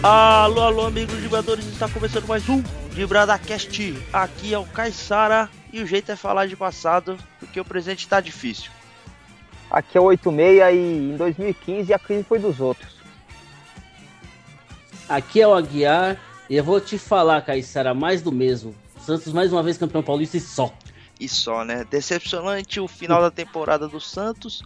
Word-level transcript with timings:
Alô, 0.00 0.62
alô, 0.62 0.86
amigos 0.86 1.20
jogadores, 1.20 1.66
está 1.66 1.88
começando 1.88 2.26
mais 2.26 2.48
um 2.48 2.62
de 2.92 3.04
Bradacast. 3.04 3.94
Aqui 4.12 4.54
é 4.54 4.58
o 4.58 4.64
Caissara 4.64 5.50
e 5.72 5.82
o 5.82 5.86
jeito 5.86 6.12
é 6.12 6.16
falar 6.16 6.46
de 6.46 6.54
passado, 6.54 7.18
porque 7.40 7.60
o 7.60 7.64
presente 7.64 8.00
está 8.00 8.20
difícil. 8.20 8.70
Aqui 9.70 9.98
é 9.98 10.00
o 10.00 10.04
86 10.04 10.74
e 10.74 11.12
em 11.12 11.16
2015 11.16 11.92
a 11.92 11.98
crise 11.98 12.22
foi 12.22 12.38
dos 12.38 12.60
outros. 12.60 12.97
Aqui 15.08 15.40
é 15.40 15.48
o 15.48 15.54
Aguiar 15.54 16.20
e 16.50 16.56
eu 16.56 16.62
vou 16.62 16.78
te 16.80 16.98
falar, 16.98 17.40
Caissara, 17.40 17.94
mais 17.94 18.20
do 18.20 18.30
mesmo. 18.30 18.74
Santos 19.00 19.32
mais 19.32 19.50
uma 19.50 19.62
vez 19.62 19.78
campeão 19.78 20.02
paulista 20.02 20.36
e 20.36 20.40
só. 20.40 20.70
E 21.18 21.26
só, 21.26 21.64
né? 21.64 21.86
Decepcionante 21.90 22.78
o 22.78 22.86
final 22.86 23.22
da 23.22 23.30
temporada 23.30 23.88
do 23.88 23.98
Santos. 23.98 24.62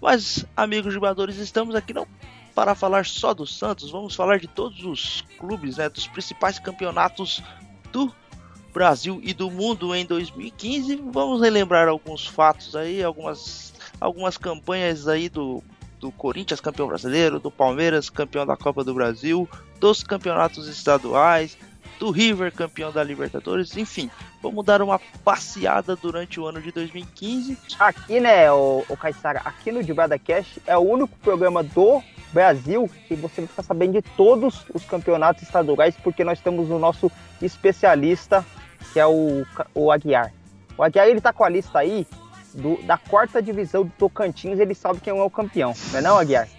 Mas, 0.00 0.46
amigos 0.56 0.94
jogadores, 0.94 1.38
estamos 1.38 1.74
aqui 1.74 1.92
não 1.92 2.06
para 2.54 2.74
falar 2.74 3.04
só 3.04 3.34
do 3.34 3.46
Santos, 3.46 3.90
vamos 3.90 4.14
falar 4.14 4.38
de 4.38 4.46
todos 4.46 4.84
os 4.84 5.24
clubes, 5.38 5.76
né, 5.76 5.88
dos 5.88 6.06
principais 6.06 6.58
campeonatos 6.58 7.42
do 7.92 8.12
Brasil 8.72 9.20
e 9.22 9.32
do 9.32 9.50
mundo 9.50 9.94
em 9.94 10.04
2015. 10.04 10.96
Vamos 11.10 11.40
relembrar 11.40 11.88
alguns 11.88 12.26
fatos 12.26 12.76
aí, 12.76 13.02
algumas, 13.02 13.72
algumas 14.00 14.36
campanhas 14.36 15.08
aí 15.08 15.28
do, 15.28 15.62
do 16.00 16.10
Corinthians 16.10 16.60
campeão 16.60 16.88
brasileiro, 16.88 17.38
do 17.38 17.50
Palmeiras 17.50 18.08
campeão 18.08 18.46
da 18.46 18.56
Copa 18.56 18.82
do 18.82 18.94
Brasil, 18.94 19.48
dos 19.78 20.02
campeonatos 20.02 20.66
estaduais, 20.66 21.56
do 21.98 22.10
River 22.10 22.52
campeão 22.52 22.90
da 22.90 23.04
Libertadores, 23.04 23.76
enfim, 23.76 24.10
vamos 24.42 24.64
dar 24.64 24.80
uma 24.80 24.98
passeada 25.22 25.94
durante 25.94 26.40
o 26.40 26.46
ano 26.46 26.60
de 26.60 26.72
2015. 26.72 27.58
Aqui, 27.78 28.18
né, 28.18 28.50
o, 28.50 28.82
o 28.88 28.96
Caissara, 28.96 29.42
aqui 29.44 29.70
no 29.70 29.84
Dibrada 29.84 30.18
Cash 30.18 30.58
é 30.66 30.76
o 30.76 30.80
único 30.80 31.14
programa 31.18 31.62
do 31.62 32.02
Brasil 32.32 32.88
que 33.06 33.14
você 33.14 33.42
vai 33.42 33.48
ficar 33.48 33.62
sabendo 33.62 33.92
de 33.92 34.02
todos 34.02 34.64
os 34.72 34.84
campeonatos 34.84 35.42
estaduais, 35.42 35.94
porque 36.02 36.24
nós 36.24 36.40
temos 36.40 36.70
o 36.70 36.78
nosso 36.78 37.12
especialista, 37.42 38.44
que 38.94 38.98
é 38.98 39.06
o, 39.06 39.44
o 39.74 39.92
Aguiar. 39.92 40.32
O 40.78 40.82
Aguiar, 40.82 41.06
ele 41.06 41.20
tá 41.20 41.34
com 41.34 41.44
a 41.44 41.48
lista 41.50 41.78
aí 41.78 42.06
do, 42.54 42.80
da 42.82 42.96
quarta 42.96 43.42
divisão 43.42 43.84
do 43.84 43.92
Tocantins, 43.98 44.58
ele 44.58 44.74
sabe 44.74 45.00
quem 45.00 45.16
é 45.16 45.22
o 45.22 45.30
campeão, 45.30 45.74
não 45.92 45.98
é 45.98 46.02
não, 46.02 46.18
Aguiar? 46.18 46.48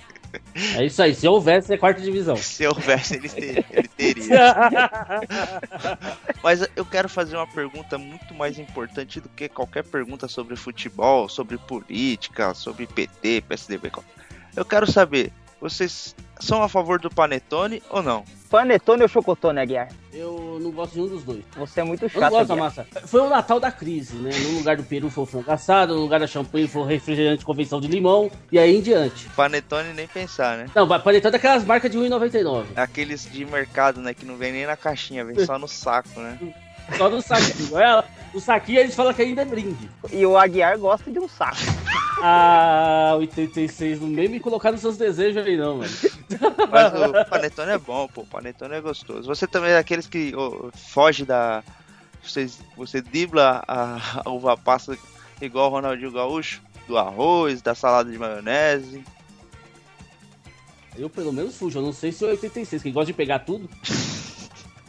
É 0.75 0.85
isso 0.85 1.01
aí, 1.01 1.13
se 1.13 1.27
houvesse 1.27 1.73
a 1.73 1.77
quarta 1.77 2.01
divisão. 2.01 2.35
Se 2.37 2.65
houvesse, 2.65 3.15
ele, 3.15 3.29
ter, 3.29 3.65
ele 3.69 3.87
teria. 3.87 4.55
Mas 6.41 6.65
eu 6.75 6.85
quero 6.85 7.09
fazer 7.09 7.35
uma 7.35 7.47
pergunta 7.47 7.97
muito 7.97 8.33
mais 8.33 8.57
importante 8.57 9.19
do 9.19 9.29
que 9.29 9.49
qualquer 9.49 9.83
pergunta 9.83 10.27
sobre 10.27 10.55
futebol, 10.55 11.27
sobre 11.27 11.57
política, 11.57 12.53
sobre 12.53 12.87
PT, 12.87 13.41
PSDB. 13.41 13.91
Eu 14.55 14.65
quero 14.65 14.89
saber, 14.89 15.31
vocês 15.61 16.15
são 16.39 16.63
a 16.63 16.67
favor 16.67 16.99
do 16.99 17.09
panetone 17.09 17.83
ou 17.87 18.01
não? 18.01 18.25
Panetone 18.49 19.03
ou 19.03 19.07
chocotone, 19.07 19.59
Aguiar? 19.59 19.89
Eu 20.11 20.59
não 20.59 20.71
gosto 20.71 20.93
de 20.93 20.99
nenhum 20.99 21.09
dos 21.13 21.23
dois. 21.23 21.43
Você 21.55 21.79
é 21.79 21.83
muito 21.83 22.09
chato, 22.09 22.15
Eu 22.15 22.21
não 22.21 22.29
gosto 22.31 22.47
da 22.47 22.55
massa. 22.55 22.87
Foi 23.05 23.21
o 23.21 23.29
Natal 23.29 23.59
da 23.59 23.71
crise, 23.71 24.15
né? 24.15 24.31
No 24.49 24.57
lugar 24.57 24.75
do 24.75 24.83
peru 24.83 25.09
foi 25.09 25.23
o 25.23 25.27
frango 25.27 25.51
assado, 25.51 25.95
no 25.95 26.01
lugar 26.01 26.19
da 26.19 26.27
champanhe 26.27 26.67
foi 26.67 26.81
o 26.81 26.85
refrigerante 26.85 27.45
convenção 27.45 27.79
de 27.79 27.87
limão, 27.87 28.29
e 28.51 28.57
aí 28.57 28.75
em 28.75 28.81
diante. 28.81 29.29
Panetone 29.29 29.93
nem 29.93 30.07
pensar, 30.07 30.57
né? 30.57 30.65
Não, 30.75 30.87
panetone 30.87 31.31
daquelas 31.31 31.63
marcas 31.63 31.91
de 31.91 31.97
1,99. 31.97 32.65
Aqueles 32.75 33.31
de 33.31 33.45
mercado, 33.45 34.01
né? 34.01 34.13
Que 34.13 34.25
não 34.25 34.35
vem 34.35 34.51
nem 34.51 34.65
na 34.65 34.75
caixinha, 34.75 35.23
vem 35.23 35.45
só 35.45 35.59
no 35.59 35.67
saco, 35.67 36.19
né? 36.19 36.37
Só 36.97 37.09
no 37.09 37.21
saquinho. 37.21 37.77
Ela, 37.79 38.05
no 38.33 38.39
saquinho 38.39 38.79
eles 38.79 38.95
falam 38.95 39.13
que 39.13 39.21
ainda 39.21 39.41
é 39.41 39.45
brinde. 39.45 39.89
E 40.11 40.25
o 40.25 40.37
Aguiar 40.37 40.77
gosta 40.77 41.11
de 41.11 41.19
um 41.19 41.27
saco. 41.27 41.57
Ah, 42.23 43.15
86, 43.17 44.01
não 44.01 44.07
nem 44.07 44.27
me 44.27 44.39
colocar 44.39 44.71
nos 44.71 44.81
seus 44.81 44.97
desejos 44.97 45.45
aí 45.45 45.57
não, 45.57 45.77
mano. 45.77 45.91
Mas 46.71 46.93
o 46.93 47.29
panetone 47.29 47.71
é 47.71 47.77
bom, 47.77 48.07
pô. 48.07 48.21
O 48.21 48.27
panetone 48.27 48.75
é 48.75 48.81
gostoso. 48.81 49.27
Você 49.27 49.47
também 49.47 49.71
é 49.71 49.75
daqueles 49.75 50.07
que 50.07 50.33
ô, 50.35 50.71
foge 50.75 51.25
da. 51.25 51.63
Você, 52.23 52.47
você 52.77 53.01
dribla 53.01 53.63
a, 53.67 54.21
a 54.23 54.29
uva 54.29 54.55
passa 54.55 54.95
igual 55.41 55.67
o 55.67 55.73
Ronaldinho 55.73 56.11
Gaúcho? 56.11 56.61
Do 56.87 56.97
arroz, 56.97 57.61
da 57.61 57.73
salada 57.73 58.11
de 58.11 58.17
maionese. 58.17 59.03
Eu 60.97 61.09
pelo 61.09 61.31
menos 61.31 61.55
fujo, 61.55 61.79
eu 61.79 61.83
não 61.83 61.93
sei 61.93 62.11
se 62.11 62.23
o 62.23 62.27
86, 62.27 62.83
que 62.83 62.91
gosta 62.91 63.07
de 63.07 63.13
pegar 63.13 63.39
tudo. 63.39 63.69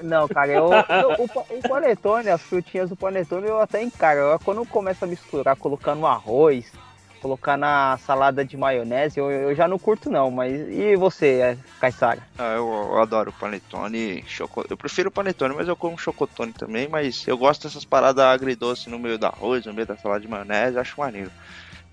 Não, 0.03 0.27
cara, 0.29 0.53
eu, 0.53 0.71
eu- 0.73 1.17
o, 1.19 1.59
o 1.59 1.69
panetone, 1.69 2.29
as 2.29 2.43
frutinhas 2.43 2.91
do 2.91 2.97
panetone 2.97 3.47
eu 3.47 3.61
até 3.61 3.83
encaro. 3.83 4.39
Quando 4.45 4.65
começa 4.67 5.05
a 5.05 5.09
misturar, 5.09 5.57
colocar 5.57 5.95
no 5.95 6.07
arroz, 6.07 6.73
colocar 7.21 7.57
na 7.57 7.97
salada 7.99 8.45
de 8.45 8.57
maionese, 8.57 9.19
eu, 9.21 9.31
eu 9.31 9.55
já 9.55 9.69
não 9.69 9.79
curto 9.79 10.11
não. 10.11 10.31
Mas 10.31 10.53
e 10.69 10.97
você, 10.97 11.27
é, 11.41 11.59
Caissara? 11.81 12.21
Ah, 12.39 12.55
eu, 12.55 12.67
eu 12.67 12.99
adoro 13.01 13.33
panetone. 13.39 14.25
Choco... 14.27 14.65
Eu 14.69 14.77
prefiro 14.77 15.11
panetone, 15.11 15.55
mas 15.55 15.69
eu 15.69 15.77
como 15.77 15.97
chocotone 15.99 16.53
também. 16.53 16.89
Mas 16.89 17.27
eu 17.29 17.39
gosto 17.39 17.63
dessas 17.63 17.85
paradas 17.85 18.25
agridoces 18.25 18.87
no 18.89 18.99
meio 18.99 19.19
do 19.19 19.27
arroz, 19.27 19.65
no 19.65 19.73
meio 19.73 19.87
da 19.87 19.97
salada 19.97 20.21
de 20.21 20.29
maionese. 20.29 20.79
Acho 20.79 20.99
maneiro. 20.99 21.31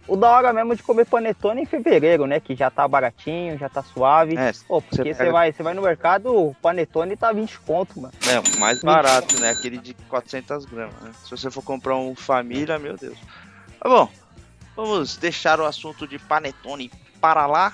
O 0.09 0.17
da 0.17 0.29
hora 0.31 0.51
mesmo 0.51 0.75
de 0.75 0.81
comer 0.81 1.05
panetone 1.05 1.61
em 1.61 1.65
fevereiro, 1.65 2.25
né? 2.25 2.39
Que 2.39 2.55
já 2.55 2.69
tá 2.71 2.87
baratinho, 2.87 3.57
já 3.57 3.69
tá 3.69 3.83
suave. 3.83 4.35
É, 4.37 4.51
Pô, 4.67 4.81
porque 4.81 4.97
você 4.97 5.03
você 5.13 5.13
pega- 5.15 5.31
vai, 5.31 5.51
você 5.53 5.61
vai 5.63 5.73
no 5.73 5.81
mercado, 5.83 6.35
o 6.35 6.55
panetone 6.55 7.15
tá 7.15 7.31
20 7.31 7.59
conto, 7.59 7.99
mano. 8.01 8.13
É, 8.27 8.39
o 8.39 8.59
mais 8.59 8.79
barato, 8.81 9.39
né? 9.39 9.51
Aquele 9.51 9.77
de 9.77 9.93
400 9.93 10.65
gramas. 10.65 10.95
Né? 11.01 11.11
Se 11.23 11.29
você 11.29 11.51
for 11.51 11.61
comprar 11.63 11.95
um 11.95 12.15
família, 12.15 12.79
meu 12.79 12.97
Deus. 12.97 13.17
Tá 13.79 13.87
bom, 13.87 14.09
vamos 14.75 15.15
deixar 15.17 15.59
o 15.59 15.65
assunto 15.65 16.07
de 16.07 16.17
panetone 16.17 16.91
para 17.21 17.45
lá 17.45 17.73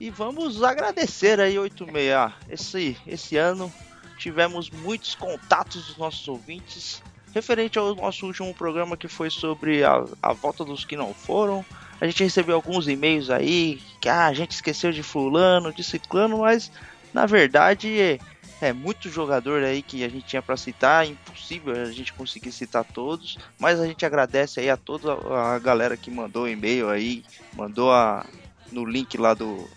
e 0.00 0.10
vamos 0.10 0.62
agradecer 0.62 1.40
aí 1.40 1.58
86. 1.58 2.12
Ah, 2.12 2.32
Esse, 2.48 2.96
esse 3.06 3.36
ano 3.36 3.72
tivemos 4.18 4.70
muitos 4.70 5.14
contatos 5.14 5.86
dos 5.86 5.96
nossos 5.96 6.26
ouvintes 6.26 7.02
referente 7.36 7.78
ao 7.78 7.94
nosso 7.94 8.26
último 8.26 8.54
programa 8.54 8.96
que 8.96 9.08
foi 9.08 9.28
sobre 9.28 9.84
a, 9.84 10.02
a 10.22 10.32
volta 10.32 10.64
dos 10.64 10.86
que 10.86 10.96
não 10.96 11.12
foram. 11.12 11.62
A 12.00 12.06
gente 12.06 12.24
recebeu 12.24 12.56
alguns 12.56 12.88
e-mails 12.88 13.28
aí 13.28 13.78
que 14.00 14.08
ah, 14.08 14.26
a 14.26 14.32
gente 14.32 14.52
esqueceu 14.52 14.90
de 14.90 15.02
fulano, 15.02 15.72
de 15.72 15.84
ciclano, 15.84 16.38
mas 16.38 16.72
na 17.12 17.26
verdade 17.26 18.00
é, 18.00 18.18
é 18.60 18.72
muito 18.72 19.10
jogador 19.10 19.62
aí 19.62 19.82
que 19.82 20.02
a 20.02 20.08
gente 20.08 20.26
tinha 20.26 20.40
para 20.40 20.56
citar, 20.56 21.04
é 21.04 21.10
impossível 21.10 21.74
a 21.74 21.92
gente 21.92 22.10
conseguir 22.14 22.52
citar 22.52 22.84
todos, 22.84 23.36
mas 23.58 23.78
a 23.80 23.86
gente 23.86 24.06
agradece 24.06 24.60
aí 24.60 24.70
a 24.70 24.76
toda 24.76 25.12
a 25.12 25.58
galera 25.58 25.94
que 25.94 26.10
mandou 26.10 26.48
e-mail 26.48 26.88
aí, 26.88 27.22
mandou 27.52 27.92
a, 27.92 28.24
no 28.72 28.82
link 28.82 29.18
lá 29.18 29.34
do, 29.34 29.68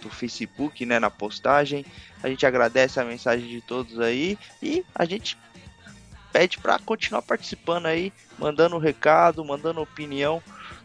do 0.00 0.08
Facebook, 0.08 0.86
né, 0.86 1.00
na 1.00 1.10
postagem. 1.10 1.84
A 2.22 2.28
gente 2.28 2.46
agradece 2.46 3.00
a 3.00 3.04
mensagem 3.04 3.48
de 3.48 3.60
todos 3.60 3.98
aí 3.98 4.38
e 4.62 4.84
a 4.94 5.04
gente 5.04 5.36
pede 6.38 6.56
para 6.58 6.78
continuar 6.78 7.22
participando 7.22 7.86
aí, 7.86 8.12
mandando 8.38 8.78
recado, 8.78 9.44
mandando 9.44 9.80
opinião 9.80 10.40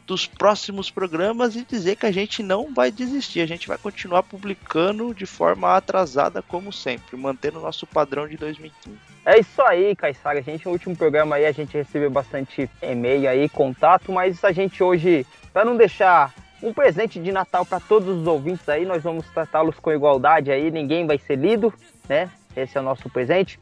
dos 0.07 0.25
próximos 0.25 0.89
programas 0.89 1.55
e 1.55 1.63
dizer 1.63 1.95
que 1.95 2.07
a 2.07 2.11
gente 2.11 2.41
não 2.41 2.73
vai 2.73 2.91
desistir, 2.91 3.39
a 3.39 3.45
gente 3.45 3.67
vai 3.67 3.77
continuar 3.77 4.23
publicando 4.23 5.13
de 5.13 5.27
forma 5.27 5.77
atrasada 5.77 6.41
como 6.41 6.73
sempre, 6.73 7.15
mantendo 7.15 7.59
o 7.59 7.61
nosso 7.61 7.85
padrão 7.85 8.27
de 8.27 8.35
2015. 8.35 8.97
É 9.23 9.39
isso 9.39 9.61
aí, 9.61 9.95
Caissara. 9.95 10.39
A 10.39 10.41
gente, 10.41 10.65
no 10.65 10.71
último 10.71 10.95
programa 10.95 11.35
aí, 11.35 11.45
a 11.45 11.51
gente 11.51 11.77
recebeu 11.77 12.09
bastante 12.09 12.67
e-mail 12.81 13.29
aí, 13.29 13.47
contato, 13.47 14.11
mas 14.11 14.43
a 14.43 14.51
gente 14.51 14.81
hoje, 14.81 15.23
para 15.53 15.63
não 15.63 15.77
deixar 15.77 16.33
um 16.63 16.73
presente 16.73 17.19
de 17.19 17.31
Natal 17.31 17.63
para 17.63 17.79
todos 17.79 18.21
os 18.21 18.25
ouvintes 18.25 18.67
aí, 18.67 18.85
nós 18.85 19.03
vamos 19.03 19.27
tratá-los 19.27 19.77
com 19.77 19.91
igualdade 19.91 20.51
aí, 20.51 20.71
ninguém 20.71 21.05
vai 21.05 21.19
ser 21.19 21.35
lido, 21.35 21.71
né? 22.09 22.31
Esse 22.55 22.75
é 22.75 22.81
o 22.81 22.83
nosso 22.83 23.07
presente. 23.07 23.59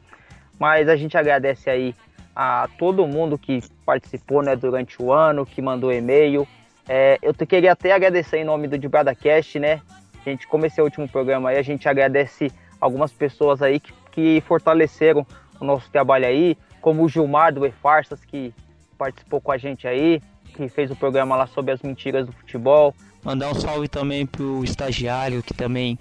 Mas 0.62 0.88
a 0.88 0.96
gente 0.96 1.18
agradece 1.18 1.72
aí 1.72 1.96
a 2.36 2.70
todo 2.78 3.08
mundo 3.08 3.36
que 3.36 3.64
participou, 3.84 4.44
né, 4.44 4.56
durante 4.56 5.02
o 5.02 5.12
ano, 5.12 5.44
que 5.44 5.60
mandou 5.60 5.92
e-mail. 5.92 6.48
É, 6.88 7.18
eu 7.20 7.34
queria 7.34 7.72
até 7.72 7.92
agradecer 7.92 8.38
em 8.38 8.44
nome 8.44 8.68
do 8.68 8.78
Dibrada 8.78 9.16
Cast, 9.16 9.58
né? 9.58 9.82
A 10.24 10.30
gente, 10.30 10.48
como 10.48 10.64
esse 10.68 10.80
é 10.80 10.84
o 10.84 10.86
último 10.86 11.10
programa 11.10 11.50
aí, 11.50 11.58
a 11.58 11.64
gente 11.64 11.90
agradece 11.90 12.52
algumas 12.80 13.12
pessoas 13.12 13.60
aí 13.64 13.80
que, 13.80 13.92
que 14.12 14.42
fortaleceram 14.42 15.26
o 15.60 15.66
nosso 15.66 15.90
trabalho 15.90 16.28
aí, 16.28 16.56
como 16.80 17.04
o 17.04 17.10
Gilmar 17.10 17.52
do 17.52 17.66
E-Farsas, 17.66 18.24
que 18.24 18.54
participou 19.00 19.42
com 19.42 19.52
a 19.52 19.58
gente 19.58 19.88
aí, 19.88 20.22
que 20.54 20.70
fez 20.70 20.92
o 20.92 20.96
programa 20.96 21.36
lá 21.36 21.48
sobre 21.48 21.72
as 21.72 21.82
mentiras 21.82 22.28
do 22.28 22.34
futebol. 22.34 22.94
Mandar 23.24 23.50
um 23.50 23.56
salve 23.56 23.88
também 23.88 24.28
pro 24.28 24.64
estagiário 24.64 25.42
que 25.42 25.56
também 25.56 25.98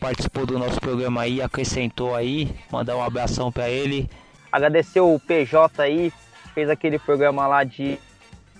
participou 0.00 0.46
do 0.46 0.58
nosso 0.58 0.80
programa 0.80 1.20
aí, 1.22 1.42
acrescentou 1.42 2.16
aí. 2.16 2.50
Mandar 2.72 2.96
um 2.96 3.02
abração 3.02 3.52
pra 3.52 3.68
ele. 3.68 4.08
Agradecer 4.50 5.00
o 5.00 5.20
PJ 5.20 5.80
aí, 5.80 6.12
fez 6.54 6.68
aquele 6.70 6.98
programa 6.98 7.46
lá 7.46 7.62
de, 7.62 7.98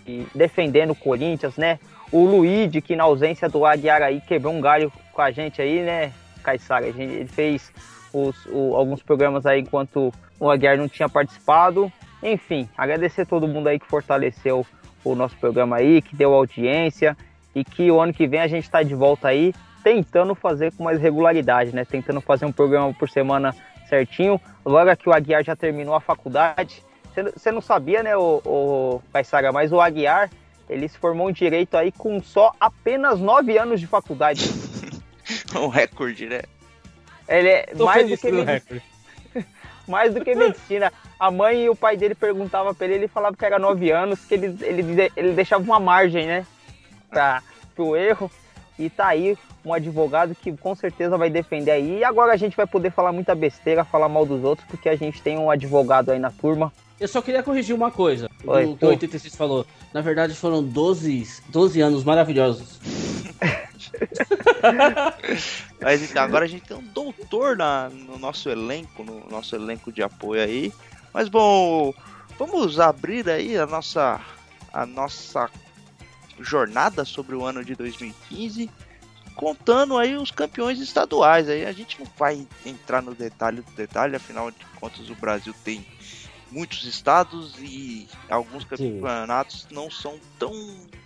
de 0.05 0.27
defendendo 0.35 0.91
o 0.91 0.95
Corinthians, 0.95 1.57
né? 1.57 1.81
O 2.13 2.25
Luigi, 2.25 2.81
que 2.81 2.95
na 2.95 3.05
ausência 3.05 3.49
do 3.49 3.65
Aguiar 3.65 4.03
aí, 4.03 4.21
quebrou 4.21 4.53
um 4.53 4.61
galho 4.61 4.93
com 5.13 5.23
a 5.23 5.31
gente 5.31 5.63
aí, 5.63 5.81
né, 5.81 6.13
Caissara? 6.43 6.87
Ele 6.87 7.27
fez 7.27 7.73
os, 8.13 8.37
o, 8.47 8.77
alguns 8.77 9.03
programas 9.03 9.47
aí 9.47 9.61
enquanto 9.61 10.13
o 10.39 10.51
Aguiar 10.51 10.77
não 10.77 10.89
tinha 10.89 11.09
participado. 11.09 11.91
Enfim, 12.23 12.69
agradecer 12.77 13.27
todo 13.27 13.49
mundo 13.49 13.69
aí 13.69 13.79
que 13.79 13.87
fortaleceu 13.87 14.67
o 15.03 15.15
nosso 15.15 15.37
programa 15.37 15.77
aí, 15.77 16.03
que 16.03 16.15
deu 16.15 16.35
audiência 16.35 17.17
e 17.55 17.65
que 17.65 17.91
o 17.91 18.01
ano 18.01 18.13
que 18.13 18.27
vem 18.27 18.41
a 18.41 18.47
gente 18.47 18.65
está 18.65 18.83
de 18.83 18.95
volta 18.95 19.29
aí 19.29 19.55
tentando 19.83 20.35
fazer 20.35 20.73
com 20.73 20.85
mais 20.85 21.01
regularidade, 21.01 21.75
né? 21.75 21.85
Tentando 21.85 22.21
fazer 22.21 22.45
um 22.45 22.53
programa 22.53 22.93
por 22.95 23.09
semana 23.09 23.55
certinho. 23.89 24.41
Logo 24.65 24.95
que 24.97 25.09
o 25.09 25.13
Aguiar 25.13 25.43
já 25.43 25.57
terminou 25.57 25.95
a 25.95 26.01
faculdade, 26.01 26.83
você 27.37 27.51
não 27.51 27.61
sabia, 27.61 28.03
né, 28.03 28.17
o, 28.17 28.41
o 28.45 29.03
Caissara, 29.13 29.53
mas 29.53 29.73
o 29.73 29.81
Aguiar, 29.81 30.31
ele 30.69 30.89
se 30.89 30.97
formou 30.97 31.29
em 31.29 31.33
Direito 31.33 31.77
aí 31.77 31.91
com 31.91 32.23
só 32.23 32.53
apenas 32.61 33.19
nove 33.19 33.59
anos 33.59 33.81
de 33.81 33.87
faculdade. 33.87 34.49
um 35.57 35.67
recorde, 35.67 36.27
né? 36.27 36.43
Ele 37.29 37.49
é 37.49 37.63
Tô 37.77 37.85
mais 37.85 38.09
do 38.09 38.17
que 38.17 38.31
medicina. 38.31 38.63
mais 39.87 40.15
do 40.15 40.25
que 40.25 40.35
medicina. 40.35 40.93
A 41.19 41.31
mãe 41.31 41.65
e 41.65 41.71
o 41.71 41.77
pai 41.77 41.97
dele 41.97 42.15
perguntavam 42.15 42.75
pra 42.75 42.87
ele, 42.87 42.95
ele 42.95 43.09
falava 43.09 43.37
que 43.37 43.45
era 43.45 43.59
nove 43.59 43.91
anos, 43.91 44.25
que 44.25 44.35
ele, 44.35 44.57
ele, 44.63 45.13
ele 45.17 45.33
deixava 45.33 45.63
uma 45.63 45.81
margem, 45.81 46.27
né? 46.27 46.47
Pra, 47.09 47.43
pro 47.75 47.97
erro. 47.97 48.31
E 48.81 48.89
tá 48.89 49.09
aí 49.09 49.37
um 49.63 49.75
advogado 49.75 50.35
que 50.35 50.57
com 50.57 50.75
certeza 50.75 51.19
vai 51.19 51.29
defender 51.29 51.71
aí. 51.71 51.99
E 51.99 52.05
agora 52.05 52.33
a 52.33 52.37
gente 52.37 52.57
vai 52.57 52.67
poder 52.67 52.91
falar 52.91 53.13
muita 53.13 53.35
besteira, 53.35 53.85
falar 53.85 54.09
mal 54.09 54.25
dos 54.25 54.43
outros, 54.43 54.67
porque 54.67 54.89
a 54.89 54.97
gente 54.97 55.21
tem 55.21 55.37
um 55.37 55.51
advogado 55.51 56.11
aí 56.11 56.19
na 56.19 56.31
turma. 56.31 56.73
Eu 56.99 57.07
só 57.07 57.21
queria 57.21 57.43
corrigir 57.43 57.75
uma 57.75 57.91
coisa 57.91 58.31
Oi, 58.47 58.67
do 58.67 58.77
que 58.77 58.85
o 58.85 58.89
86 58.89 59.37
falou. 59.37 59.67
Na 59.93 60.01
verdade, 60.01 60.35
foram 60.35 60.63
12, 60.63 61.43
12 61.51 61.81
anos 61.83 62.05
maravilhosos. 62.05 62.81
Mas 65.81 66.03
então, 66.03 66.23
agora 66.23 66.47
a 66.47 66.49
gente 66.49 66.65
tem 66.65 66.77
um 66.77 66.83
doutor 66.83 67.59
na, 67.59 67.91
no 67.91 68.19
nosso 68.19 68.49
elenco, 68.49 69.05
no 69.05 69.27
nosso 69.31 69.55
elenco 69.55 69.93
de 69.93 70.03
apoio 70.03 70.43
aí. 70.43 70.73
Mas 71.13 71.29
bom, 71.29 71.93
vamos 72.39 72.81
abrir 72.81 73.29
aí 73.29 73.59
a 73.59 73.67
nossa, 73.67 74.19
a 74.73 74.87
nossa 74.87 75.51
jornada 76.41 77.05
sobre 77.05 77.35
o 77.35 77.45
ano 77.45 77.65
de 77.65 77.75
2015 77.75 78.71
contando 79.35 79.97
aí 79.97 80.17
os 80.17 80.31
campeões 80.31 80.79
estaduais. 80.81 81.49
Aí 81.49 81.65
a 81.65 81.73
gente 81.73 81.99
não 81.99 82.07
vai 82.19 82.47
entrar 82.65 83.01
no 83.01 83.15
detalhe 83.15 83.63
do 83.63 83.71
detalhe, 83.73 84.17
afinal 84.17 84.51
de 84.51 84.65
contas 84.79 85.09
o 85.09 85.15
Brasil 85.15 85.55
tem 85.65 85.87
muitos 86.51 86.85
estados 86.85 87.55
e 87.59 88.09
alguns 88.29 88.65
campeonatos 88.65 89.63
Sim. 89.63 89.75
não 89.75 89.91
são 89.91 90.19
tão 90.39 90.53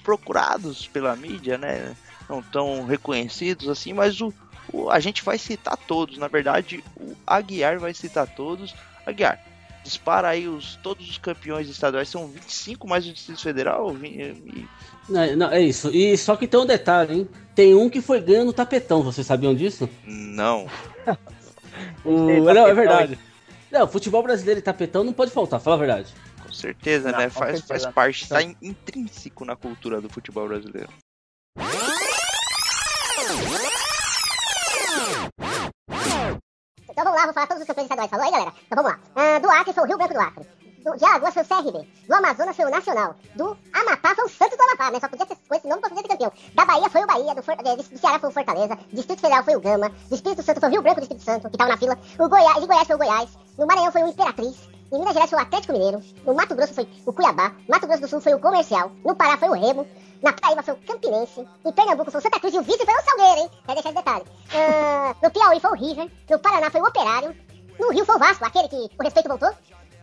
procurados 0.02 0.86
pela 0.86 1.14
mídia, 1.14 1.58
né? 1.58 1.94
Não 2.28 2.42
tão 2.42 2.84
reconhecidos 2.86 3.68
assim, 3.68 3.92
mas 3.92 4.20
o, 4.20 4.32
o, 4.72 4.90
a 4.90 4.98
gente 4.98 5.22
vai 5.22 5.38
citar 5.38 5.76
todos. 5.76 6.18
Na 6.18 6.26
verdade, 6.28 6.82
o 6.96 7.14
Aguiar 7.26 7.78
vai 7.78 7.92
citar 7.92 8.26
todos. 8.26 8.74
Aguiar, 9.06 9.38
dispara 9.84 10.28
aí 10.28 10.48
os, 10.48 10.76
todos 10.76 11.08
os 11.08 11.18
campeões 11.18 11.68
estaduais, 11.68 12.08
são 12.08 12.26
25 12.26 12.88
mais 12.88 13.06
o 13.06 13.12
Distrito 13.12 13.42
Federal. 13.42 13.94
E... 14.02 14.66
Não, 15.08 15.36
não, 15.36 15.50
é 15.52 15.60
isso. 15.60 15.90
E 15.94 16.16
só 16.16 16.34
que 16.34 16.48
tem 16.48 16.58
um 16.58 16.66
detalhe, 16.66 17.14
hein? 17.14 17.28
Tem 17.54 17.74
um 17.74 17.88
que 17.88 18.00
foi 18.00 18.20
ganho 18.20 18.46
no 18.46 18.52
tapetão, 18.52 19.02
vocês 19.02 19.26
sabiam 19.26 19.54
disso? 19.54 19.88
Não. 20.04 20.66
o... 22.04 22.42
Não, 22.52 22.66
é 22.66 22.74
verdade. 22.74 23.18
Não, 23.70 23.86
futebol 23.86 24.22
brasileiro 24.22 24.60
e 24.60 24.62
tapetão 24.62 25.04
não 25.04 25.12
pode 25.12 25.30
faltar, 25.30 25.60
fala 25.60 25.76
a 25.76 25.78
verdade. 25.78 26.14
Com 26.42 26.52
certeza, 26.52 27.12
não, 27.12 27.18
né? 27.18 27.28
Faz, 27.28 27.58
certeza. 27.58 27.84
faz 27.84 27.94
parte, 27.94 28.22
está 28.22 28.42
intrínseco 28.42 29.44
na 29.44 29.54
cultura 29.54 30.00
do 30.00 30.08
futebol 30.08 30.48
brasileiro. 30.48 30.88
Então 36.94 37.02
vamos 37.02 37.18
lá, 37.18 37.24
vou 37.24 37.34
falar 37.34 37.48
todos 37.48 37.62
os 37.62 37.66
campeões 37.66 37.86
estaduais. 37.86 38.08
Falou 38.08 38.24
aí, 38.24 38.30
galera? 38.30 38.54
Então 38.66 38.80
vamos 38.80 38.92
lá. 38.92 39.36
Uh, 39.36 39.40
do 39.40 39.50
Acre 39.50 39.72
foi 39.72 39.82
o 39.82 39.86
Rio 39.86 39.98
Branco 39.98 40.14
do 40.14 40.20
Acre. 40.20 40.46
Do, 40.84 40.96
de 40.96 41.04
Alagoas 41.04 41.34
foi 41.34 41.42
o 41.42 41.46
CRB. 41.46 41.88
Do 42.06 42.14
Amazonas 42.14 42.54
foi 42.54 42.64
o 42.66 42.70
Nacional. 42.70 43.16
Do 43.34 43.56
Amapá 43.72 44.14
foi 44.14 44.24
o 44.26 44.28
Santos 44.28 44.56
do 44.56 44.62
Amapá, 44.62 44.92
né? 44.92 45.00
Só 45.00 45.08
podia 45.08 45.26
ser 45.26 45.36
com 45.48 45.54
esse 45.56 45.66
nome 45.66 45.80
pra 45.80 45.90
podia 45.90 46.02
ser 46.02 46.08
campeão. 46.08 46.32
Da 46.54 46.64
Bahia 46.64 46.88
foi 46.88 47.02
o 47.02 47.06
Bahia. 47.06 47.34
Do, 47.34 47.42
For, 47.42 47.56
do 47.56 47.98
Ceará 47.98 48.18
foi 48.20 48.28
o 48.28 48.32
Fortaleza. 48.32 48.78
Distrito 48.92 49.20
Federal 49.20 49.42
foi 49.42 49.56
o 49.56 49.60
Gama. 49.60 49.88
Do 49.88 50.14
Espírito 50.14 50.42
Santo 50.42 50.60
foi 50.60 50.68
o 50.68 50.72
Rio 50.72 50.82
Branco 50.82 51.00
do 51.00 51.04
Espírito 51.04 51.24
Santo, 51.24 51.50
que 51.50 51.56
tava 51.58 51.70
na 51.70 51.78
fila. 51.78 51.98
O 52.16 52.28
Goiás, 52.28 52.60
de 52.60 52.66
Goiás 52.66 52.86
foi 52.86 52.94
o 52.94 52.98
Goiás. 52.98 53.30
No 53.58 53.66
Maranhão 53.66 53.90
foi 53.90 54.02
o 54.04 54.08
Imperatriz. 54.08 54.56
Em 54.92 54.98
Minas 54.98 55.14
Gerais 55.14 55.30
foi 55.30 55.38
o 55.40 55.42
Atlético 55.42 55.72
Mineiro. 55.72 56.00
No 56.24 56.34
Mato 56.34 56.54
Grosso 56.54 56.74
foi 56.74 56.88
o 57.04 57.12
Cuiabá. 57.12 57.52
Mato 57.68 57.86
Grosso 57.86 58.02
do 58.02 58.08
Sul 58.08 58.20
foi 58.20 58.34
o 58.34 58.38
Comercial. 58.38 58.92
No 59.04 59.16
Pará 59.16 59.36
foi 59.36 59.48
o 59.48 59.52
Remo. 59.52 59.86
Na 60.24 60.32
Paraíba 60.32 60.62
foi 60.62 60.72
o 60.72 60.78
Campinense. 60.78 61.46
Em 61.66 61.72
Pernambuco 61.72 62.10
foi 62.10 62.18
o 62.18 62.22
Santa 62.22 62.40
Cruz. 62.40 62.54
E 62.54 62.58
o 62.58 62.62
vice 62.62 62.82
foi 62.82 62.94
o 62.94 63.04
Salgueiro, 63.04 63.40
hein? 63.42 63.50
Quer 63.66 63.74
deixar 63.74 63.90
esse 63.90 63.98
detalhe. 63.98 64.24
Uh, 64.24 65.14
no 65.22 65.30
Piauí 65.30 65.60
foi 65.60 65.70
o 65.70 65.74
River. 65.74 66.10
No 66.30 66.38
Paraná 66.38 66.70
foi 66.70 66.80
o 66.80 66.86
Operário. 66.86 67.36
No 67.78 67.90
Rio 67.90 68.06
foi 68.06 68.16
o 68.16 68.18
Vasco, 68.18 68.42
aquele 68.42 68.68
que 68.68 68.90
o 68.98 69.02
respeito 69.02 69.28
voltou. 69.28 69.50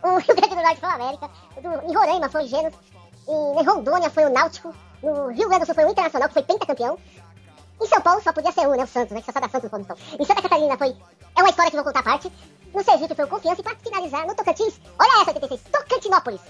O 0.04 0.18
Rio 0.22 0.36
Grande 0.36 0.54
do 0.54 0.62
Norte 0.62 0.78
foi 0.78 0.88
o 0.88 0.92
América. 0.92 1.28
Do, 1.56 1.90
em 1.90 1.92
Roraima 1.92 2.28
foi 2.28 2.44
o 2.44 2.46
Gênesis. 2.46 2.78
Em 3.26 3.64
Rondônia 3.64 4.10
foi 4.10 4.24
o 4.26 4.30
Náutico. 4.30 4.72
No 5.02 5.26
Rio 5.32 5.48
Grande 5.48 5.64
do 5.64 5.66
Sul 5.66 5.74
foi 5.74 5.86
o 5.86 5.90
Internacional, 5.90 6.28
que 6.28 6.34
foi 6.34 6.44
pentacampeão. 6.44 6.96
Em 7.80 7.86
São 7.88 8.00
Paulo 8.00 8.22
só 8.22 8.32
podia 8.32 8.52
ser 8.52 8.68
um, 8.68 8.76
né? 8.76 8.84
O 8.84 8.86
Santos, 8.86 9.10
né? 9.10 9.20
Que 9.20 9.26
só 9.26 9.32
sai 9.32 9.42
da 9.42 9.48
Santos 9.48 9.72
no 9.72 9.80
então. 9.80 9.96
Em 10.20 10.24
Santa 10.24 10.40
Catarina 10.40 10.78
foi. 10.78 10.96
É 11.36 11.42
uma 11.42 11.50
história 11.50 11.68
que 11.68 11.76
vou 11.76 11.84
contar 11.84 11.98
a 11.98 12.04
parte. 12.04 12.32
No 12.72 12.84
Sergipe 12.84 13.16
foi 13.16 13.24
o 13.24 13.28
Confiança. 13.28 13.60
E 13.60 13.64
pra 13.64 13.74
finalizar, 13.74 14.24
no 14.24 14.36
Tocantins, 14.36 14.80
olha 15.00 15.22
essa 15.22 15.32
86, 15.32 15.62
Tocantinópolis. 15.72 16.40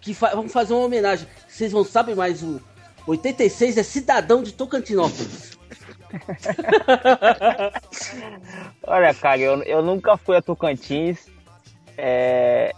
Que 0.00 0.14
fa 0.14 0.34
vamos 0.34 0.52
fazer 0.52 0.74
uma 0.74 0.84
homenagem. 0.84 1.26
Vocês 1.48 1.72
não 1.72 1.84
sabem 1.84 2.14
mais 2.14 2.42
o 2.42 2.60
86 3.06 3.78
é 3.78 3.82
cidadão 3.82 4.42
de 4.42 4.52
Tocantinópolis. 4.52 5.56
Olha, 8.82 9.14
cara, 9.14 9.40
eu, 9.40 9.62
eu 9.62 9.82
nunca 9.82 10.16
fui 10.16 10.36
a 10.36 10.42
Tocantins. 10.42 11.26
É, 11.96 12.72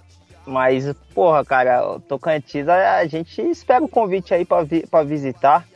mas, 0.47 0.93
porra, 1.15 1.43
cara, 1.45 1.99
Tocantins, 2.01 2.69
a, 2.69 2.97
a 2.97 3.07
gente 3.07 3.41
espera 3.43 3.85
o 3.85 3.89
convite 3.89 4.35
aí 4.35 4.45
para 4.45 4.65
vi, 4.65 4.87
pra 4.87 5.03
visitar 5.03 5.67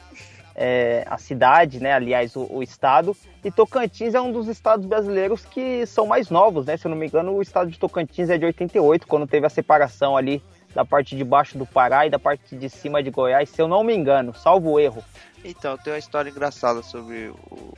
é, 0.54 1.04
a 1.08 1.18
cidade, 1.18 1.80
né? 1.80 1.92
Aliás, 1.92 2.36
o, 2.36 2.46
o, 2.50 2.62
estado. 2.62 3.16
E 3.44 3.50
Tocantins 3.50 4.14
é 4.14 4.20
um 4.20 4.32
dos 4.32 4.48
estados 4.48 4.86
brasileiros 4.86 5.44
que 5.44 5.84
são 5.86 6.06
mais 6.06 6.30
novos, 6.30 6.66
né? 6.66 6.76
Se 6.76 6.86
eu 6.86 6.90
não 6.90 6.96
me 6.96 7.06
engano, 7.06 7.32
o 7.32 7.42
estado 7.42 7.70
de 7.70 7.78
Tocantins 7.78 8.30
é 8.30 8.38
de 8.38 8.44
88, 8.44 9.06
quando 9.06 9.26
teve 9.26 9.46
a 9.46 9.50
separação 9.50 10.16
ali 10.16 10.42
da 10.74 10.84
parte 10.84 11.16
de 11.16 11.24
baixo 11.24 11.58
do 11.58 11.66
Pará 11.66 12.06
e 12.06 12.10
da 12.10 12.18
parte 12.18 12.56
de 12.56 12.68
cima 12.68 13.02
de 13.02 13.10
Goiás, 13.10 13.48
se 13.50 13.60
eu 13.60 13.68
não 13.68 13.84
me 13.84 13.94
engano, 13.94 14.34
salvo 14.34 14.78
erro. 14.78 15.04
Então, 15.44 15.76
tem 15.76 15.92
uma 15.92 15.98
história 15.98 16.30
engraçada 16.30 16.82
sobre 16.82 17.28
o, 17.50 17.74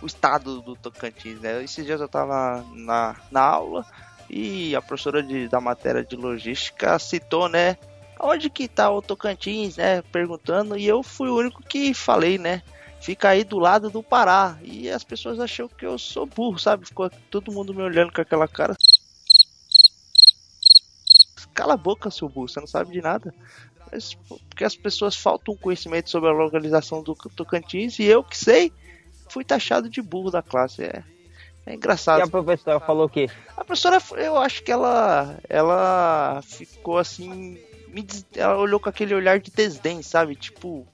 o 0.00 0.06
estado 0.06 0.60
do 0.60 0.76
Tocantins, 0.76 1.40
né? 1.40 1.62
Esses 1.62 1.84
dias 1.84 2.00
eu 2.00 2.08
tava 2.08 2.64
na, 2.74 3.16
na 3.30 3.42
aula 3.42 3.84
e 4.30 4.74
a 4.76 4.82
professora 4.82 5.22
de, 5.22 5.48
da 5.48 5.60
matéria 5.60 6.04
de 6.04 6.16
logística 6.16 6.98
citou, 6.98 7.48
né? 7.48 7.76
Onde 8.20 8.50
que 8.50 8.66
tá 8.66 8.90
o 8.90 9.02
Tocantins, 9.02 9.76
né? 9.76 10.02
Perguntando, 10.12 10.76
e 10.76 10.86
eu 10.86 11.02
fui 11.02 11.28
o 11.28 11.36
único 11.36 11.62
que 11.62 11.94
falei, 11.94 12.38
né? 12.38 12.62
Fica 13.00 13.28
aí 13.30 13.44
do 13.44 13.58
lado 13.58 13.90
do 13.90 14.02
Pará. 14.02 14.58
E 14.62 14.90
as 14.90 15.04
pessoas 15.04 15.38
acham 15.38 15.68
que 15.68 15.86
eu 15.86 15.96
sou 15.98 16.26
burro, 16.26 16.58
sabe? 16.58 16.86
Ficou 16.86 17.08
todo 17.30 17.52
mundo 17.52 17.72
me 17.72 17.82
olhando 17.82 18.12
com 18.12 18.20
aquela 18.20 18.48
cara. 18.48 18.74
Cala 21.58 21.74
a 21.74 21.76
boca, 21.76 22.10
seu 22.10 22.28
burro, 22.28 22.48
você 22.48 22.60
não 22.60 22.68
sabe 22.68 22.92
de 22.92 23.02
nada 23.02 23.34
mas 23.90 24.14
porque 24.28 24.64
as 24.64 24.76
pessoas 24.76 25.16
faltam 25.16 25.56
conhecimento 25.56 26.10
sobre 26.10 26.28
a 26.28 26.32
localização 26.32 27.02
do 27.02 27.14
Tocantins 27.14 27.98
e 27.98 28.04
eu 28.04 28.22
que 28.22 28.36
sei, 28.36 28.72
fui 29.28 29.44
taxado 29.44 29.88
de 29.88 30.00
burro 30.02 30.30
da 30.30 30.42
classe. 30.42 30.84
É, 30.84 31.02
é 31.66 31.74
engraçado. 31.74 32.20
E 32.20 32.22
a 32.22 32.26
professora 32.26 32.80
falou 32.80 33.06
o 33.06 33.08
quê? 33.08 33.28
A 33.56 33.64
professora, 33.64 33.98
eu 34.16 34.36
acho 34.36 34.62
que 34.62 34.70
ela, 34.70 35.38
ela 35.48 36.40
ficou 36.44 36.98
assim, 36.98 37.58
me, 37.88 38.06
ela 38.34 38.58
olhou 38.58 38.78
com 38.78 38.88
aquele 38.88 39.14
olhar 39.14 39.38
de 39.38 39.50
desdém, 39.50 40.02
sabe? 40.02 40.36
Tipo, 40.36 40.86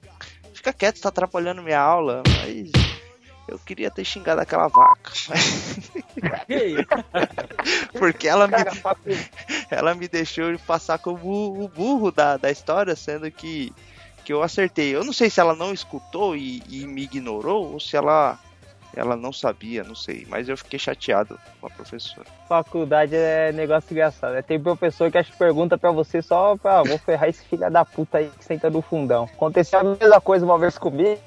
fica 0.53 0.73
quieto, 0.73 1.01
tá 1.01 1.09
atrapalhando 1.09 1.61
minha 1.61 1.79
aula, 1.79 2.23
mas 2.25 2.71
eu 3.47 3.59
queria 3.59 3.91
ter 3.91 4.05
xingado 4.05 4.41
aquela 4.41 4.67
vaca. 4.67 5.11
Porque 7.99 8.27
ela 8.27 8.47
me, 8.47 8.55
ela 9.69 9.95
me 9.95 10.07
deixou 10.07 10.57
passar 10.59 10.99
como 10.99 11.63
o 11.63 11.67
burro 11.67 12.11
da, 12.11 12.37
da 12.37 12.51
história, 12.51 12.95
sendo 12.95 13.29
que, 13.31 13.73
que 14.23 14.33
eu 14.33 14.43
acertei. 14.43 14.95
Eu 14.95 15.03
não 15.03 15.13
sei 15.13 15.29
se 15.29 15.39
ela 15.39 15.55
não 15.55 15.73
escutou 15.73 16.35
e, 16.35 16.61
e 16.69 16.85
me 16.85 17.03
ignorou 17.03 17.73
ou 17.73 17.79
se 17.79 17.95
ela 17.95 18.39
ela 18.95 19.15
não 19.17 19.33
sabia, 19.33 19.83
não 19.83 19.93
sei, 19.93 20.25
mas 20.29 20.47
eu 20.47 20.57
fiquei 20.57 20.79
chateado 20.79 21.37
com 21.59 21.67
a 21.67 21.69
professora. 21.69 22.25
Faculdade 22.47 23.13
é 23.13 23.51
negócio 23.51 23.91
engraçado. 23.91 24.33
Né? 24.33 24.41
Tem 24.41 24.59
professor 24.59 25.11
que 25.11 25.17
acho 25.17 25.33
que 25.33 25.37
pergunta 25.37 25.77
para 25.77 25.91
você 25.91 26.21
só 26.21 26.55
pra 26.55 26.79
ah, 26.79 26.83
vou 26.83 26.97
ferrar 26.97 27.27
esse 27.27 27.43
filho 27.45 27.69
da 27.69 27.83
puta 27.83 28.19
aí 28.19 28.31
que 28.37 28.45
senta 28.45 28.69
no 28.69 28.81
fundão. 28.81 29.25
Aconteceu 29.25 29.79
a 29.79 29.83
mesma 29.83 30.21
coisa 30.21 30.45
uma 30.45 30.57
vez 30.57 30.77
comigo. 30.77 31.19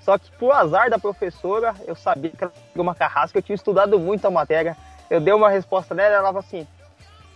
Só 0.00 0.18
que 0.18 0.30
por 0.32 0.52
azar 0.52 0.90
da 0.90 0.98
professora, 0.98 1.74
eu 1.86 1.94
sabia 1.94 2.30
que 2.30 2.42
ela 2.42 2.52
tinha 2.72 2.82
uma 2.82 2.94
carrasca, 2.94 3.38
eu 3.38 3.42
tinha 3.42 3.54
estudado 3.54 4.00
muito 4.00 4.26
a 4.26 4.30
matéria. 4.30 4.76
Eu 5.08 5.20
dei 5.20 5.32
uma 5.32 5.50
resposta 5.50 5.94
nela, 5.94 6.16
ela 6.16 6.26
falou 6.28 6.40
assim: 6.40 6.66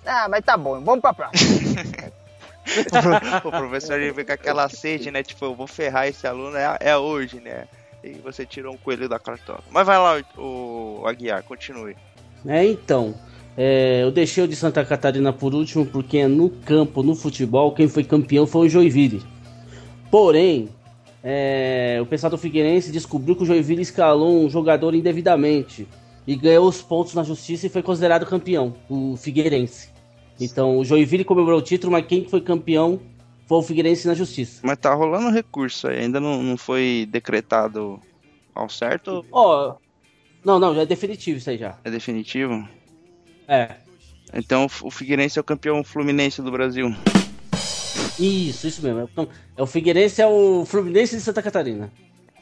Ah, 0.07 0.29
mas 0.29 0.45
tá 0.45 0.57
bom, 0.57 0.81
vamos 0.81 1.01
pra 1.01 1.13
próxima. 1.13 2.13
o 3.45 3.51
professor 3.51 4.01
ele 4.01 4.13
vem 4.13 4.25
com 4.25 4.33
aquela 4.33 4.69
sede, 4.69 5.11
né? 5.11 5.23
Tipo, 5.23 5.47
eu 5.47 5.55
vou 5.55 5.67
ferrar 5.67 6.07
esse 6.07 6.27
aluno, 6.27 6.57
é, 6.57 6.77
é 6.81 6.97
hoje, 6.97 7.41
né? 7.41 7.67
E 8.03 8.13
você 8.15 8.47
tirou 8.47 8.73
um 8.75 8.77
coelho 8.77 9.09
da 9.09 9.19
cartola. 9.19 9.61
Mas 9.71 9.87
vai 9.87 9.99
lá, 9.99 10.23
o, 10.37 11.01
o 11.03 11.07
Aguiar, 11.07 11.43
continue. 11.43 11.97
É, 12.47 12.65
então. 12.65 13.15
É, 13.57 14.03
eu 14.03 14.13
deixei 14.13 14.45
o 14.45 14.49
de 14.49 14.55
Santa 14.55 14.85
Catarina 14.85 15.33
por 15.33 15.55
último 15.55 15.87
porque 15.87 16.27
no 16.29 16.51
campo, 16.51 17.03
no 17.03 17.15
futebol, 17.15 17.73
quem 17.73 17.89
foi 17.89 18.05
campeão 18.05 18.47
foi 18.47 18.67
o 18.67 18.69
Joinville. 18.69 19.25
Porém, 20.11 20.69
é, 21.25 21.99
o 22.03 22.07
pessoal 22.07 22.31
do 22.31 22.37
Figueirense 22.37 22.93
descobriu 22.93 23.35
que 23.35 23.43
o 23.43 23.47
Joinville 23.47 23.83
escalou 23.83 24.45
um 24.45 24.51
jogador 24.51 24.95
indevidamente 24.95 25.89
e 26.27 26.37
ganhou 26.37 26.69
os 26.69 26.83
pontos 26.83 27.15
na 27.15 27.23
justiça 27.23 27.67
e 27.67 27.71
foi 27.71 27.83
considerado 27.83 28.27
campeão, 28.27 28.75
o 28.89 29.17
Figueirense. 29.17 29.96
Então, 30.41 30.79
o 30.79 30.85
Joinville 30.85 31.25
comemorou 31.25 31.59
o 31.59 31.63
título, 31.63 31.93
mas 31.93 32.07
quem 32.07 32.29
foi 32.29 32.41
campeão 32.41 33.01
foi 33.47 33.59
o 33.59 33.63
Figueirense 33.63 34.07
na 34.07 34.15
justiça. 34.15 34.61
Mas 34.63 34.79
tá 34.79 34.93
rolando 34.93 35.31
recurso 35.31 35.89
aí, 35.89 36.01
ainda 36.01 36.21
não, 36.21 36.43
não 36.43 36.57
foi 36.57 37.09
decretado 37.11 38.01
ao 38.55 38.69
certo? 38.69 39.25
Ó, 39.31 39.71
oh, 39.71 39.77
não, 40.45 40.59
não, 40.59 40.75
já 40.75 40.83
é 40.83 40.87
definitivo 40.87 41.39
isso 41.39 41.51
aí 41.51 41.59
já. 41.59 41.79
É 41.85 41.91
definitivo? 41.91 42.69
É. 43.49 43.77
Então 44.35 44.67
o 44.83 44.91
Figueirense 44.91 45.39
é 45.39 45.41
o 45.41 45.45
campeão 45.45 45.83
fluminense 45.85 46.43
do 46.43 46.51
Brasil. 46.51 46.95
Isso, 48.19 48.67
isso 48.67 48.83
mesmo. 48.83 49.03
Então, 49.03 49.29
é 49.57 49.63
o 49.63 49.67
Figueirense 49.67 50.23
é 50.23 50.27
o 50.27 50.65
Fluminense 50.65 51.17
de 51.17 51.23
Santa 51.23 51.43
Catarina. 51.43 51.93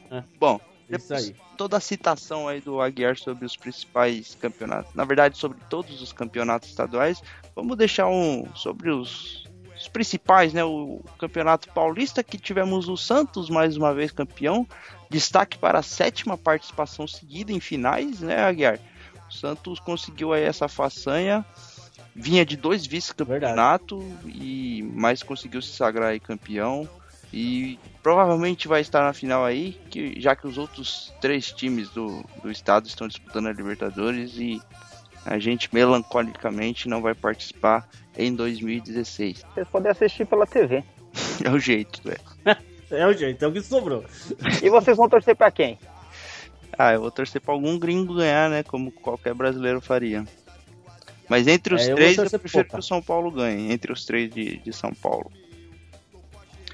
É. 0.09 0.23
Bom, 0.39 0.59
isso 0.89 1.13
aí. 1.13 1.35
Toda 1.55 1.77
a 1.77 1.79
citação 1.79 2.47
aí 2.47 2.61
do 2.61 2.81
Aguiar 2.81 3.17
sobre 3.17 3.45
os 3.45 3.55
principais 3.55 4.35
campeonatos, 4.35 4.93
na 4.93 5.05
verdade 5.05 5.37
sobre 5.37 5.57
todos 5.69 6.01
os 6.01 6.13
campeonatos 6.13 6.69
estaduais, 6.69 7.21
vamos 7.55 7.77
deixar 7.77 8.07
um 8.07 8.45
sobre 8.55 8.89
os, 8.89 9.45
os 9.75 9.87
principais, 9.87 10.53
né? 10.53 10.63
O 10.63 11.01
campeonato 11.17 11.69
paulista 11.73 12.23
que 12.23 12.37
tivemos 12.37 12.87
o 12.87 12.97
Santos 12.97 13.49
mais 13.49 13.77
uma 13.77 13.93
vez 13.93 14.11
campeão, 14.11 14.67
destaque 15.09 15.57
para 15.57 15.79
a 15.79 15.83
sétima 15.83 16.37
participação 16.37 17.07
seguida 17.07 17.51
em 17.51 17.59
finais, 17.59 18.19
né, 18.19 18.43
Aguiar? 18.43 18.79
O 19.29 19.33
Santos 19.33 19.79
conseguiu 19.79 20.33
aí 20.33 20.43
essa 20.43 20.67
façanha 20.67 21.45
vinha 22.15 22.45
de 22.45 22.55
dois 22.55 22.85
vice-campeonato 22.85 24.01
e 24.25 24.81
mais 24.93 25.21
conseguiu 25.21 25.61
se 25.61 25.73
sagrar 25.73 26.09
aí 26.09 26.19
campeão. 26.19 26.87
E 27.35 27.77
provavelmente 28.01 28.65
vai 28.65 28.79
estar 28.79 29.03
na 29.03 29.11
final 29.11 29.43
aí, 29.43 29.77
que, 29.89 30.21
já 30.21 30.37
que 30.37 30.47
os 30.47 30.57
outros 30.57 31.13
três 31.19 31.51
times 31.51 31.89
do, 31.89 32.23
do 32.41 32.49
estado 32.49 32.87
estão 32.87 33.09
disputando 33.09 33.47
a 33.47 33.51
Libertadores 33.51 34.37
e 34.37 34.61
a 35.25 35.37
gente 35.37 35.67
melancolicamente 35.73 36.87
não 36.87 37.01
vai 37.01 37.13
participar 37.13 37.85
em 38.17 38.33
2016. 38.33 39.43
Vocês 39.53 39.67
podem 39.67 39.91
assistir 39.91 40.25
pela 40.25 40.47
TV. 40.47 40.81
é 41.43 41.49
o 41.49 41.59
jeito, 41.59 42.01
velho. 42.05 42.21
é 42.89 43.05
o 43.05 43.11
jeito, 43.11 43.43
é 43.43 43.47
o 43.49 43.51
que 43.51 43.61
sobrou. 43.61 44.05
e 44.63 44.69
vocês 44.69 44.95
vão 44.95 45.09
torcer 45.09 45.35
para 45.35 45.51
quem? 45.51 45.77
Ah, 46.77 46.93
eu 46.93 47.01
vou 47.01 47.11
torcer 47.11 47.41
para 47.41 47.53
algum 47.53 47.77
gringo 47.77 48.15
ganhar, 48.15 48.49
né? 48.49 48.63
Como 48.63 48.93
qualquer 48.93 49.33
brasileiro 49.33 49.81
faria. 49.81 50.23
Mas 51.27 51.47
entre 51.47 51.75
os 51.75 51.81
é, 51.81 51.91
eu 51.91 51.95
três, 51.95 52.17
eu 52.17 52.39
prefiro 52.39 52.65
que 52.65 52.79
o 52.79 52.81
São 52.81 53.01
Paulo 53.01 53.29
ganhe. 53.29 53.73
Entre 53.73 53.91
os 53.91 54.05
três 54.05 54.33
de, 54.33 54.57
de 54.59 54.71
São 54.71 54.93
Paulo. 54.93 55.29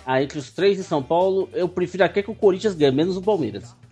Ah, 0.06 0.22
entre 0.22 0.40
os 0.40 0.50
três 0.52 0.78
de 0.78 0.84
São 0.84 1.02
Paulo, 1.04 1.50
eu 1.54 1.70
prefiro 1.70 2.04
até 2.04 2.22
que 2.24 2.32
o 2.32 2.36
Corinthians 2.36 2.74
ganhe, 2.74 2.92
menos 2.92 3.18
o 3.18 3.22
Palmeiras. 3.22 3.76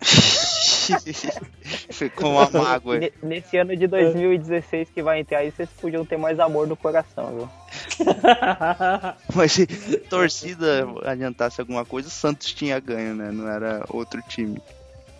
Ficou 1.90 2.32
uma 2.32 2.50
mágoa. 2.50 2.98
Nesse 3.22 3.56
ano 3.56 3.76
de 3.76 3.86
2016 3.86 4.90
que 4.90 5.02
vai 5.02 5.20
entrar 5.20 5.38
aí, 5.38 5.50
vocês 5.50 5.68
podiam 5.80 6.04
ter 6.04 6.16
mais 6.16 6.40
amor 6.40 6.66
no 6.66 6.76
coração, 6.76 7.36
viu? 7.36 7.48
Mas 9.34 9.52
se 9.52 9.66
torcida 10.08 10.86
adiantasse 11.04 11.60
alguma 11.60 11.84
coisa, 11.84 12.08
o 12.08 12.10
Santos 12.10 12.52
tinha 12.52 12.80
ganho, 12.80 13.14
né? 13.14 13.30
Não 13.30 13.48
era 13.48 13.84
outro 13.88 14.20
time. 14.22 14.60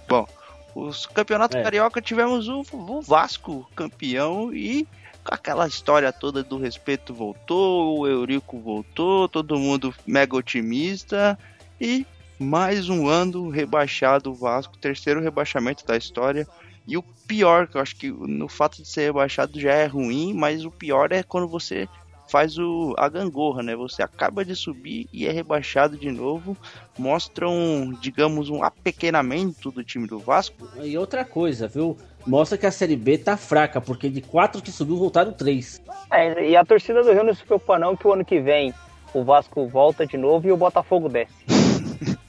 Bom, 0.09 0.27
os 0.75 1.07
campeonatos 1.07 1.57
é. 1.57 1.63
carioca 1.63 2.01
tivemos 2.01 2.49
o, 2.49 2.65
o 2.73 3.01
Vasco 3.01 3.69
campeão 3.77 4.53
e 4.53 4.89
aquela 5.25 5.67
história 5.67 6.13
toda 6.13 6.43
do 6.43 6.59
respeito 6.59 7.15
voltou, 7.15 7.99
o 7.99 8.07
Eurico 8.07 8.59
voltou, 8.59 9.29
todo 9.29 9.59
mundo 9.59 9.95
mega 10.07 10.37
otimista 10.37 11.39
e 11.81 12.07
mais 12.39 12.89
um 12.89 13.07
ano 13.07 13.51
rebaixado 13.51 14.31
o 14.31 14.35
Vasco, 14.35 14.79
terceiro 14.79 15.21
rebaixamento 15.21 15.87
da 15.87 15.97
história. 15.97 16.47
E 16.87 16.97
o 16.97 17.03
pior, 17.03 17.67
que 17.69 17.77
eu 17.77 17.81
acho 17.81 17.97
que 17.97 18.11
no 18.11 18.49
fato 18.49 18.83
de 18.83 18.89
ser 18.89 19.03
rebaixado 19.03 19.61
já 19.61 19.73
é 19.73 19.87
ruim, 19.87 20.33
mas 20.33 20.65
o 20.65 20.71
pior 20.71 21.13
é 21.13 21.23
quando 21.23 21.47
você 21.47 21.87
faz 22.31 22.57
o, 22.57 22.95
a 22.97 23.09
gangorra, 23.09 23.63
né? 23.63 23.75
Você 23.75 24.03
acaba 24.03 24.45
de 24.45 24.55
subir 24.55 25.09
e 25.13 25.27
é 25.27 25.33
rebaixado 25.33 25.97
de 25.97 26.11
novo. 26.11 26.57
Mostra 26.97 27.49
um, 27.49 27.93
digamos, 28.01 28.49
um 28.49 28.63
apequenamento 28.63 29.71
do 29.71 29.83
time 29.83 30.07
do 30.07 30.19
Vasco. 30.19 30.69
E 30.81 30.97
outra 30.97 31.25
coisa, 31.25 31.67
viu? 31.67 31.97
Mostra 32.27 32.57
que 32.57 32.67
a 32.67 32.71
Série 32.71 32.97
B 32.97 33.19
tá 33.19 33.37
fraca, 33.37 33.81
porque 33.81 34.09
de 34.09 34.21
quatro 34.21 34.63
que 34.63 34.71
subiu, 34.71 34.97
voltaram 34.97 35.33
três. 35.33 35.83
É, 36.13 36.51
e 36.51 36.57
a 36.57 36.65
torcida 36.65 37.03
do 37.03 37.13
Rio 37.13 37.25
não 37.25 37.35
se 37.35 37.43
preocupa 37.43 37.79
não 37.79 37.97
que 37.97 38.07
o 38.07 38.13
ano 38.13 38.25
que 38.25 38.41
vem 38.41 38.73
o 39.13 39.25
Vasco 39.25 39.67
volta 39.67 40.07
de 40.07 40.17
novo 40.17 40.47
e 40.47 40.53
o 40.53 40.57
Botafogo 40.57 41.09
desce. 41.09 41.35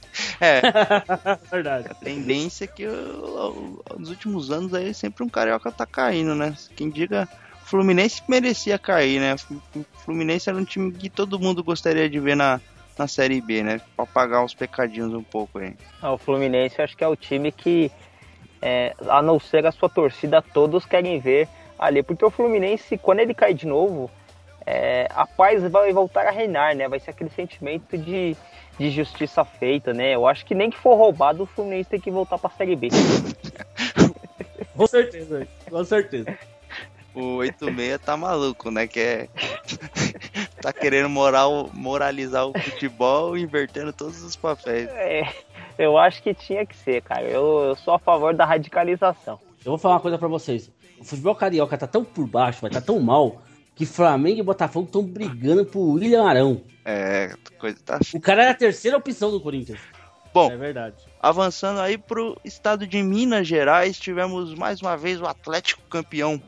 É. 0.42 0.60
Verdade. 1.48 1.86
A 1.88 1.94
tendência 1.94 2.64
é 2.64 2.66
que 2.66 2.84
nos 3.96 4.10
últimos 4.10 4.50
anos 4.50 4.74
aí 4.74 4.92
sempre 4.92 5.22
um 5.22 5.28
carioca 5.28 5.70
tá 5.70 5.86
caindo, 5.86 6.34
né? 6.34 6.52
Quem 6.74 6.90
diga 6.90 7.28
Fluminense 7.64 8.22
merecia 8.28 8.78
cair, 8.78 9.20
né? 9.20 9.34
O 9.74 9.84
Fluminense 10.04 10.48
era 10.48 10.58
um 10.58 10.64
time 10.64 10.92
que 10.92 11.08
todo 11.08 11.38
mundo 11.38 11.62
gostaria 11.62 12.08
de 12.08 12.18
ver 12.20 12.36
na, 12.36 12.60
na 12.98 13.08
Série 13.08 13.40
B, 13.40 13.62
né? 13.62 13.80
Pra 13.96 14.06
pagar 14.06 14.44
os 14.44 14.54
pecadinhos 14.54 15.12
um 15.14 15.22
pouco 15.22 15.58
aí. 15.58 15.74
Ah, 16.00 16.12
o 16.12 16.18
Fluminense 16.18 16.80
acho 16.82 16.96
que 16.96 17.04
é 17.04 17.08
o 17.08 17.16
time 17.16 17.50
que, 17.50 17.90
é, 18.60 18.94
a 19.08 19.22
não 19.22 19.40
ser 19.40 19.66
a 19.66 19.72
sua 19.72 19.88
torcida, 19.88 20.42
todos 20.42 20.84
querem 20.84 21.18
ver 21.18 21.48
ali. 21.78 22.02
Porque 22.02 22.24
o 22.24 22.30
Fluminense, 22.30 22.98
quando 22.98 23.20
ele 23.20 23.34
cai 23.34 23.54
de 23.54 23.66
novo, 23.66 24.10
é, 24.66 25.08
a 25.10 25.26
paz 25.26 25.62
vai 25.70 25.92
voltar 25.92 26.26
a 26.26 26.30
reinar, 26.30 26.76
né? 26.76 26.88
Vai 26.88 27.00
ser 27.00 27.10
aquele 27.10 27.30
sentimento 27.30 27.96
de, 27.96 28.36
de 28.78 28.90
justiça 28.90 29.44
feita, 29.44 29.94
né? 29.94 30.14
Eu 30.14 30.26
acho 30.26 30.44
que 30.44 30.54
nem 30.54 30.68
que 30.68 30.78
for 30.78 30.96
roubado, 30.96 31.44
o 31.44 31.46
Fluminense 31.46 31.90
tem 31.90 32.00
que 32.00 32.10
voltar 32.10 32.38
pra 32.38 32.50
Série 32.50 32.76
B. 32.76 32.88
com 34.76 34.86
certeza, 34.86 35.46
com 35.70 35.84
certeza 35.84 36.36
o 37.14 37.36
86 37.36 38.00
tá 38.00 38.16
maluco, 38.16 38.70
né? 38.70 38.86
Que 38.86 39.00
é. 39.00 39.28
tá 40.60 40.72
querendo 40.72 41.08
moral, 41.08 41.70
moralizar 41.72 42.46
o 42.46 42.58
futebol 42.58 43.36
invertendo 43.36 43.92
todos 43.92 44.22
os 44.22 44.36
papéis. 44.36 44.88
É, 44.90 45.28
eu 45.78 45.98
acho 45.98 46.22
que 46.22 46.32
tinha 46.34 46.64
que 46.64 46.76
ser, 46.76 47.02
cara. 47.02 47.22
Eu, 47.22 47.64
eu 47.64 47.76
sou 47.76 47.94
a 47.94 47.98
favor 47.98 48.34
da 48.34 48.44
radicalização. 48.44 49.38
Eu 49.64 49.72
vou 49.72 49.78
falar 49.78 49.96
uma 49.96 50.00
coisa 50.00 50.18
pra 50.18 50.28
vocês. 50.28 50.70
O 50.98 51.04
futebol 51.04 51.34
carioca 51.34 51.76
tá 51.76 51.86
tão 51.86 52.04
por 52.04 52.26
baixo, 52.26 52.60
vai 52.60 52.70
tá 52.70 52.80
tão 52.80 52.98
mal, 53.00 53.42
que 53.74 53.84
Flamengo 53.84 54.40
e 54.40 54.42
Botafogo 54.42 54.86
estão 54.86 55.02
brigando 55.02 55.64
por 55.64 55.80
William 55.80 56.24
Arão. 56.24 56.62
É, 56.84 57.34
coisa 57.58 57.78
tá. 57.84 57.98
O 58.14 58.20
cara 58.20 58.44
é 58.44 58.50
a 58.50 58.54
terceira 58.54 58.96
opção 58.96 59.30
do 59.30 59.40
Corinthians. 59.40 59.80
Bom, 60.32 60.50
é 60.50 60.56
verdade. 60.56 60.96
Avançando 61.20 61.80
aí 61.80 61.98
pro 61.98 62.38
estado 62.44 62.86
de 62.86 63.02
Minas 63.02 63.46
Gerais, 63.46 63.98
tivemos 63.98 64.54
mais 64.54 64.80
uma 64.80 64.96
vez 64.96 65.20
o 65.20 65.26
Atlético 65.26 65.82
campeão 65.90 66.40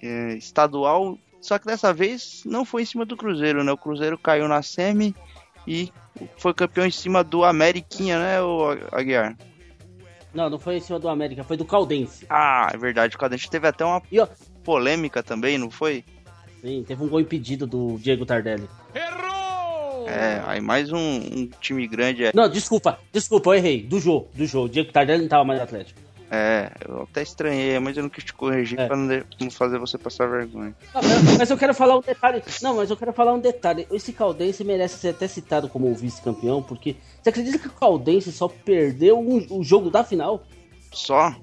é, 0.00 0.34
estadual, 0.34 1.18
só 1.40 1.58
que 1.58 1.66
dessa 1.66 1.92
vez 1.92 2.42
não 2.44 2.64
foi 2.64 2.82
em 2.82 2.86
cima 2.86 3.04
do 3.04 3.16
Cruzeiro, 3.16 3.64
né? 3.64 3.72
O 3.72 3.76
Cruzeiro 3.76 4.16
caiu 4.16 4.46
na 4.46 4.62
semi 4.62 5.14
e 5.66 5.92
foi 6.36 6.54
campeão 6.54 6.86
em 6.86 6.90
cima 6.90 7.24
do 7.24 7.44
Ameriquinha, 7.44 8.18
né, 8.18 8.42
o 8.42 8.70
Aguiar? 8.92 9.36
Não, 10.32 10.48
não 10.48 10.58
foi 10.58 10.76
em 10.76 10.80
cima 10.80 10.98
do 10.98 11.08
América, 11.08 11.44
foi 11.44 11.56
do 11.56 11.64
Caldense. 11.64 12.26
Ah, 12.28 12.70
é 12.72 12.76
verdade, 12.76 13.16
o 13.16 13.18
Caldense 13.18 13.50
teve 13.50 13.66
até 13.66 13.84
uma 13.84 14.02
e, 14.10 14.18
ó, 14.18 14.26
polêmica 14.64 15.22
também, 15.22 15.58
não 15.58 15.70
foi? 15.70 16.04
Sim, 16.60 16.84
teve 16.86 17.02
um 17.02 17.08
gol 17.08 17.20
impedido 17.20 17.66
do 17.66 17.98
Diego 17.98 18.24
Tardelli. 18.24 18.68
Errou! 18.94 20.08
É, 20.08 20.42
aí 20.46 20.60
mais 20.60 20.92
um, 20.92 20.98
um 20.98 21.50
time 21.60 21.86
grande. 21.86 22.24
É... 22.24 22.32
Não, 22.34 22.48
desculpa, 22.48 22.98
desculpa, 23.12 23.50
eu 23.50 23.54
errei. 23.54 23.82
Do 23.82 23.98
jogo, 24.00 24.28
do 24.34 24.46
jogo. 24.46 24.68
Diego 24.68 24.92
Tardelli 24.92 25.22
não 25.22 25.28
tava 25.28 25.44
mais 25.44 25.58
no 25.58 25.64
Atlético. 25.64 26.00
É, 26.34 26.72
eu 26.88 27.02
até 27.02 27.20
estranhei, 27.20 27.78
mas 27.78 27.94
eu 27.94 28.04
não 28.04 28.08
quis 28.08 28.24
te 28.24 28.32
corrigir 28.32 28.80
é. 28.80 28.86
pra 28.86 28.96
não 28.96 29.50
fazer 29.50 29.78
você 29.78 29.98
passar 29.98 30.26
vergonha. 30.26 30.74
mas 31.36 31.50
eu 31.50 31.58
quero 31.58 31.74
falar 31.74 31.98
um 31.98 32.00
detalhe. 32.00 32.42
Não, 32.62 32.76
mas 32.76 32.88
eu 32.88 32.96
quero 32.96 33.12
falar 33.12 33.34
um 33.34 33.38
detalhe. 33.38 33.86
Esse 33.90 34.14
Caldense 34.14 34.64
merece 34.64 34.96
ser 34.96 35.10
até 35.10 35.28
citado 35.28 35.68
como 35.68 35.94
vice-campeão, 35.94 36.62
porque 36.62 36.96
você 37.22 37.28
acredita 37.28 37.58
que 37.58 37.68
o 37.68 37.72
Caldense 37.72 38.32
só 38.32 38.48
perdeu 38.48 39.20
um, 39.20 39.46
o 39.50 39.62
jogo 39.62 39.90
da 39.90 40.02
final? 40.02 40.42
Só? 40.90 41.36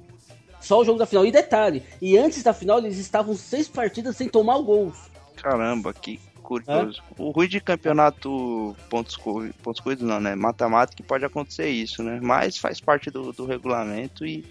Só 0.60 0.80
o 0.80 0.84
jogo 0.84 0.98
da 0.98 1.06
final. 1.06 1.24
E 1.24 1.32
detalhe, 1.32 1.84
e 2.02 2.18
antes 2.18 2.42
da 2.42 2.52
final 2.52 2.80
eles 2.80 2.98
estavam 2.98 3.36
seis 3.36 3.68
partidas 3.68 4.18
sem 4.18 4.28
tomar 4.28 4.56
o 4.56 4.64
gol. 4.64 4.92
Caramba, 5.36 5.94
que 5.94 6.20
curioso. 6.50 7.00
É? 7.12 7.22
O 7.22 7.30
ruim 7.30 7.48
de 7.48 7.62
campeonato 7.62 8.76
pontos, 8.90 9.16
pontos 9.62 9.80
corridos 9.80 10.08
não, 10.08 10.20
né? 10.20 10.34
Mata-mata 10.34 10.96
que 10.96 11.04
pode 11.04 11.24
acontecer 11.24 11.70
isso, 11.70 12.02
né? 12.02 12.20
Mas 12.22 12.58
faz 12.58 12.82
parte 12.82 13.12
do, 13.12 13.32
do 13.32 13.46
regulamento 13.46 14.26
e 14.26 14.44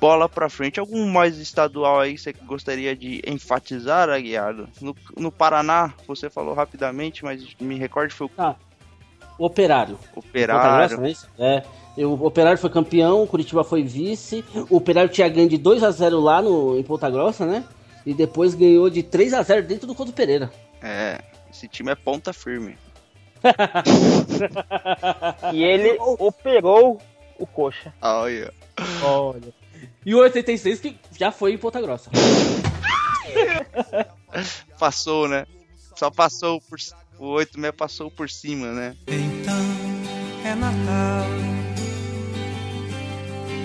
bola 0.00 0.28
pra 0.28 0.48
frente. 0.48 0.80
Algum 0.80 1.06
mais 1.06 1.38
estadual 1.38 2.00
aí 2.00 2.14
que 2.14 2.20
você 2.20 2.32
gostaria 2.32 2.94
de 2.96 3.22
enfatizar, 3.26 4.08
Aguiardo? 4.08 4.68
No, 4.80 4.94
no 5.16 5.30
Paraná, 5.32 5.92
você 6.06 6.30
falou 6.30 6.54
rapidamente, 6.54 7.24
mas 7.24 7.42
me 7.60 7.76
recorde 7.76 8.14
foi 8.14 8.26
o. 8.26 8.30
Ah, 8.38 8.54
O 9.38 9.46
Operário. 9.46 9.98
Operário. 10.14 10.98
É, 11.38 11.62
é. 11.98 12.06
O 12.06 12.12
Operário 12.26 12.58
foi 12.58 12.70
campeão, 12.70 13.22
o 13.22 13.26
Curitiba 13.26 13.64
foi 13.64 13.82
vice. 13.82 14.44
O 14.68 14.76
Operário 14.76 15.10
tinha 15.10 15.28
ganho 15.28 15.48
de 15.48 15.56
2 15.56 15.82
a 15.82 15.90
0 15.90 16.20
lá 16.20 16.42
no, 16.42 16.78
em 16.78 16.82
Ponta 16.82 17.08
Grossa, 17.08 17.46
né? 17.46 17.64
E 18.04 18.12
depois 18.14 18.54
ganhou 18.54 18.88
de 18.90 19.02
3 19.02 19.32
a 19.34 19.42
0 19.42 19.66
dentro 19.66 19.86
do 19.86 19.94
Couto 19.94 20.12
Pereira. 20.12 20.50
É, 20.82 21.20
esse 21.50 21.66
time 21.66 21.90
é 21.90 21.94
ponta 21.94 22.32
firme. 22.32 22.76
e 25.52 25.64
ele 25.64 25.96
operou 26.00 27.00
o 27.38 27.46
coxa. 27.46 27.92
Olha. 28.00 28.52
Olha. 29.02 29.54
E 30.06 30.14
o 30.14 30.18
86 30.18 30.78
que 30.78 30.96
já 31.18 31.32
foi 31.32 31.52
em 31.52 31.58
Ponta 31.58 31.80
Grossa. 31.80 32.08
passou, 34.78 35.26
né? 35.26 35.44
Só 35.96 36.12
passou 36.12 36.60
por. 36.60 36.78
O 37.18 37.32
86 37.32 37.74
passou 37.74 38.08
por 38.08 38.30
cima, 38.30 38.68
né? 38.68 38.94
Então 39.08 39.64
é 40.44 40.54
Natal. 40.54 41.26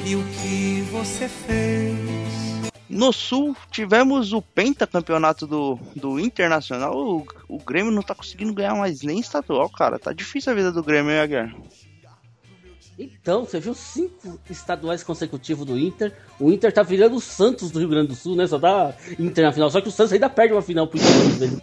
E 0.04 0.16
o 0.16 0.24
que 0.24 0.82
você 0.92 1.30
fez? 1.30 2.72
No 2.90 3.14
Sul, 3.14 3.56
tivemos 3.70 4.34
o 4.34 4.42
pentacampeonato 4.42 5.46
do, 5.46 5.78
do 5.96 6.20
Internacional. 6.20 6.98
O, 6.98 7.24
o 7.48 7.60
Grêmio 7.60 7.92
não 7.92 8.02
tá 8.02 8.16
conseguindo 8.16 8.52
ganhar 8.52 8.74
mais 8.74 9.04
nem 9.04 9.20
estadual, 9.20 9.70
cara. 9.70 10.00
Tá 10.00 10.12
difícil 10.12 10.52
a 10.52 10.56
vida 10.56 10.72
do 10.72 10.82
Grêmio, 10.82 11.12
hein, 11.12 11.20
Aguiar? 11.20 11.56
Então, 13.02 13.46
você 13.46 13.60
viu 13.60 13.74
cinco 13.74 14.40
estaduais 14.50 15.04
consecutivos 15.04 15.66
do 15.66 15.78
Inter. 15.78 16.14
O 16.40 16.52
Inter 16.52 16.72
tá 16.72 16.84
virando 16.84 17.16
o 17.16 17.22
Santos 17.22 17.72
do 17.72 17.80
Rio 17.80 17.90
Grande 17.90 18.10
do 18.10 18.16
Sul, 18.16 18.36
né? 18.36 18.46
Só 18.48 18.58
dá 18.58 18.94
Inter 19.18 19.46
na 19.46 19.54
final. 19.54 19.70
Só 19.70 19.82
que 19.82 19.88
o 19.88 19.92
Santos 19.92 20.14
ainda 20.14 20.30
perde 20.30 20.54
uma 20.54 20.62
final 20.62 20.88
pro 20.88 21.00
Inter. 21.00 21.62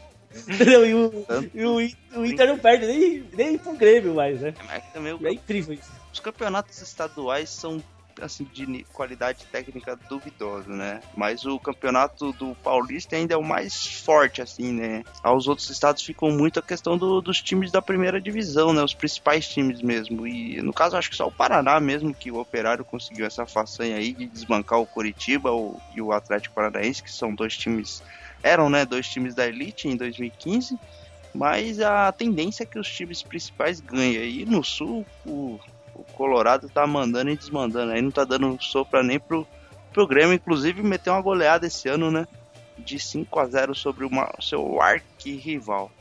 Entendeu? 0.48 0.86
E, 0.86 0.94
o, 0.94 1.12
e 1.54 1.64
o, 1.64 2.20
o, 2.20 2.26
Inter 2.26 2.48
não 2.48 2.58
perde 2.58 2.86
nem, 2.86 3.24
nem 3.32 3.58
pro 3.58 3.74
Grêmio 3.74 4.14
mais, 4.14 4.40
né? 4.40 4.54
É, 4.70 5.26
é 5.28 5.32
incrível 5.32 5.74
isso. 5.74 5.90
Os 6.12 6.20
campeonatos 6.20 6.80
estaduais 6.80 7.50
são 7.50 7.82
assim 8.22 8.44
de 8.44 8.84
qualidade 8.92 9.44
técnica 9.46 9.98
duvidosa, 10.08 10.68
né? 10.68 11.00
Mas 11.16 11.44
o 11.44 11.58
campeonato 11.58 12.32
do 12.32 12.54
Paulista 12.56 13.16
ainda 13.16 13.34
é 13.34 13.36
o 13.36 13.42
mais 13.42 13.86
forte, 13.86 14.42
assim, 14.42 14.72
né? 14.72 15.02
Aos 15.22 15.48
outros 15.48 15.70
estados 15.70 16.02
ficam 16.02 16.30
muito 16.30 16.58
a 16.58 16.62
questão 16.62 16.96
do, 16.96 17.20
dos 17.20 17.40
times 17.40 17.70
da 17.70 17.82
primeira 17.82 18.20
divisão, 18.20 18.72
né? 18.72 18.82
Os 18.82 18.94
principais 18.94 19.48
times 19.48 19.82
mesmo. 19.82 20.26
E 20.26 20.60
no 20.62 20.72
caso, 20.72 20.96
acho 20.96 21.10
que 21.10 21.16
só 21.16 21.26
o 21.26 21.32
Paraná 21.32 21.80
mesmo 21.80 22.14
que 22.14 22.30
o 22.30 22.38
Operário 22.38 22.84
conseguiu 22.84 23.26
essa 23.26 23.46
façanha 23.46 23.96
aí 23.96 24.12
de 24.12 24.26
desbancar 24.26 24.80
o 24.80 24.86
Coritiba 24.86 25.52
o, 25.52 25.80
e 25.94 26.00
o 26.00 26.12
Atlético 26.12 26.54
Paranaense, 26.54 27.02
que 27.02 27.10
são 27.10 27.34
dois 27.34 27.56
times 27.56 28.02
eram, 28.42 28.70
né, 28.70 28.84
dois 28.84 29.08
times 29.08 29.34
da 29.34 29.46
elite 29.46 29.88
em 29.88 29.96
2015, 29.96 30.78
mas 31.34 31.80
a 31.80 32.10
tendência 32.12 32.62
é 32.62 32.66
que 32.66 32.78
os 32.78 32.88
times 32.88 33.22
principais 33.22 33.80
ganhem. 33.80 34.40
E 34.40 34.44
no 34.44 34.64
Sul, 34.64 35.04
o 35.26 35.58
Colorado 36.18 36.68
tá 36.68 36.84
mandando 36.84 37.30
e 37.30 37.36
desmandando, 37.36 37.92
aí 37.92 38.02
não 38.02 38.10
tá 38.10 38.24
dando 38.24 38.60
sopra 38.60 39.04
nem 39.04 39.20
pro, 39.20 39.46
pro 39.92 40.04
Grêmio, 40.04 40.34
inclusive 40.34 40.82
meteu 40.82 41.12
uma 41.12 41.22
goleada 41.22 41.68
esse 41.68 41.88
ano, 41.88 42.10
né, 42.10 42.26
de 42.76 42.98
5 42.98 43.38
a 43.38 43.46
0 43.46 43.72
sobre 43.72 44.04
o 44.04 44.10
seu 44.40 44.82
arquirrival. 44.82 45.92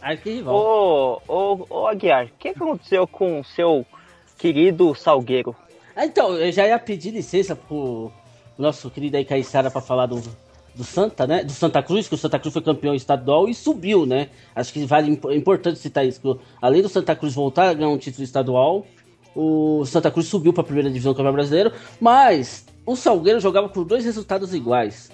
Arquirrival. 0.00 0.54
Ô, 0.54 1.20
ô, 1.28 1.66
ô 1.68 1.86
Aguiar, 1.86 2.26
o 2.26 2.30
que 2.38 2.48
aconteceu 2.48 3.06
com 3.06 3.40
o 3.40 3.44
seu 3.44 3.84
querido 4.38 4.94
Salgueiro? 4.94 5.54
Ah, 5.94 6.06
então, 6.06 6.32
eu 6.32 6.50
já 6.50 6.66
ia 6.66 6.78
pedir 6.78 7.10
licença 7.10 7.54
pro 7.54 8.10
nosso 8.56 8.90
querido 8.90 9.18
aí 9.18 9.24
Caissara 9.24 9.70
pra 9.70 9.82
falar 9.82 10.06
do, 10.06 10.22
do 10.74 10.84
Santa, 10.84 11.26
né? 11.26 11.44
Do 11.44 11.52
Santa 11.52 11.82
Cruz, 11.82 12.08
que 12.08 12.14
o 12.14 12.18
Santa 12.18 12.38
Cruz 12.38 12.54
foi 12.54 12.62
campeão 12.62 12.94
estadual 12.94 13.48
e 13.48 13.54
subiu, 13.54 14.06
né? 14.06 14.28
Acho 14.54 14.72
que 14.72 14.84
vale 14.86 15.20
é 15.28 15.34
importante 15.34 15.78
citar 15.78 16.06
isso. 16.06 16.20
Que, 16.20 16.40
além 16.60 16.80
do 16.80 16.88
Santa 16.88 17.14
Cruz 17.14 17.34
voltar 17.34 17.68
a 17.68 17.74
ganhar 17.74 17.88
um 17.88 17.98
título 17.98 18.24
estadual, 18.24 18.86
o 19.36 19.84
Santa 19.84 20.10
Cruz 20.10 20.26
subiu 20.26 20.52
para 20.52 20.62
a 20.62 20.64
primeira 20.64 20.88
divisão 20.88 21.12
do 21.12 21.16
Campeonato 21.16 21.36
Brasileiro, 21.36 21.72
mas 22.00 22.64
o 22.86 22.96
Salgueiro 22.96 23.38
jogava 23.38 23.68
com 23.68 23.84
dois 23.84 24.04
resultados 24.04 24.54
iguais. 24.54 25.10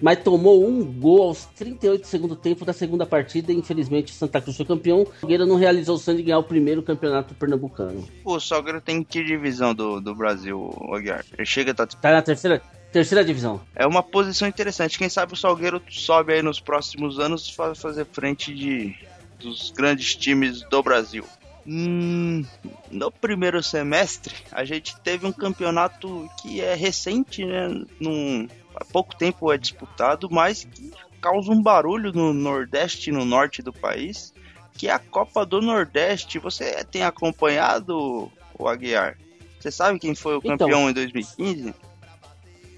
Mas 0.00 0.22
tomou 0.22 0.66
um 0.66 0.84
gol 0.84 1.22
aos 1.22 1.46
38 1.46 2.02
do 2.02 2.06
segundo 2.06 2.36
tempo 2.36 2.66
da 2.66 2.72
segunda 2.72 3.06
partida 3.06 3.50
e 3.50 3.56
infelizmente 3.56 4.12
o 4.12 4.14
Santa 4.14 4.40
Cruz 4.42 4.56
foi 4.56 4.66
campeão. 4.66 5.02
O 5.02 5.20
Salgueiro 5.20 5.46
não 5.46 5.56
realizou 5.56 5.96
o 5.96 5.98
sonho 5.98 6.18
de 6.18 6.22
ganhar 6.22 6.38
o 6.38 6.44
primeiro 6.44 6.82
campeonato 6.82 7.34
pernambucano. 7.34 8.06
O 8.22 8.38
Salgueiro 8.38 8.80
tem 8.80 9.02
que 9.02 9.24
divisão 9.24 9.74
do, 9.74 10.00
do 10.00 10.14
Brasil, 10.14 10.70
Aguiar? 10.92 11.24
Ele 11.32 11.46
chega 11.46 11.74
tá... 11.74 11.86
tá 11.86 12.12
na 12.12 12.20
terceira, 12.20 12.62
Terceira 12.92 13.24
divisão. 13.24 13.60
É 13.74 13.86
uma 13.86 14.02
posição 14.02 14.46
interessante. 14.46 14.98
Quem 14.98 15.08
sabe 15.08 15.32
o 15.32 15.36
Salgueiro 15.36 15.82
sobe 15.90 16.34
aí 16.34 16.42
nos 16.42 16.60
próximos 16.60 17.18
anos 17.18 17.50
para 17.50 17.74
fazer 17.74 18.06
frente 18.06 18.54
de 18.54 18.94
dos 19.38 19.70
grandes 19.70 20.14
times 20.14 20.62
do 20.70 20.82
Brasil. 20.82 21.24
Hum, 21.66 22.44
no 22.90 23.10
primeiro 23.10 23.60
semestre, 23.62 24.34
a 24.52 24.64
gente 24.64 24.98
teve 25.00 25.26
um 25.26 25.32
campeonato 25.32 26.30
que 26.40 26.60
é 26.60 26.74
recente, 26.74 27.44
né? 27.44 27.68
Num, 27.98 28.46
há 28.74 28.84
pouco 28.84 29.16
tempo 29.16 29.52
é 29.52 29.58
disputado, 29.58 30.28
mas 30.30 30.64
que 30.64 30.92
causa 31.20 31.50
um 31.50 31.60
barulho 31.60 32.12
no 32.12 32.32
Nordeste 32.32 33.10
e 33.10 33.12
no 33.12 33.24
Norte 33.24 33.62
do 33.62 33.72
país, 33.72 34.32
que 34.74 34.88
é 34.88 34.92
a 34.92 34.98
Copa 35.00 35.44
do 35.44 35.60
Nordeste. 35.60 36.38
Você 36.38 36.84
tem 36.84 37.02
acompanhado 37.02 38.30
o 38.56 38.68
Aguiar? 38.68 39.18
Você 39.58 39.72
sabe 39.72 39.98
quem 39.98 40.14
foi 40.14 40.34
o 40.34 40.38
então, 40.38 40.56
campeão 40.56 40.88
em 40.88 40.92
2015? 40.92 41.74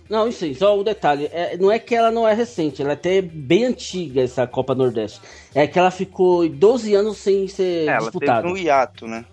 Não, 0.08 0.26
isso 0.26 0.44
aí, 0.44 0.54
só 0.54 0.76
o 0.76 0.80
um 0.80 0.84
detalhe. 0.84 1.28
É, 1.32 1.56
não 1.56 1.70
é 1.70 1.78
que 1.78 1.94
ela 1.94 2.10
não 2.10 2.26
é 2.26 2.32
recente, 2.32 2.80
ela 2.80 2.92
é 2.92 2.94
até 2.94 3.20
bem 3.20 3.66
antiga, 3.66 4.22
essa 4.22 4.46
Copa 4.46 4.74
Nordeste. 4.74 5.20
É 5.54 5.66
que 5.66 5.78
ela 5.78 5.90
ficou 5.90 6.48
12 6.48 6.94
anos 6.94 7.18
sem 7.18 7.46
ser 7.46 7.88
é, 7.88 7.98
disputada. 7.98 8.32
Ela 8.32 8.42
teve 8.42 8.54
um 8.54 8.56
hiato, 8.56 9.06
né? 9.06 9.24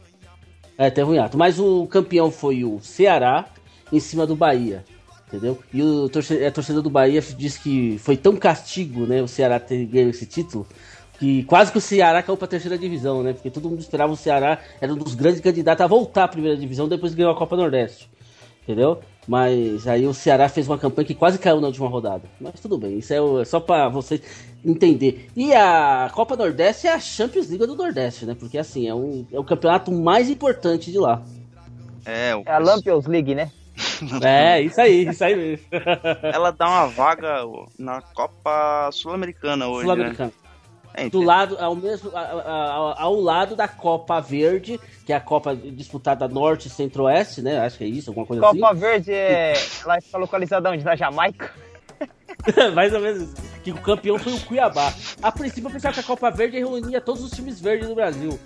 É, 0.78 0.90
teve 0.90 1.10
um 1.10 1.16
hiato. 1.16 1.38
Mas 1.38 1.60
o 1.60 1.88
campeão 1.88 2.30
foi 2.30 2.66
o 2.66 2.80
Ceará 2.82 3.46
em 3.92 4.00
cima 4.00 4.28
do 4.28 4.36
Bahia. 4.36 4.84
Entendeu? 5.28 5.58
E 5.74 5.82
o 5.82 6.08
torcedor, 6.10 6.48
a 6.48 6.52
torcedor 6.52 6.82
do 6.82 6.90
Bahia 6.90 7.22
disse 7.22 7.60
que 7.60 7.98
foi 8.00 8.16
tão 8.16 8.36
castigo, 8.36 9.06
né? 9.06 9.22
O 9.22 9.28
Ceará 9.28 9.60
ter 9.60 9.86
ganho 9.86 10.10
esse 10.10 10.26
título. 10.26 10.68
Que 11.18 11.44
quase 11.44 11.72
que 11.72 11.78
o 11.78 11.82
Ceará 11.82 12.22
caiu 12.22 12.38
pra 12.38 12.48
terceira 12.48 12.78
divisão, 12.78 13.24
né? 13.24 13.34
Porque 13.34 13.50
todo 13.50 13.70
mundo 13.70 13.80
esperava 13.80 14.12
o 14.12 14.18
Ceará, 14.18 14.60
era 14.82 14.94
um 14.94 14.98
dos 14.98 15.16
grandes 15.16 15.40
candidatos 15.40 15.84
a 15.84 15.88
voltar 15.88 16.26
à 16.26 16.28
primeira 16.28 16.58
divisão 16.58 16.88
depois 16.88 17.14
que 17.14 17.18
ganhou 17.18 17.34
a 17.34 17.38
Copa 17.38 17.56
Nordeste. 17.56 18.10
Entendeu? 18.64 19.00
Mas 19.28 19.88
aí 19.88 20.06
o 20.06 20.14
Ceará 20.14 20.48
fez 20.48 20.68
uma 20.68 20.78
campanha 20.78 21.08
que 21.08 21.16
quase 21.16 21.40
caiu 21.40 21.60
na 21.60 21.68
última 21.68 21.88
rodada. 21.88 22.24
Mas 22.40 22.60
tudo 22.60 22.78
bem, 22.78 23.00
isso 23.00 23.14
é, 23.14 23.42
é 23.42 23.46
só 23.46 23.60
para 23.60 23.90
você 23.90 24.22
entender. 24.64 25.30
E 25.36 25.54
a 25.54 26.10
Copa 26.14 26.36
Nordeste 26.36 26.88
é 26.88 26.94
a 26.94 27.00
Champions 27.00 27.50
League 27.50 27.66
do 27.66 27.76
Nordeste, 27.76 28.26
né? 28.26 28.36
Porque 28.38 28.58
assim, 28.58 28.88
é, 28.88 28.94
um, 28.94 29.26
é 29.32 29.40
o 29.40 29.44
campeonato 29.44 29.92
mais 29.92 30.30
importante 30.30 30.92
de 30.92 31.00
lá. 31.00 31.24
É, 32.06 32.36
o... 32.36 32.44
é 32.46 32.52
a 32.52 32.60
Lampions 32.60 33.08
League, 33.08 33.34
né? 33.34 33.52
é, 34.24 34.62
isso 34.62 34.80
aí, 34.80 35.08
isso 35.08 35.24
aí 35.24 35.36
mesmo. 35.36 35.66
Ela 36.22 36.52
dá 36.52 36.68
uma 36.68 36.88
vaga 36.88 37.44
na 37.78 38.02
Copa 38.02 38.90
Sul-Americana 38.92 39.68
hoje, 39.68 39.88
né? 39.88 39.94
Sul-Americana. 39.94 40.34
Né? 40.42 40.45
É, 40.98 41.10
do 41.10 41.22
lado, 41.22 41.58
ao 41.60 41.76
mesmo, 41.76 42.10
ao, 42.16 43.02
ao, 43.02 43.16
lado 43.20 43.54
da 43.54 43.68
Copa 43.68 44.22
Verde, 44.22 44.80
que 45.06 45.12
é 45.12 45.16
a 45.16 45.20
Copa 45.20 45.54
disputada 45.54 46.26
Norte 46.26 46.70
Centro-Oeste, 46.70 47.42
né? 47.42 47.60
Acho 47.60 47.78
que 47.78 47.84
é 47.84 47.88
isso, 47.88 48.12
alguma 48.12 48.26
coisa 48.26 48.42
Copa 48.42 48.54
assim. 48.54 48.62
Copa 48.62 48.74
Verde 48.74 49.12
é. 49.12 49.54
Ela 49.84 49.98
está 49.98 50.18
localizada 50.18 50.72
onde? 50.72 50.86
Na 50.86 50.96
Jamaica? 50.96 51.52
Mais 52.74 52.94
ou 52.94 53.02
menos 53.02 53.34
Que 53.62 53.72
o 53.72 53.82
campeão 53.82 54.18
foi 54.18 54.34
o 54.34 54.40
Cuiabá. 54.42 54.94
A 55.22 55.32
princípio 55.32 55.68
eu 55.68 55.72
pensava 55.72 55.94
que 55.94 56.00
a 56.00 56.04
Copa 56.04 56.32
Verde 56.32 56.60
reunia 56.60 57.02
todos 57.02 57.24
os 57.24 57.32
times 57.32 57.60
verdes 57.60 57.90
do 57.90 57.96
Brasil. 57.96 58.40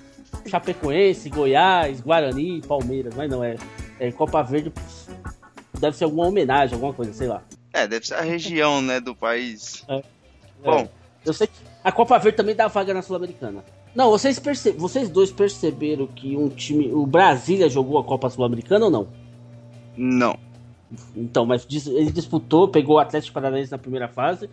Chapecoense, 0.47 1.29
Goiás, 1.29 2.01
Guarani, 2.01 2.61
Palmeiras, 2.61 3.13
mas 3.13 3.29
não 3.29 3.43
é. 3.43 3.57
É 3.99 4.11
Copa 4.11 4.41
Verde 4.41 4.73
deve 5.79 5.95
ser 5.95 6.05
alguma 6.05 6.25
homenagem, 6.25 6.73
alguma 6.73 6.93
coisa, 6.93 7.13
sei 7.13 7.27
lá. 7.27 7.43
É, 7.71 7.87
deve 7.87 8.07
ser 8.07 8.15
a 8.15 8.21
região, 8.21 8.81
né, 8.81 8.99
do 8.99 9.15
país. 9.15 9.85
É. 9.87 10.01
Bom, 10.63 10.79
é. 10.79 10.89
eu 11.25 11.33
sei 11.33 11.45
que 11.45 11.68
a 11.83 11.91
Copa 11.91 12.17
Verde 12.19 12.37
também 12.37 12.55
dá 12.55 12.67
vaga 12.67 12.93
na 12.93 13.01
Sul-Americana. 13.01 13.63
Não, 13.95 14.09
vocês, 14.09 14.37
perce... 14.39 14.71
vocês 14.71 15.09
dois 15.09 15.31
perceberam 15.31 16.07
que 16.07 16.35
um 16.35 16.49
time. 16.49 16.91
O 16.91 17.05
Brasília 17.05 17.69
jogou 17.69 17.97
a 17.97 18.03
Copa 18.03 18.29
Sul-Americana 18.29 18.85
ou 18.85 18.91
não? 18.91 19.07
Não. 19.95 20.37
Então, 21.15 21.45
mas 21.45 21.67
ele 21.87 22.11
disputou, 22.11 22.67
pegou 22.67 22.95
o 22.95 22.99
Atlético 22.99 23.33
Paranaense 23.33 23.71
na 23.71 23.77
primeira 23.77 24.07
fase. 24.07 24.49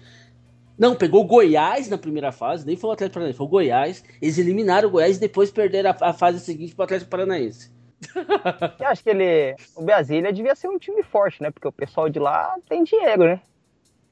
Não, 0.78 0.94
pegou 0.94 1.22
o 1.22 1.26
Goiás 1.26 1.88
na 1.88 1.96
primeira 1.96 2.30
fase, 2.30 2.66
nem 2.66 2.76
foi 2.76 2.90
o 2.90 2.92
Atlético 2.92 3.14
Paranaense, 3.14 3.38
foi 3.38 3.46
o 3.46 3.50
Goiás. 3.50 4.04
Eles 4.20 4.36
eliminaram 4.36 4.88
o 4.88 4.92
Goiás 4.92 5.16
e 5.16 5.20
depois 5.20 5.50
perderam 5.50 5.90
a, 5.90 6.10
a 6.10 6.12
fase 6.12 6.38
seguinte 6.40 6.74
para 6.74 6.82
o 6.82 6.84
Atlético 6.84 7.10
Paranaense. 7.10 7.74
Eu 8.78 8.88
acho 8.88 9.02
que 9.02 9.10
ele. 9.10 9.56
O 9.74 9.82
Brasília 9.82 10.32
devia 10.32 10.54
ser 10.54 10.68
um 10.68 10.78
time 10.78 11.02
forte, 11.02 11.42
né? 11.42 11.50
Porque 11.50 11.66
o 11.66 11.72
pessoal 11.72 12.10
de 12.10 12.18
lá 12.18 12.54
tem 12.68 12.84
dinheiro, 12.84 13.24
né? 13.24 13.40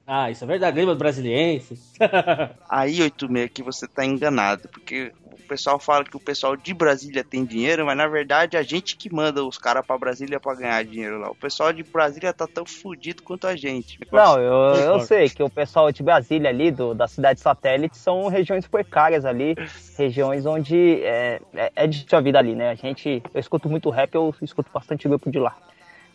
Ah, 0.07 0.31
isso 0.31 0.45
é 0.45 0.47
verdade. 0.47 0.79
Lembra 0.79 0.95
Brasiliense? 0.95 1.79
Aí, 2.69 3.01
86, 3.01 3.51
que 3.53 3.63
você 3.63 3.89
tá 3.89 4.05
enganado. 4.05 4.69
Porque 4.69 5.13
o 5.45 5.49
pessoal 5.49 5.79
fala 5.79 6.05
que 6.05 6.17
o 6.17 6.21
pessoal 6.21 6.57
de 6.57 6.75
Brasília 6.75 7.25
tem 7.25 7.45
dinheiro, 7.45 7.87
mas 7.87 7.97
na 7.97 8.07
verdade 8.07 8.57
a 8.57 8.63
gente 8.63 8.97
que 8.97 9.13
manda 9.13 9.45
os 9.45 9.57
caras 9.57 9.85
pra 9.87 9.97
Brasília 9.97 10.39
pra 10.39 10.55
ganhar 10.55 10.85
dinheiro 10.85 11.19
lá. 11.19 11.31
O 11.31 11.35
pessoal 11.35 11.73
de 11.73 11.83
Brasília 11.83 12.33
tá 12.33 12.47
tão 12.47 12.67
fudido 12.67 13.23
quanto 13.23 13.47
a 13.47 13.57
gente. 13.57 13.99
Não, 14.13 14.39
eu, 14.39 14.75
eu 14.77 15.01
sei 15.01 15.29
que 15.29 15.43
o 15.43 15.51
pessoal 15.51 15.91
de 15.91 16.03
Brasília 16.03 16.51
ali, 16.51 16.71
do, 16.71 16.95
da 16.95 17.09
cidade 17.09 17.41
satélite, 17.41 17.97
são 17.97 18.29
regiões 18.29 18.67
precárias 18.67 19.25
ali, 19.25 19.55
regiões 19.97 20.45
onde 20.45 21.03
é, 21.03 21.41
é, 21.55 21.73
é 21.77 21.87
de 21.87 22.07
sua 22.09 22.21
vida 22.21 22.39
ali, 22.39 22.55
né? 22.55 22.71
A 22.71 22.75
gente, 22.75 23.23
eu 23.33 23.41
escuto 23.41 23.69
muito 23.69 23.89
rap, 23.91 24.15
eu 24.15 24.35
escuto 24.43 24.71
bastante 24.73 25.09
grupo 25.09 25.31
de 25.31 25.39
lá. 25.39 25.57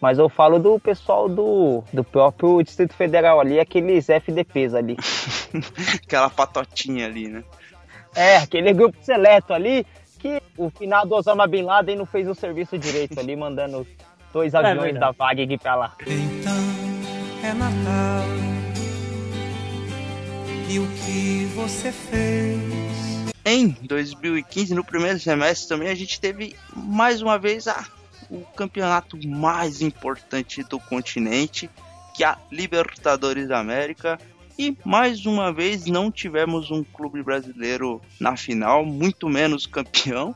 Mas 0.02 0.18
eu 0.18 0.30
falo 0.30 0.60
do 0.60 0.80
pessoal 0.80 1.28
do, 1.28 1.84
do 1.92 2.04
próprio 2.04 2.64
Distrito 2.64 2.94
Federal 2.94 3.40
ali, 3.40 3.60
aqueles 3.60 4.08
FDPs 4.10 4.74
ali. 4.74 4.96
Aquela 6.04 6.30
patotinha 6.30 7.06
ali, 7.06 7.28
né? 7.28 7.44
É, 8.16 8.38
aquele 8.38 8.74
grupo 8.74 8.98
seleto 9.04 9.54
ali 9.54 9.86
que 10.18 10.42
o 10.58 10.70
finado 10.70 11.14
Osama 11.14 11.48
Bin 11.48 11.62
Laden 11.62 11.96
não 11.96 12.06
fez 12.06 12.28
o 12.28 12.34
serviço 12.34 12.78
direito 12.78 13.20
ali, 13.20 13.36
mandando 13.38 13.86
dois 14.34 14.56
aviões 14.56 14.96
é 14.96 15.00
da 15.00 15.12
Varig 15.12 15.58
pra 15.58 15.76
lá. 15.76 15.96
Então 16.02 16.54
é 17.44 17.54
Natal. 17.54 18.26
E 20.68 20.80
o 20.80 20.88
que 20.88 21.46
você 21.56 21.92
fez? 21.92 22.60
Em 23.46 23.70
2015, 23.82 24.76
no 24.76 24.84
primeiro 24.84 25.20
semestre 25.20 25.68
também, 25.68 25.90
a 25.90 25.96
gente 25.96 26.20
teve 26.20 26.56
mais 26.76 27.22
uma 27.22 27.40
vez 27.40 27.68
a 27.68 27.84
o 28.30 28.42
campeonato 28.56 29.18
mais 29.28 29.82
importante 29.82 30.63
do 30.63 30.80
continente, 30.80 31.70
que 32.15 32.24
é 32.24 32.28
a 32.28 32.38
Libertadores 32.52 33.48
da 33.48 33.60
América. 33.60 34.20
E 34.58 34.78
mais 34.86 35.26
uma 35.26 35.54
vez 35.54 35.86
não 35.86 36.12
tivemos 36.12 36.70
um 36.70 36.84
clube 36.84 37.24
brasileiro 37.24 38.02
na 38.20 38.36
final, 38.36 38.86
muito 38.86 39.30
menos 39.30 39.65
campeão. 39.65 40.36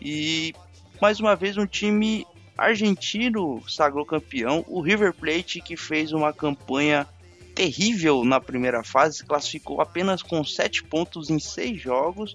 E 0.00 0.54
mais 1.00 1.20
uma 1.20 1.34
vez 1.34 1.56
um 1.56 1.66
time 1.66 2.26
argentino 2.56 3.62
sagrou 3.68 4.06
campeão, 4.06 4.64
o 4.66 4.80
River 4.80 5.12
Plate 5.12 5.60
que 5.60 5.76
fez 5.76 6.12
uma 6.12 6.32
campanha 6.32 7.06
terrível 7.54 8.24
na 8.24 8.40
primeira 8.40 8.84
fase, 8.84 9.24
classificou 9.24 9.80
apenas 9.80 10.22
com 10.22 10.44
7 10.44 10.84
pontos 10.84 11.30
em 11.30 11.38
6 11.38 11.80
jogos 11.80 12.34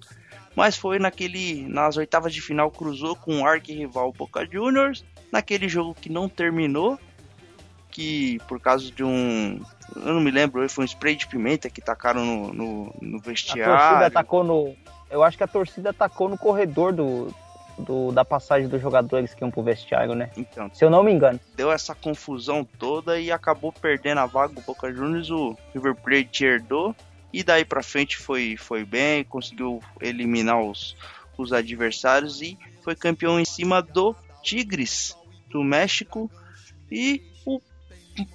mas 0.56 0.78
foi 0.78 1.00
naquele 1.00 1.68
nas 1.68 1.98
oitavas 1.98 2.34
de 2.34 2.42
final 2.42 2.70
cruzou 2.72 3.16
com 3.16 3.42
o 3.42 3.46
arquirrival 3.46 4.12
Boca 4.12 4.46
Juniors, 4.46 5.04
naquele 5.32 5.68
jogo 5.68 5.96
que 6.00 6.10
não 6.12 6.28
terminou, 6.28 7.00
que 7.90 8.40
por 8.48 8.60
causa 8.60 8.92
de 8.92 9.04
um, 9.04 9.62
eu 9.96 10.14
não 10.14 10.22
me 10.22 10.32
lembro, 10.32 10.68
foi 10.70 10.84
um 10.84 10.88
spray 10.88 11.16
de 11.16 11.28
pimenta 11.28 11.70
que 11.70 11.82
tacaram 11.82 12.26
no, 12.26 12.54
no, 12.54 12.96
no 13.02 13.20
vestiário. 13.20 13.74
A 13.74 13.78
torcida 13.78 14.06
atacou 14.08 14.44
no, 14.44 14.76
eu 15.10 15.24
acho 15.24 15.38
que 15.38 15.44
a 15.44 15.48
torcida 15.48 15.90
atacou 15.90 16.30
no 16.30 16.38
corredor 16.38 16.94
do, 16.94 17.34
do, 17.78 18.12
da 18.12 18.24
passagem 18.24 18.68
dos 18.68 18.82
jogadores 18.82 19.34
que 19.34 19.44
iam 19.44 19.52
pro 19.52 19.62
vestiário, 19.62 20.16
né? 20.16 20.30
Então, 20.38 20.70
se 20.74 20.84
eu 20.84 20.90
não 20.90 21.04
me 21.04 21.12
engano. 21.12 21.40
Deu 21.56 21.72
essa 21.72 21.94
confusão 21.94 22.64
toda 22.64 23.20
e 23.20 23.32
acabou 23.32 23.72
perdendo 23.72 24.20
a 24.20 24.26
vaga 24.26 24.58
o 24.58 24.62
Boca 24.62 24.92
Juniors, 24.92 25.30
o 25.30 25.58
River 25.74 25.96
Plate 25.96 26.46
herdou 26.46 26.96
e 27.34 27.44
daí 27.44 27.63
para 27.63 27.84
frente 27.84 28.17
foi, 28.17 28.58
foi 28.58 28.84
bem, 28.84 29.24
conseguiu 29.24 29.82
eliminar 30.02 30.62
os, 30.62 30.96
os 31.38 31.54
adversários 31.54 32.41
e 32.41 32.58
foi 32.84 32.96
campeão 32.96 33.39
em 33.39 33.46
cima 33.46 33.82
do 33.82 34.15
Tigres 34.44 35.15
do 35.50 35.63
México. 35.63 36.30
E 36.91 37.22
o 37.46 37.62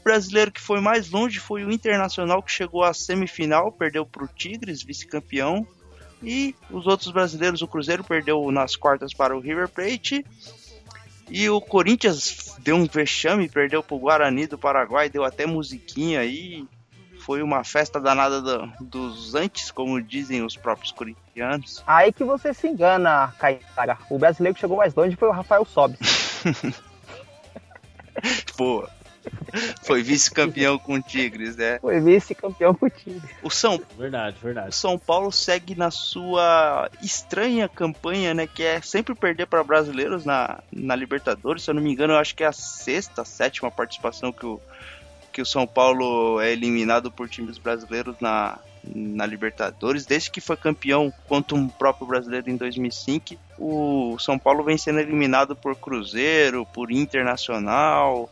brasileiro 0.02 0.50
que 0.50 0.60
foi 0.60 0.80
mais 0.80 1.10
longe 1.10 1.38
foi 1.38 1.64
o 1.64 1.70
Internacional, 1.70 2.42
que 2.42 2.50
chegou 2.50 2.82
à 2.82 2.94
semifinal, 2.94 3.70
perdeu 3.70 4.06
para 4.06 4.24
o 4.24 4.28
Tigres, 4.28 4.82
vice-campeão. 4.82 5.66
E 6.22 6.54
os 6.70 6.86
outros 6.86 7.10
brasileiros, 7.10 7.60
o 7.60 7.68
Cruzeiro 7.68 8.02
perdeu 8.02 8.50
nas 8.50 8.74
quartas 8.74 9.12
para 9.12 9.36
o 9.36 9.40
River 9.40 9.68
Plate. 9.68 10.24
E 11.28 11.50
o 11.50 11.60
Corinthians 11.60 12.54
deu 12.60 12.76
um 12.76 12.86
vexame, 12.86 13.48
perdeu 13.48 13.82
para 13.82 13.96
o 13.96 13.98
Guarani 13.98 14.46
do 14.46 14.56
Paraguai, 14.56 15.10
deu 15.10 15.24
até 15.24 15.44
musiquinha 15.44 16.20
aí 16.20 16.66
foi 17.26 17.42
uma 17.42 17.64
festa 17.64 18.00
danada 18.00 18.40
do, 18.40 18.72
dos 18.80 19.34
antes, 19.34 19.72
como 19.72 20.00
dizem 20.00 20.44
os 20.44 20.56
próprios 20.56 20.92
corintianos. 20.92 21.82
Aí 21.84 22.12
que 22.12 22.22
você 22.22 22.54
se 22.54 22.68
engana, 22.68 23.34
Caetara. 23.36 23.98
O 24.08 24.16
brasileiro 24.16 24.54
que 24.54 24.60
chegou 24.60 24.76
mais 24.76 24.94
longe 24.94 25.16
foi 25.16 25.26
o 25.26 25.32
Rafael 25.32 25.64
Sobis. 25.64 25.98
Pô, 28.56 28.88
foi 29.82 30.04
vice-campeão 30.04 30.78
com 30.78 30.94
o 30.94 31.02
Tigres, 31.02 31.56
né? 31.56 31.80
Foi 31.80 31.98
vice-campeão 31.98 32.72
com 32.72 32.86
o 32.86 32.90
Tigres. 32.90 33.28
O 33.42 33.50
São, 33.50 33.82
verdade, 33.98 34.36
verdade. 34.40 34.68
O 34.68 34.72
São 34.72 34.96
Paulo 34.96 35.32
segue 35.32 35.74
na 35.74 35.90
sua 35.90 36.88
estranha 37.02 37.68
campanha, 37.68 38.34
né? 38.34 38.46
Que 38.46 38.62
é 38.62 38.80
sempre 38.80 39.16
perder 39.16 39.46
para 39.46 39.64
brasileiros 39.64 40.24
na, 40.24 40.60
na 40.70 40.94
Libertadores. 40.94 41.64
Se 41.64 41.70
eu 41.70 41.74
não 41.74 41.82
me 41.82 41.90
engano, 41.90 42.12
eu 42.12 42.18
acho 42.18 42.36
que 42.36 42.44
é 42.44 42.46
a 42.46 42.52
sexta, 42.52 43.24
sétima 43.24 43.68
participação 43.68 44.30
que 44.30 44.46
o 44.46 44.60
que 45.36 45.42
o 45.42 45.44
São 45.44 45.66
Paulo 45.66 46.40
é 46.40 46.50
eliminado 46.50 47.12
por 47.12 47.28
times 47.28 47.58
brasileiros 47.58 48.16
na, 48.18 48.58
na 48.82 49.26
Libertadores, 49.26 50.06
desde 50.06 50.30
que 50.30 50.40
foi 50.40 50.56
campeão 50.56 51.12
contra 51.28 51.54
um 51.54 51.68
próprio 51.68 52.06
brasileiro 52.06 52.48
em 52.48 52.56
2005, 52.56 53.34
o 53.58 54.18
São 54.18 54.38
Paulo 54.38 54.64
vem 54.64 54.78
sendo 54.78 54.98
eliminado 54.98 55.54
por 55.54 55.76
Cruzeiro, 55.76 56.64
por 56.64 56.90
Internacional 56.90 58.30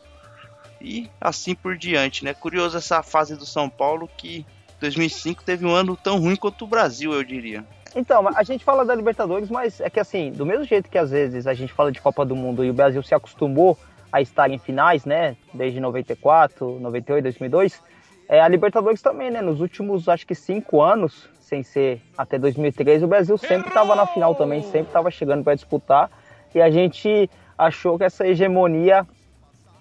e 0.81 1.11
assim 1.21 1.55
por 1.55 1.77
diante, 1.77 2.25
né? 2.25 2.33
Curioso 2.33 2.79
essa 2.79 3.03
fase 3.03 3.37
do 3.37 3.45
São 3.45 3.69
Paulo 3.69 4.09
que 4.17 4.47
2005 4.81 5.45
teve 5.45 5.67
um 5.67 5.75
ano 5.75 5.99
tão 6.03 6.19
ruim 6.19 6.37
quanto 6.37 6.65
o 6.65 6.69
Brasil, 6.69 7.13
eu 7.13 7.23
diria. 7.23 7.67
Então, 7.95 8.27
a 8.35 8.43
gente 8.43 8.65
fala 8.65 8.83
da 8.83 8.95
Libertadores, 8.95 9.51
mas 9.51 9.79
é 9.79 9.91
que 9.91 10.01
assim, 10.01 10.33
do 10.33 10.47
mesmo 10.47 10.65
jeito 10.65 10.89
que 10.89 10.97
às 10.97 11.11
vezes 11.11 11.47
a 11.47 11.53
gente 11.53 11.75
fala 11.75 11.93
de 11.93 12.01
Copa 12.01 12.25
do 12.25 12.35
Mundo 12.35 12.65
e 12.65 12.71
o 12.71 12.75
Brasil 12.75 13.03
se 13.03 13.15
acostumou 13.15 13.79
a 14.15 14.21
estar 14.21 14.49
em 14.49 14.59
finais, 14.59 15.05
né? 15.05 15.37
Desde 15.53 15.81
94, 15.81 16.79
98, 16.79 17.25
2002. 17.25 17.83
É, 18.29 18.41
a 18.41 18.47
Libertadores 18.47 19.03
também, 19.03 19.29
né? 19.29 19.43
Nos 19.43 19.61
últimos, 19.61 20.09
acho 20.09 20.25
que 20.25 20.37
cinco 20.37 20.81
anos, 20.81 21.29
sem 21.41 21.65
ser 21.65 22.01
até 22.17 22.39
2013, 22.39 23.05
o 23.05 23.09
Brasil 23.09 23.37
sempre 23.37 23.67
estava 23.67 23.97
na 23.97 24.07
final 24.07 24.33
também, 24.37 24.63
sempre 24.63 24.87
estava 24.87 25.11
chegando 25.11 25.43
para 25.43 25.57
disputar. 25.57 26.09
E 26.55 26.63
a 26.63 26.71
gente 26.71 27.29
achou 27.59 27.99
que 27.99 28.05
essa 28.05 28.25
hegemonia 28.25 29.05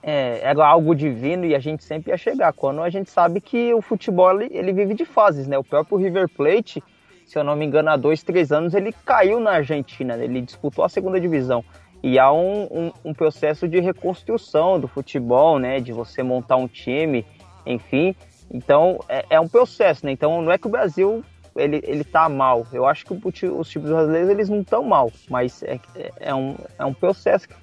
é, 0.01 0.39
era 0.41 0.65
algo 0.65 0.95
divino 0.95 1.45
e 1.45 1.53
a 1.53 1.59
gente 1.59 1.83
sempre 1.83 2.09
ia 2.09 2.17
chegar. 2.17 2.53
Quando 2.53 2.81
a 2.81 2.89
gente 2.89 3.11
sabe 3.11 3.39
que 3.39 3.71
o 3.71 3.83
futebol 3.83 4.41
ele, 4.41 4.57
ele 4.57 4.73
vive 4.73 4.95
de 4.95 5.05
fases, 5.05 5.47
né? 5.47 5.59
O 5.59 5.63
próprio 5.63 5.95
River 5.99 6.27
Plate, 6.27 6.83
se 7.27 7.37
eu 7.37 7.43
não 7.43 7.55
me 7.55 7.65
engano, 7.65 7.91
há 7.91 7.95
dois, 7.95 8.23
três 8.23 8.51
anos 8.51 8.73
ele 8.73 8.95
caiu 9.05 9.39
na 9.39 9.51
Argentina, 9.51 10.17
né? 10.17 10.23
ele 10.23 10.41
disputou 10.41 10.83
a 10.83 10.89
segunda 10.89 11.19
divisão. 11.19 11.63
E 12.03 12.19
há 12.19 12.31
um, 12.31 12.63
um, 12.63 12.91
um, 13.05 13.13
processo 13.13 13.67
de 13.67 13.79
reconstrução 13.79 14.77
do 14.77 14.89
futebol, 14.89 15.57
né? 15.57 15.79
De 15.79 15.93
você 15.93 16.21
montar 16.21 16.57
um 16.57 16.67
time, 16.67 17.25
enfim. 17.65 18.13
Então, 18.51 18.99
é, 19.07 19.25
é 19.29 19.39
um 19.39 19.47
processo, 19.47 20.05
né? 20.05 20.11
Então, 20.11 20.41
não 20.41 20.51
é 20.51 20.57
que 20.57 20.67
o 20.67 20.69
Brasil 20.69 21.23
ele, 21.55 21.81
ele 21.83 22.03
tá 22.03 22.27
mal. 22.27 22.67
Eu 22.73 22.85
acho 22.85 23.05
que 23.05 23.47
os 23.47 23.69
times 23.69 23.89
brasileiros 23.89 24.29
eles 24.29 24.49
não 24.49 24.61
estão 24.61 24.83
mal, 24.83 25.11
mas 25.29 25.63
é, 25.63 25.79
é, 26.19 26.35
um, 26.35 26.55
é 26.77 26.83
um 26.83 26.93
processo 26.93 27.47
que 27.47 27.55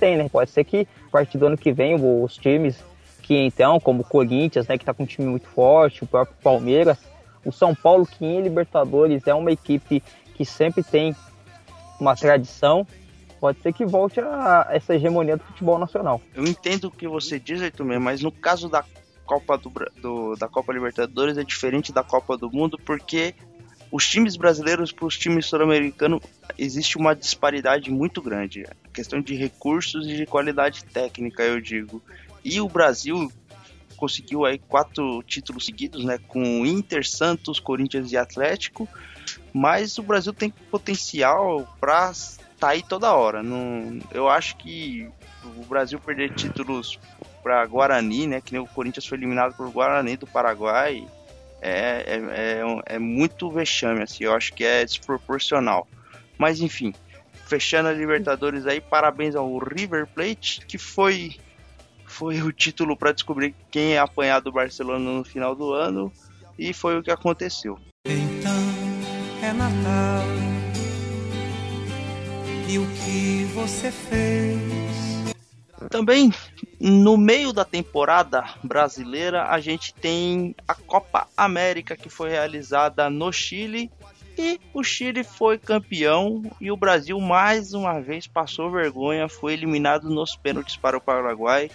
tem, 0.00 0.16
né? 0.16 0.28
Pode 0.28 0.50
ser 0.50 0.64
que 0.64 0.88
a 1.06 1.10
partir 1.10 1.36
do 1.36 1.46
ano 1.46 1.56
que 1.56 1.72
vem 1.72 1.94
os 1.94 2.36
times 2.36 2.82
que 3.28 3.36
então, 3.36 3.78
como 3.78 4.00
o 4.00 4.04
Corinthians, 4.04 4.66
né, 4.66 4.78
que 4.78 4.86
tá 4.86 4.94
com 4.94 5.02
um 5.02 5.06
time 5.06 5.28
muito 5.28 5.46
forte, 5.48 6.02
o 6.02 6.06
próprio 6.06 6.34
Palmeiras, 6.42 6.98
o 7.44 7.52
São 7.52 7.74
Paulo, 7.74 8.06
que 8.06 8.24
em 8.24 8.40
Libertadores 8.40 9.26
é 9.26 9.34
uma 9.34 9.52
equipe 9.52 10.02
que 10.34 10.46
sempre 10.46 10.82
tem 10.82 11.14
uma 12.00 12.16
tradição, 12.16 12.86
pode 13.40 13.60
ser 13.60 13.72
que 13.72 13.84
volte 13.84 14.20
a 14.20 14.68
essa 14.70 14.94
hegemonia 14.94 15.36
do 15.36 15.44
futebol 15.44 15.78
nacional. 15.78 16.20
Eu 16.34 16.44
entendo 16.44 16.84
o 16.84 16.90
que 16.90 17.06
você 17.06 17.38
diz, 17.38 17.60
Heitor, 17.60 17.86
mas 18.00 18.22
no 18.22 18.32
caso 18.32 18.68
da 18.68 18.84
Copa 19.24 19.58
do, 19.58 19.70
do, 20.00 20.36
da 20.36 20.48
Copa 20.48 20.72
Libertadores 20.72 21.36
é 21.36 21.44
diferente 21.44 21.92
da 21.92 22.02
Copa 22.02 22.36
do 22.36 22.50
Mundo 22.50 22.78
porque 22.78 23.34
os 23.90 24.06
times 24.06 24.36
brasileiros 24.36 24.92
para 24.92 25.06
os 25.06 25.16
times 25.16 25.46
sul-americanos 25.46 26.20
existe 26.58 26.98
uma 26.98 27.14
disparidade 27.14 27.90
muito 27.90 28.20
grande, 28.20 28.64
a 28.64 28.88
questão 28.92 29.20
de 29.20 29.34
recursos 29.34 30.06
e 30.06 30.16
de 30.16 30.26
qualidade 30.26 30.84
técnica, 30.84 31.42
eu 31.42 31.60
digo. 31.60 32.02
E 32.44 32.60
o 32.60 32.68
Brasil 32.68 33.30
conseguiu 33.96 34.44
aí 34.44 34.58
quatro 34.58 35.22
títulos 35.24 35.66
seguidos, 35.66 36.04
né, 36.04 36.18
com 36.28 36.64
Inter, 36.64 37.06
Santos, 37.06 37.58
Corinthians 37.58 38.12
e 38.12 38.16
Atlético, 38.16 38.88
mas 39.52 39.98
o 39.98 40.02
Brasil 40.02 40.32
tem 40.32 40.50
potencial 40.70 41.66
para 41.80 42.12
tá 42.58 42.70
aí 42.70 42.82
toda 42.82 43.14
hora. 43.14 43.42
Não, 43.42 43.98
eu 44.12 44.28
acho 44.28 44.56
que 44.56 45.08
o 45.44 45.64
Brasil 45.64 45.98
perder 45.98 46.34
títulos 46.34 46.98
para 47.42 47.64
Guarani, 47.66 48.26
né? 48.26 48.40
Que 48.40 48.52
nem 48.52 48.60
o 48.60 48.66
Corinthians 48.66 49.06
foi 49.06 49.18
eliminado 49.18 49.54
por 49.56 49.70
Guarani 49.70 50.16
do 50.16 50.26
Paraguai. 50.26 51.06
É, 51.60 52.04
é, 52.06 52.16
é, 52.16 52.96
é 52.96 52.98
muito 52.98 53.50
vexame, 53.50 54.02
assim. 54.02 54.24
Eu 54.24 54.34
acho 54.34 54.52
que 54.52 54.64
é 54.64 54.84
desproporcional. 54.84 55.86
Mas 56.36 56.60
enfim, 56.60 56.94
fechando 57.46 57.88
a 57.88 57.92
Libertadores 57.92 58.66
aí, 58.66 58.80
parabéns 58.80 59.34
ao 59.34 59.58
River 59.58 60.06
Plate, 60.06 60.64
que 60.66 60.78
foi 60.78 61.36
foi 62.06 62.40
o 62.40 62.50
título 62.50 62.96
para 62.96 63.12
descobrir 63.12 63.54
quem 63.70 63.94
é 63.94 63.98
apanhado 63.98 64.44
do 64.44 64.52
Barcelona 64.52 64.98
no 64.98 65.24
final 65.24 65.54
do 65.54 65.72
ano 65.74 66.10
e 66.58 66.72
foi 66.72 66.98
o 66.98 67.02
que 67.02 67.10
aconteceu. 67.10 67.78
E 72.68 72.78
o 72.78 72.86
que 72.86 73.44
você 73.54 73.90
fez? 73.90 75.34
Também 75.88 76.30
no 76.78 77.16
meio 77.16 77.50
da 77.50 77.64
temporada 77.64 78.44
brasileira 78.62 79.46
a 79.46 79.58
gente 79.58 79.94
tem 79.94 80.54
a 80.66 80.74
Copa 80.74 81.26
América 81.34 81.96
que 81.96 82.10
foi 82.10 82.28
realizada 82.28 83.08
no 83.08 83.32
Chile 83.32 83.90
e 84.36 84.60
o 84.74 84.84
Chile 84.84 85.24
foi 85.24 85.56
campeão 85.56 86.42
e 86.60 86.70
o 86.70 86.76
Brasil 86.76 87.18
mais 87.18 87.72
uma 87.72 88.02
vez 88.02 88.26
passou 88.26 88.70
vergonha, 88.70 89.30
foi 89.30 89.54
eliminado 89.54 90.10
nos 90.10 90.36
pênaltis 90.36 90.76
para 90.76 90.98
o 90.98 91.00
Paraguai. 91.00 91.70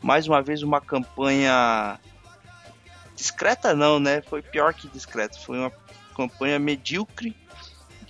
Mais 0.00 0.26
uma 0.26 0.40
vez 0.40 0.62
uma 0.62 0.80
campanha 0.80 2.00
discreta 3.14 3.74
não, 3.74 4.00
né? 4.00 4.22
Foi 4.22 4.40
pior 4.40 4.72
que 4.72 4.88
discreta, 4.88 5.38
foi 5.38 5.58
uma 5.58 5.72
campanha 6.16 6.58
medíocre. 6.58 7.36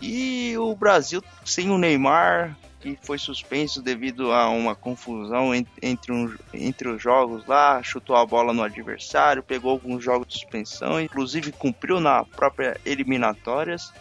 E 0.00 0.56
o 0.56 0.74
Brasil 0.74 1.22
sem 1.44 1.70
o 1.70 1.76
Neymar, 1.78 2.56
que 2.80 2.98
foi 3.02 3.18
suspenso 3.18 3.82
devido 3.82 4.32
a 4.32 4.48
uma 4.48 4.74
confusão 4.74 5.54
entre, 5.54 6.12
um, 6.12 6.34
entre 6.54 6.88
os 6.88 7.02
jogos 7.02 7.46
lá, 7.46 7.82
chutou 7.82 8.16
a 8.16 8.24
bola 8.24 8.54
no 8.54 8.62
adversário, 8.62 9.42
pegou 9.42 9.70
alguns 9.70 10.02
jogos 10.02 10.26
de 10.28 10.34
suspensão, 10.34 11.00
inclusive 11.00 11.52
cumpriu 11.52 12.00
na 12.00 12.24
própria 12.24 12.80
eliminatórias. 12.84 13.92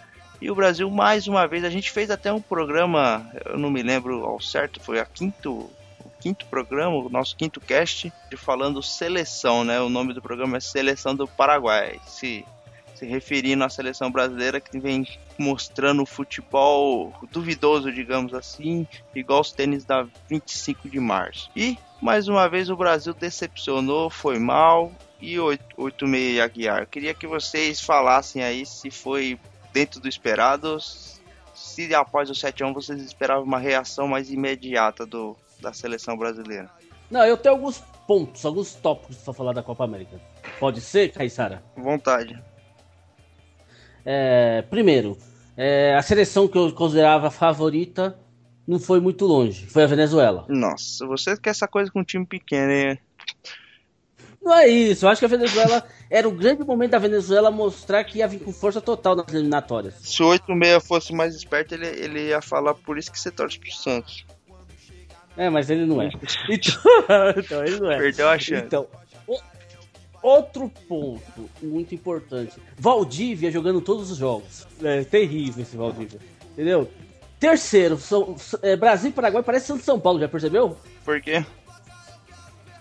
E 0.42 0.50
o 0.50 0.56
Brasil, 0.56 0.90
mais 0.90 1.28
uma 1.28 1.46
vez, 1.46 1.66
a 1.66 1.70
gente 1.70 1.92
fez 1.92 2.10
até 2.10 2.32
um 2.32 2.40
programa, 2.40 3.30
eu 3.46 3.58
não 3.58 3.70
me 3.70 3.84
lembro 3.84 4.24
ao 4.24 4.40
certo, 4.40 4.80
foi 4.80 4.98
a 4.98 5.06
quinto, 5.06 5.52
o 5.52 6.10
quinto 6.22 6.46
programa, 6.46 6.96
o 6.96 7.10
nosso 7.10 7.36
quinto 7.36 7.60
cast, 7.60 8.14
de 8.30 8.38
falando 8.38 8.82
seleção, 8.82 9.66
né? 9.66 9.82
O 9.82 9.90
nome 9.90 10.14
do 10.14 10.22
programa 10.22 10.56
é 10.56 10.62
Seleção 10.62 11.14
do 11.14 11.28
Paraguai. 11.28 12.00
Se 12.08 12.46
se 13.00 13.06
referindo 13.06 13.64
à 13.64 13.70
seleção 13.70 14.12
brasileira 14.12 14.60
que 14.60 14.78
vem 14.78 15.08
mostrando 15.38 16.06
futebol 16.06 17.14
duvidoso, 17.32 17.92
digamos 17.92 18.34
assim, 18.34 18.86
igual 19.16 19.40
os 19.40 19.54
tênis 19.54 19.86
da 19.86 20.06
25 20.28 20.90
de 20.90 21.00
março. 21.00 21.50
E 21.56 21.78
mais 22.02 22.28
uma 22.28 22.50
vez 22.50 22.70
o 22.70 22.76
Brasil 22.76 23.14
decepcionou, 23.14 24.10
foi 24.10 24.38
mal. 24.38 24.92
E 25.22 25.38
86 25.40 26.40
Aguiar, 26.40 26.88
queria 26.88 27.14
que 27.14 27.28
vocês 27.28 27.82
falassem 27.82 28.42
aí 28.42 28.66
se 28.66 28.90
foi 28.90 29.38
dentro 29.74 30.00
do 30.00 30.08
esperado, 30.08 30.78
se 31.54 31.94
após 31.94 32.30
o 32.30 32.36
7 32.36 32.64
1 32.64 32.74
vocês 32.74 33.02
esperavam 33.02 33.44
uma 33.44 33.60
reação 33.60 34.08
mais 34.08 34.32
imediata 34.32 35.06
do, 35.06 35.36
da 35.60 35.74
seleção 35.74 36.18
brasileira. 36.18 36.70
Não, 37.12 37.26
eu 37.26 37.36
tenho 37.36 37.56
alguns 37.56 37.84
pontos, 38.08 38.46
alguns 38.46 38.76
tópicos 38.76 39.18
para 39.18 39.34
falar 39.34 39.52
da 39.52 39.64
Copa 39.64 39.84
América. 39.84 40.22
Pode 40.58 40.80
ser, 40.80 41.12
Caissara? 41.12 41.62
Vontade. 41.76 42.42
É, 44.06 44.64
primeiro, 44.70 45.18
é, 45.56 45.96
a 45.96 46.02
seleção 46.02 46.48
que 46.48 46.58
eu 46.58 46.72
considerava 46.72 47.30
favorita 47.30 48.18
não 48.68 48.80
foi 48.80 49.00
muito 49.00 49.26
longe. 49.26 49.66
Foi 49.68 49.84
a 49.84 49.88
Venezuela. 49.88 50.46
Nossa, 50.48 51.06
você 51.06 51.36
quer 51.36 51.50
essa 51.50 51.68
coisa 51.68 51.92
com 51.92 52.00
um 52.00 52.04
time 52.04 52.26
pequeno, 52.26 52.72
hein? 52.72 53.00
Não 54.42 54.54
é 54.54 54.68
isso. 54.68 55.06
Eu 55.06 55.10
acho 55.10 55.20
que 55.20 55.26
a 55.26 55.30
Venezuela 55.30 55.84
era 56.10 56.28
o 56.28 56.32
grande 56.32 56.64
momento 56.64 56.92
da 56.92 57.00
Venezuela 57.00 57.52
mostrar 57.52 58.04
que 58.04 58.20
ia 58.20 58.28
vir 58.28 58.40
com 58.40 58.54
força 58.54 58.80
total 58.80 59.16
nas 59.16 59.34
eliminatórias. 59.34 59.96
Se 60.02 60.24
o 60.24 60.28
86 60.28 60.88
fosse 60.88 61.14
mais 61.14 61.36
esperto, 61.36 61.74
ele, 61.74 61.88
ele 61.88 62.28
ia 62.28 62.42
falar 62.42 62.74
por 62.74 62.98
isso 62.98 63.12
que 63.12 63.20
você 63.20 63.32
torce 63.32 63.60
pro 63.60 63.72
Santos. 63.72 64.26
É, 65.36 65.50
mas 65.50 65.70
ele 65.70 65.86
não 65.86 66.02
é. 66.02 66.10
Então, 66.50 66.74
então 67.38 67.66
ele 67.66 67.80
não 67.80 67.92
é. 67.92 67.98
Perdeu 67.98 68.30
a 68.30 68.38
chance. 68.38 68.66
Então, 68.66 68.88
Outro 70.22 70.72
ponto 70.88 71.50
muito 71.62 71.96
importante. 71.96 72.54
Valdívia 72.78 73.52
jogando 73.52 73.82
todos 73.82 74.12
os 74.12 74.18
jogos. 74.18 74.68
É 74.84 75.04
terrível 75.04 75.64
esse 75.64 75.78
Valdívia. 75.78 76.20
Entendeu? 76.52 76.90
Terceiro, 77.40 77.98
São, 77.98 78.36
é, 78.62 78.76
Brasil 78.76 79.12
e 79.12 79.14
Paraguai 79.14 79.42
parece 79.42 79.68
Santo 79.68 79.84
São 79.84 80.00
Paulo, 80.00 80.20
já 80.20 80.28
percebeu? 80.28 80.76
Por 81.06 81.22
quê? 81.22 81.46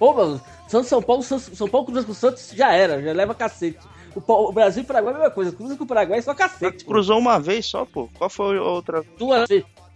Pô, 0.01 0.13
mano, 0.13 0.41
Santo 0.67 0.89
São 0.89 1.01
Paulo, 1.01 1.23
São, 1.23 1.39
São 1.39 1.69
Paulo 1.69 1.87
cruza 1.87 2.05
com 2.05 2.13
o 2.13 2.15
Santos 2.15 2.51
já 2.55 2.73
era, 2.73 3.01
já 3.01 3.13
leva 3.13 3.35
cacete. 3.35 3.79
O, 4.17 4.33
o 4.33 4.53
Brasil 4.53 4.83
e 4.83 4.87
Paraguai 4.87 5.13
é 5.13 5.17
a 5.17 5.19
mesma 5.21 5.35
coisa, 5.35 5.53
cruza 5.53 5.77
com 5.77 5.85
o 5.85 5.87
Paraguai 5.87 6.19
é 6.19 6.23
só 6.23 6.35
cacete. 6.35 6.85
Cruzou 6.85 7.21
mano. 7.21 7.37
uma 7.37 7.41
vez 7.41 7.67
só, 7.67 7.85
pô. 7.85 8.09
Qual 8.19 8.29
foi 8.29 8.59
a 8.59 8.63
outra? 8.63 9.05
Duas 9.17 9.49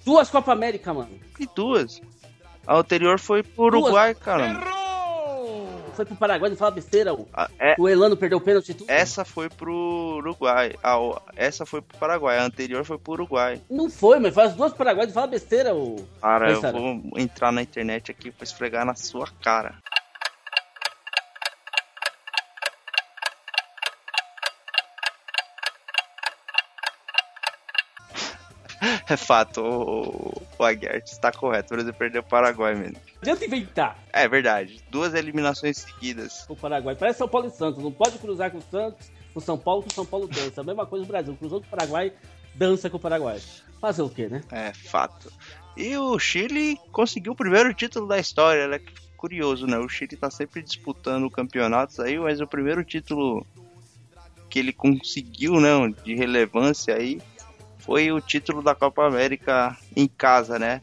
Duas 0.05 0.31
Copa 0.31 0.53
América, 0.53 0.95
mano. 0.95 1.11
Que 1.37 1.49
duas? 1.57 2.01
A 2.65 2.79
anterior 2.79 3.19
foi 3.19 3.43
pro 3.43 3.65
Uruguai, 3.65 4.15
caramba 4.15 4.82
foi 5.93 6.05
pro 6.05 6.17
Paraguai, 6.17 6.51
não 6.51 6.57
fala 6.57 6.71
besteira. 6.71 7.15
O, 7.15 7.29
ah, 7.33 7.49
é, 7.59 7.75
o 7.79 7.89
Elano 7.89 8.17
perdeu 8.17 8.39
o 8.39 8.41
pênalti 8.41 8.75
tudo. 8.75 8.91
Essa 8.91 9.25
foi 9.25 9.49
pro 9.49 10.17
Uruguai. 10.19 10.75
A, 10.83 10.97
essa 11.37 11.65
foi 11.65 11.81
pro 11.81 11.99
Paraguai. 11.99 12.39
A 12.39 12.45
anterior 12.45 12.85
foi 12.85 12.99
pro 12.99 13.13
Uruguai. 13.13 13.61
Não 13.71 13.91
foi, 13.91 14.19
mas 14.19 14.35
faz 14.35 14.55
duas 14.55 14.73
Paraguai, 14.73 15.07
não 15.07 15.13
fala 15.13 15.27
besteira. 15.27 15.75
O... 15.75 16.05
Cara, 16.21 16.51
eu 16.51 16.61
vou 16.61 17.01
entrar 17.17 17.53
na 17.53 17.63
internet 17.63 18.11
aqui 18.11 18.31
pra 18.31 18.45
esfregar 18.45 18.85
na 18.85 18.95
sua 18.95 19.29
cara. 19.43 19.75
É 29.09 29.16
fato, 29.16 29.61
o, 29.61 30.42
o 30.59 30.64
Aguiar 30.64 30.97
está 30.97 31.31
correto. 31.31 31.73
O 31.73 31.77
Brasil 31.77 31.95
perdeu 31.95 32.21
o 32.21 32.25
Paraguai 32.25 32.75
mesmo. 32.75 32.95
Não 32.95 33.21
adianta 33.23 33.45
inventar. 33.45 33.99
É 34.12 34.27
verdade. 34.29 34.83
Duas 34.90 35.14
eliminações 35.14 35.79
seguidas. 35.79 36.45
O 36.49 36.57
Paraguai. 36.57 36.97
Parece 36.97 37.18
São 37.18 37.29
Paulo 37.29 37.49
e 37.49 37.51
Santos. 37.51 37.83
Não 37.83 37.92
pode 37.92 38.18
cruzar 38.18 38.51
com 38.51 38.59
o 38.59 38.62
Santos, 38.62 39.11
com 39.33 39.38
o 39.38 39.42
São 39.42 39.57
Paulo, 39.57 39.83
com 39.83 39.90
o 39.90 39.92
São 39.92 40.05
Paulo 40.05 40.27
dança. 40.27 40.61
A 40.61 40.64
mesma 40.64 40.87
coisa 40.87 41.05
o 41.05 41.09
Brasil. 41.09 41.37
Cruzou 41.37 41.61
com 41.61 41.66
o 41.66 41.71
Paraguai, 41.71 42.12
dança 42.55 42.90
com 42.90 42.97
o 42.97 43.01
Paraguai. 43.01 43.40
Fazer 43.81 44.03
o 44.03 44.11
quê, 44.11 44.29
né? 44.29 44.42
É, 44.51 44.73
fato. 44.73 45.33
E 45.77 45.97
o 45.97 46.18
Chile 46.18 46.77
conseguiu 46.90 47.33
o 47.33 47.37
primeiro 47.37 47.73
título 47.73 48.07
da 48.07 48.18
história, 48.18 48.68
né? 48.68 48.81
Curioso, 49.16 49.66
né? 49.66 49.79
O 49.79 49.88
Chile 49.88 50.16
tá 50.16 50.31
sempre 50.31 50.62
disputando 50.62 51.31
campeonatos 51.31 52.01
aí, 52.01 52.18
mas 52.18 52.40
o 52.40 52.47
primeiro 52.47 52.85
título 52.85 53.47
que 54.51 54.59
ele 54.59 54.73
conseguiu, 54.73 55.59
né, 55.59 55.71
de 56.05 56.14
relevância 56.14 56.95
aí, 56.95 57.23
foi 57.83 58.11
o 58.12 58.21
título 58.21 58.62
da 58.62 58.75
Copa 58.75 59.05
América 59.05 59.77
em 59.95 60.07
casa, 60.07 60.59
né? 60.59 60.81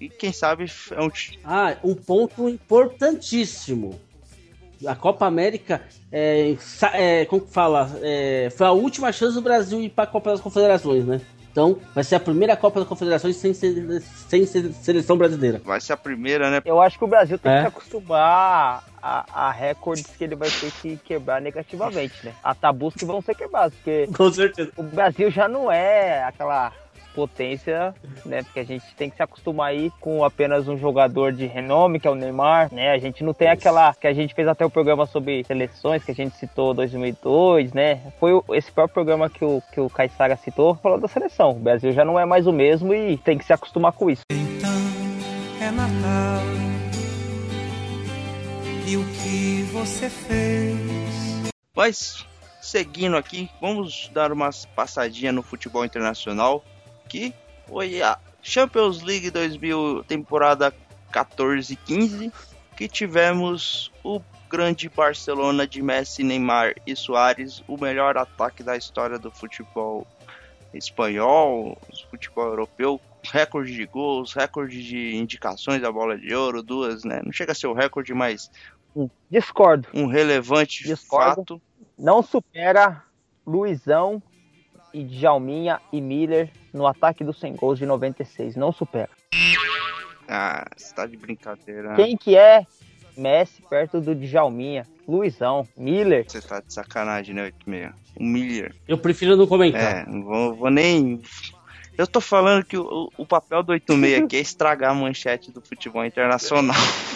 E 0.00 0.08
quem 0.08 0.32
sabe 0.32 0.66
é 0.90 1.00
um. 1.00 1.10
Ah, 1.44 1.76
um 1.82 1.94
ponto 1.94 2.48
importantíssimo. 2.48 3.98
A 4.86 4.94
Copa 4.94 5.26
América, 5.26 5.82
é, 6.12 6.54
é, 6.92 7.24
como 7.24 7.46
fala, 7.46 7.90
é, 8.02 8.50
foi 8.54 8.66
a 8.66 8.72
última 8.72 9.10
chance 9.10 9.34
do 9.34 9.40
Brasil 9.40 9.80
ir 9.80 9.88
para 9.88 10.04
a 10.04 10.06
Copa 10.06 10.30
das 10.30 10.40
Confederações, 10.40 11.04
né? 11.06 11.20
Então, 11.50 11.78
vai 11.94 12.04
ser 12.04 12.16
a 12.16 12.20
primeira 12.20 12.54
Copa 12.54 12.80
das 12.80 12.88
Confederações 12.88 13.36
sem, 13.36 13.54
sem 13.54 14.44
seleção 14.44 15.16
brasileira. 15.16 15.62
Vai 15.64 15.80
ser 15.80 15.94
a 15.94 15.96
primeira, 15.96 16.50
né? 16.50 16.60
Eu 16.62 16.78
acho 16.82 16.98
que 16.98 17.04
o 17.04 17.08
Brasil 17.08 17.38
tem 17.38 17.50
é. 17.50 17.56
que 17.56 17.60
se 17.62 17.68
acostumar 17.68 18.84
a, 19.06 19.48
a 19.48 19.52
recordes 19.52 20.06
que 20.16 20.24
ele 20.24 20.34
vai 20.34 20.50
ter 20.50 20.72
que 20.82 20.96
quebrar 20.96 21.40
negativamente, 21.40 22.26
né? 22.26 22.34
A 22.42 22.54
tabus 22.54 22.94
que 22.94 23.04
vão 23.04 23.20
ser 23.22 23.36
quebrados, 23.36 23.76
porque 23.76 24.08
Com 24.16 24.32
certeza. 24.32 24.72
o 24.76 24.82
Brasil 24.82 25.30
já 25.30 25.46
não 25.46 25.70
é 25.70 26.24
aquela 26.24 26.72
potência, 27.14 27.94
né? 28.26 28.42
Porque 28.42 28.60
a 28.60 28.64
gente 28.64 28.84
tem 28.96 29.08
que 29.08 29.16
se 29.16 29.22
acostumar 29.22 29.68
aí 29.68 29.90
com 30.00 30.22
apenas 30.22 30.68
um 30.68 30.76
jogador 30.76 31.32
de 31.32 31.46
renome, 31.46 31.98
que 32.00 32.06
é 32.06 32.10
o 32.10 32.14
Neymar, 32.14 32.68
né? 32.74 32.90
A 32.90 32.98
gente 32.98 33.22
não 33.22 33.32
tem 33.32 33.48
aquela 33.48 33.94
que 33.94 34.06
a 34.06 34.12
gente 34.12 34.34
fez 34.34 34.46
até 34.48 34.66
o 34.66 34.70
programa 34.70 35.06
sobre 35.06 35.42
seleções 35.44 36.04
que 36.04 36.10
a 36.10 36.14
gente 36.14 36.36
citou 36.36 36.74
2002, 36.74 37.72
né? 37.72 38.12
Foi 38.18 38.32
esse 38.50 38.70
próprio 38.70 38.92
programa 38.94 39.30
que 39.30 39.44
o 39.44 39.62
que 39.72 39.80
o 39.80 39.88
Caissara 39.88 40.36
citou, 40.36 40.74
falou 40.74 40.98
da 40.98 41.08
seleção. 41.08 41.52
O 41.52 41.60
Brasil 41.60 41.92
já 41.92 42.04
não 42.04 42.18
é 42.18 42.26
mais 42.26 42.46
o 42.46 42.52
mesmo 42.52 42.92
e 42.92 43.16
tem 43.18 43.38
que 43.38 43.44
se 43.44 43.52
acostumar 43.52 43.92
com 43.92 44.10
isso. 44.10 44.22
Então 44.30 44.70
é 45.60 45.70
Natal. 45.70 46.45
E 48.88 48.96
o 48.96 49.04
que 49.04 49.62
você 49.72 50.08
fez? 50.08 50.78
Mas 51.74 52.24
seguindo 52.62 53.16
aqui, 53.16 53.50
vamos 53.60 54.08
dar 54.14 54.30
uma 54.30 54.48
passadinha 54.76 55.32
no 55.32 55.42
futebol 55.42 55.84
internacional 55.84 56.64
que 57.08 57.34
foi 57.68 58.00
a 58.00 58.16
Champions 58.40 59.02
League 59.02 59.28
2000, 59.30 60.04
temporada 60.04 60.72
14-15, 61.12 62.32
que 62.76 62.86
tivemos 62.86 63.90
o 64.04 64.20
grande 64.48 64.88
Barcelona 64.88 65.66
de 65.66 65.82
Messi, 65.82 66.22
Neymar 66.22 66.74
e 66.86 66.94
Soares, 66.94 67.64
o 67.66 67.76
melhor 67.76 68.16
ataque 68.16 68.62
da 68.62 68.76
história 68.76 69.18
do 69.18 69.32
futebol 69.32 70.06
espanhol, 70.72 71.76
futebol 72.08 72.46
europeu, 72.46 73.00
recorde 73.32 73.74
de 73.74 73.86
gols, 73.86 74.32
recorde 74.32 74.82
de 74.82 75.16
indicações 75.16 75.80
da 75.80 75.90
bola 75.90 76.16
de 76.16 76.34
ouro, 76.34 76.62
duas, 76.62 77.04
né? 77.04 77.20
Não 77.24 77.32
chega 77.32 77.52
a 77.52 77.54
ser 77.54 77.66
o 77.66 77.72
recorde, 77.72 78.14
mas 78.14 78.50
discordo. 79.30 79.88
Um 79.92 80.06
relevante 80.06 80.84
discordo. 80.84 81.36
fato. 81.36 81.62
Não 81.98 82.22
supera 82.22 83.02
Luizão 83.46 84.22
e 84.92 85.04
Djalminha 85.04 85.80
e 85.92 86.00
Miller 86.00 86.50
no 86.72 86.86
ataque 86.86 87.24
dos 87.24 87.38
100 87.38 87.56
gols 87.56 87.78
de 87.78 87.86
96. 87.86 88.56
Não 88.56 88.72
supera. 88.72 89.10
Ah, 90.28 90.66
você 90.76 90.94
tá 90.94 91.06
de 91.06 91.16
brincadeira. 91.16 91.94
Quem 91.94 92.16
que 92.16 92.36
é 92.36 92.66
Messi 93.16 93.62
perto 93.62 94.00
do 94.00 94.14
Djalminha? 94.14 94.86
Luizão, 95.06 95.66
Miller. 95.76 96.24
Você 96.26 96.40
tá 96.40 96.60
de 96.60 96.72
sacanagem, 96.72 97.34
né, 97.34 97.44
86? 97.44 97.94
O 98.16 98.24
Miller. 98.24 98.74
Eu 98.88 98.98
prefiro 98.98 99.36
não 99.36 99.46
comentar. 99.46 100.06
É, 100.06 100.10
não 100.10 100.24
vou, 100.24 100.54
vou 100.54 100.70
nem 100.70 101.22
Eu 101.96 102.06
tô 102.06 102.20
falando 102.20 102.64
que 102.64 102.76
o, 102.76 103.10
o 103.16 103.24
papel 103.24 103.62
do 103.62 103.72
86 103.72 104.24
aqui 104.24 104.36
é 104.36 104.40
estragar 104.40 104.90
a 104.90 104.94
manchete 104.94 105.52
do 105.52 105.60
futebol 105.60 106.04
internacional. 106.04 106.76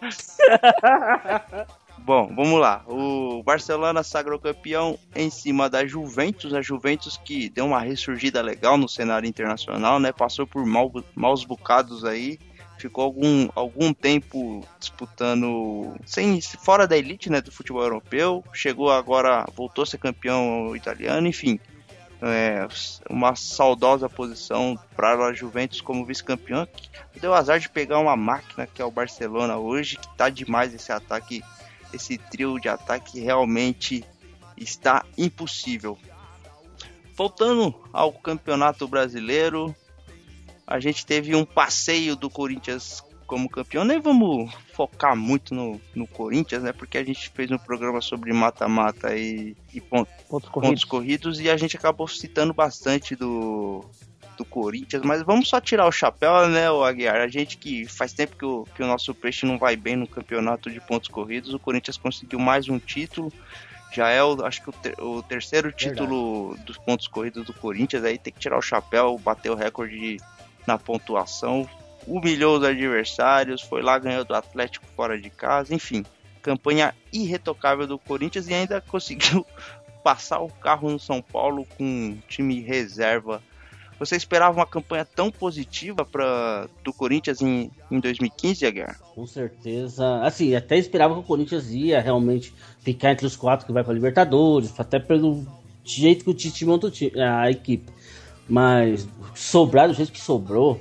Bom, 1.98 2.32
vamos 2.36 2.60
lá. 2.60 2.84
O 2.86 3.42
Barcelona 3.42 4.02
sagrou 4.02 4.38
campeão 4.38 4.98
em 5.14 5.28
cima 5.28 5.68
da 5.68 5.84
Juventus. 5.86 6.54
A 6.54 6.62
Juventus 6.62 7.16
que 7.16 7.48
deu 7.48 7.66
uma 7.66 7.80
ressurgida 7.80 8.40
legal 8.42 8.78
no 8.78 8.88
cenário 8.88 9.28
internacional, 9.28 9.98
né? 9.98 10.12
Passou 10.12 10.46
por 10.46 10.64
mal, 10.64 10.92
maus 11.14 11.44
bocados 11.44 12.04
aí. 12.04 12.38
Ficou 12.78 13.04
algum, 13.04 13.48
algum 13.54 13.92
tempo 13.92 14.62
disputando 14.78 15.96
sem 16.04 16.40
fora 16.40 16.86
da 16.86 16.96
elite 16.96 17.30
né, 17.30 17.40
do 17.40 17.50
futebol 17.50 17.82
europeu. 17.82 18.44
Chegou 18.52 18.92
agora, 18.92 19.46
voltou 19.56 19.82
a 19.82 19.86
ser 19.86 19.98
campeão 19.98 20.76
italiano, 20.76 21.26
enfim. 21.26 21.58
É, 22.22 22.66
uma 23.10 23.36
saudosa 23.36 24.08
posição 24.08 24.78
para 24.96 25.26
a 25.26 25.32
Juventus 25.32 25.80
como 25.80 26.04
vice-campeão. 26.04 26.66
Deu 27.20 27.34
azar 27.34 27.60
de 27.60 27.68
pegar 27.68 27.98
uma 27.98 28.16
máquina 28.16 28.66
que 28.66 28.80
é 28.80 28.84
o 28.84 28.90
Barcelona 28.90 29.56
hoje, 29.58 29.96
que 29.96 30.16
tá 30.16 30.28
demais 30.30 30.72
esse 30.72 30.90
ataque 30.90 31.42
esse 31.92 32.18
trio 32.18 32.58
de 32.58 32.68
ataque 32.68 33.20
realmente 33.20 34.04
está 34.56 35.04
impossível. 35.16 35.98
Voltando 37.14 37.74
ao 37.92 38.12
Campeonato 38.12 38.86
Brasileiro, 38.86 39.74
a 40.66 40.78
gente 40.80 41.06
teve 41.06 41.34
um 41.34 41.44
passeio 41.44 42.16
do 42.16 42.28
Corinthians 42.28 43.00
como 43.26 43.48
campeão. 43.48 43.84
Nem 43.84 44.00
vamos 44.00 44.52
focar 44.72 45.16
muito 45.16 45.54
no, 45.54 45.80
no 45.94 46.06
Corinthians, 46.06 46.62
né? 46.62 46.72
Porque 46.72 46.96
a 46.96 47.04
gente 47.04 47.28
fez 47.30 47.50
um 47.50 47.58
programa 47.58 48.00
sobre 48.00 48.32
mata-mata 48.32 49.14
e, 49.16 49.56
e 49.74 49.80
pontos, 49.80 50.12
pontos, 50.28 50.48
corridos. 50.48 50.70
pontos 50.70 50.84
corridos 50.84 51.40
e 51.40 51.50
a 51.50 51.56
gente 51.56 51.76
acabou 51.76 52.06
citando 52.08 52.54
bastante 52.54 53.14
do, 53.16 53.84
do 54.36 54.44
Corinthians, 54.44 55.02
mas 55.02 55.22
vamos 55.22 55.48
só 55.48 55.60
tirar 55.60 55.86
o 55.86 55.92
chapéu, 55.92 56.48
né, 56.48 56.70
o 56.70 56.84
Aguiar? 56.84 57.16
A 57.16 57.28
gente 57.28 57.56
que 57.56 57.86
faz 57.86 58.12
tempo 58.12 58.36
que 58.36 58.44
o, 58.44 58.66
que 58.74 58.82
o 58.82 58.86
nosso 58.86 59.14
peixe 59.14 59.46
não 59.46 59.58
vai 59.58 59.76
bem 59.76 59.96
no 59.96 60.06
campeonato 60.06 60.70
de 60.70 60.80
pontos 60.80 61.08
corridos, 61.08 61.52
o 61.52 61.58
Corinthians 61.58 61.96
conseguiu 61.96 62.38
mais 62.38 62.68
um 62.68 62.78
título. 62.78 63.32
Já 63.92 64.10
é, 64.10 64.22
o, 64.22 64.44
acho 64.44 64.62
que 64.62 64.70
o, 64.70 64.72
ter, 64.72 65.00
o 65.00 65.22
terceiro 65.22 65.72
título 65.72 66.48
Verdade. 66.48 66.66
dos 66.66 66.76
pontos 66.76 67.08
corridos 67.08 67.46
do 67.46 67.54
Corinthians. 67.54 68.04
Aí 68.04 68.18
tem 68.18 68.32
que 68.32 68.38
tirar 68.38 68.58
o 68.58 68.62
chapéu, 68.62 69.18
bater 69.18 69.50
o 69.50 69.54
recorde 69.54 70.18
na 70.66 70.76
pontuação, 70.76 71.66
humilhou 72.06 72.58
os 72.58 72.64
adversários, 72.64 73.62
foi 73.62 73.82
lá, 73.82 73.98
ganhou 73.98 74.24
do 74.24 74.34
Atlético 74.34 74.86
fora 74.94 75.20
de 75.20 75.30
casa, 75.30 75.74
enfim, 75.74 76.04
campanha 76.42 76.94
irretocável 77.12 77.86
do 77.86 77.98
Corinthians 77.98 78.48
e 78.48 78.54
ainda 78.54 78.80
conseguiu 78.86 79.44
passar 80.04 80.40
o 80.40 80.48
carro 80.48 80.90
no 80.90 80.98
São 80.98 81.20
Paulo 81.20 81.66
com 81.76 81.84
um 81.84 82.18
time 82.28 82.60
reserva 82.60 83.42
você 83.98 84.14
esperava 84.14 84.58
uma 84.58 84.66
campanha 84.66 85.04
tão 85.04 85.30
positiva 85.30 86.04
para 86.04 86.68
do 86.84 86.92
Corinthians 86.92 87.40
em, 87.40 87.70
em 87.90 87.98
2015, 87.98 88.66
Aguiar? 88.66 88.98
Com 89.14 89.26
certeza. 89.26 90.20
Assim, 90.22 90.54
até 90.54 90.76
esperava 90.76 91.14
que 91.14 91.20
o 91.20 91.22
Corinthians 91.22 91.70
ia 91.70 92.00
realmente 92.00 92.52
ficar 92.80 93.12
entre 93.12 93.26
os 93.26 93.36
quatro 93.36 93.66
que 93.66 93.72
vai 93.72 93.82
para 93.82 93.94
Libertadores, 93.94 94.78
até 94.78 94.98
pelo 94.98 95.46
jeito 95.82 96.24
que 96.24 96.30
o 96.30 96.34
Tite 96.34 96.66
monta 96.66 96.92
a 97.40 97.50
equipe. 97.50 97.90
Mas 98.46 99.08
sobrar 99.34 99.88
do 99.88 99.94
jeito 99.94 100.12
que 100.12 100.20
sobrou, 100.20 100.80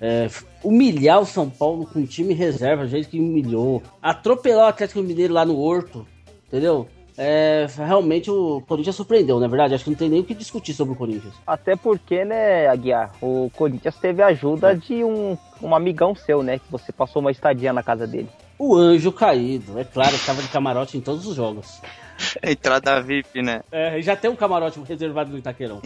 é, 0.00 0.28
humilhar 0.62 1.20
o 1.20 1.26
São 1.26 1.48
Paulo 1.48 1.86
com 1.86 2.00
o 2.00 2.06
time 2.06 2.34
reserva, 2.34 2.86
jeito 2.86 3.08
que 3.08 3.20
humilhou, 3.20 3.82
atropelar 4.02 4.66
o 4.66 4.68
Atlético 4.68 5.02
Mineiro 5.02 5.34
lá 5.34 5.44
no 5.44 5.58
Horto, 5.58 6.06
entendeu? 6.46 6.88
é, 7.18 7.66
realmente 7.74 8.30
o 8.30 8.62
Corinthians 8.66 8.94
surpreendeu, 8.94 9.40
na 9.40 9.46
é 9.46 9.48
verdade. 9.48 9.74
Acho 9.74 9.84
que 9.84 9.90
não 9.90 9.96
tem 9.96 10.08
nem 10.08 10.20
o 10.20 10.24
que 10.24 10.34
discutir 10.34 10.74
sobre 10.74 10.94
o 10.94 10.96
Corinthians. 10.96 11.34
Até 11.46 11.74
porque, 11.74 12.24
né, 12.24 12.68
Aguiar, 12.68 13.12
o 13.22 13.50
Corinthians 13.56 13.96
teve 13.96 14.22
a 14.22 14.26
ajuda 14.26 14.72
é. 14.72 14.74
de 14.74 15.02
um, 15.02 15.36
um 15.62 15.74
amigão 15.74 16.14
seu, 16.14 16.42
né? 16.42 16.58
Que 16.58 16.70
você 16.70 16.92
passou 16.92 17.20
uma 17.20 17.30
estadia 17.30 17.72
na 17.72 17.82
casa 17.82 18.06
dele. 18.06 18.28
O 18.58 18.74
anjo 18.74 19.12
caído, 19.12 19.78
é 19.78 19.84
claro, 19.84 20.14
estava 20.14 20.42
de 20.42 20.48
camarote 20.48 20.96
em 20.96 21.00
todos 21.00 21.26
os 21.26 21.34
jogos. 21.34 21.80
Entrada 22.42 23.00
VIP, 23.00 23.42
né? 23.42 23.62
É, 23.70 24.00
já 24.02 24.16
tem 24.16 24.30
um 24.30 24.36
camarote 24.36 24.80
reservado 24.80 25.30
no 25.30 25.38
Itaquerão. 25.38 25.80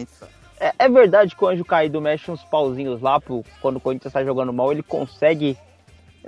É, 0.61 0.73
é, 0.77 0.87
verdade 0.87 1.35
que 1.35 1.43
o 1.43 1.47
anjo 1.47 1.65
caído 1.65 1.99
mexe 1.99 2.29
uns 2.29 2.43
pauzinhos 2.43 3.01
lá 3.01 3.19
pro, 3.19 3.43
quando 3.59 3.77
o 3.77 3.79
Corinthians 3.79 4.11
está 4.11 4.23
jogando 4.23 4.53
mal, 4.53 4.71
ele 4.71 4.83
consegue. 4.83 5.57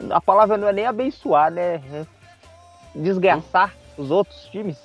A 0.09 0.19
palavra 0.19 0.57
não 0.57 0.67
é 0.67 0.73
nem 0.73 0.87
abençoar, 0.87 1.51
né? 1.51 1.75
É 1.93 2.05
desgraçar 2.95 3.75
os 3.95 4.09
outros 4.09 4.45
times. 4.45 4.77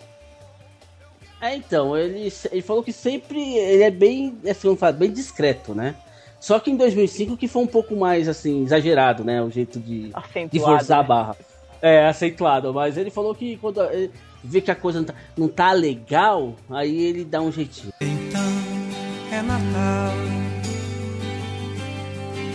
É, 1.40 1.54
então, 1.54 1.96
ele, 1.96 2.30
ele 2.50 2.62
falou 2.62 2.82
que 2.82 2.92
sempre 2.92 3.40
ele 3.56 3.84
é 3.84 3.90
bem, 3.90 4.36
assim, 4.48 4.76
falo, 4.76 4.96
bem 4.98 5.10
discreto, 5.10 5.74
né? 5.74 5.94
Só 6.38 6.60
que 6.60 6.70
em 6.70 6.76
2005 6.76 7.36
que 7.36 7.48
foi 7.48 7.62
um 7.62 7.66
pouco 7.66 7.96
mais, 7.96 8.28
assim, 8.28 8.64
exagerado, 8.64 9.24
né? 9.24 9.40
O 9.40 9.50
jeito 9.50 9.80
de, 9.80 10.12
de 10.50 10.60
forçar 10.60 10.98
né? 10.98 11.04
a 11.04 11.06
barra. 11.06 11.36
É, 11.80 12.06
acentuado. 12.06 12.74
Mas 12.74 12.98
ele 12.98 13.10
falou 13.10 13.34
que 13.34 13.56
quando 13.56 13.82
ele 13.84 14.12
vê 14.44 14.60
que 14.60 14.70
a 14.70 14.76
coisa 14.76 14.98
não 14.98 15.06
tá, 15.06 15.14
não 15.36 15.48
tá 15.48 15.72
legal, 15.72 16.54
aí 16.68 17.00
ele 17.00 17.24
dá 17.24 17.40
um 17.40 17.50
jeitinho. 17.50 17.94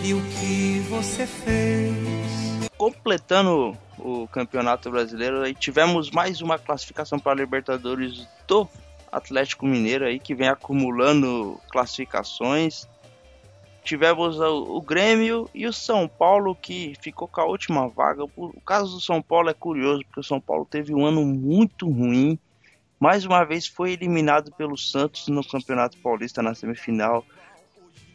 E 0.04 0.12
o 0.12 0.20
que 0.20 0.80
você 0.90 1.26
fez? 1.26 1.94
Completando 2.76 3.74
o 3.98 4.28
Campeonato 4.28 4.90
Brasileiro, 4.90 5.42
aí 5.42 5.54
tivemos 5.54 6.10
mais 6.10 6.42
uma 6.42 6.58
classificação 6.58 7.18
para 7.18 7.32
a 7.32 7.36
Libertadores 7.36 8.28
do 8.46 8.68
Atlético 9.10 9.64
Mineiro 9.64 10.04
aí 10.04 10.18
que 10.18 10.34
vem 10.34 10.48
acumulando 10.48 11.58
classificações. 11.70 12.88
Tivemos 13.82 14.40
o, 14.40 14.80
Grêmio 14.80 15.48
e 15.54 15.66
o 15.66 15.72
São 15.72 16.08
Paulo 16.08 16.54
que 16.54 16.94
ficou 17.00 17.28
com 17.28 17.40
a 17.40 17.44
última 17.44 17.88
vaga. 17.88 18.24
O 18.36 18.60
caso 18.60 18.94
do 18.94 19.00
São 19.00 19.20
Paulo 19.22 19.50
é 19.50 19.54
curioso 19.54 20.02
porque 20.04 20.20
o 20.20 20.24
São 20.24 20.40
Paulo 20.40 20.66
teve 20.68 20.94
um 20.94 21.04
ano 21.04 21.24
muito 21.24 21.88
ruim. 21.88 22.38
Mais 22.98 23.24
uma 23.24 23.44
vez 23.44 23.66
foi 23.66 23.92
eliminado 23.92 24.52
pelo 24.52 24.76
Santos 24.76 25.28
no 25.28 25.46
Campeonato 25.46 25.98
Paulista 25.98 26.42
na 26.42 26.54
semifinal. 26.54 27.24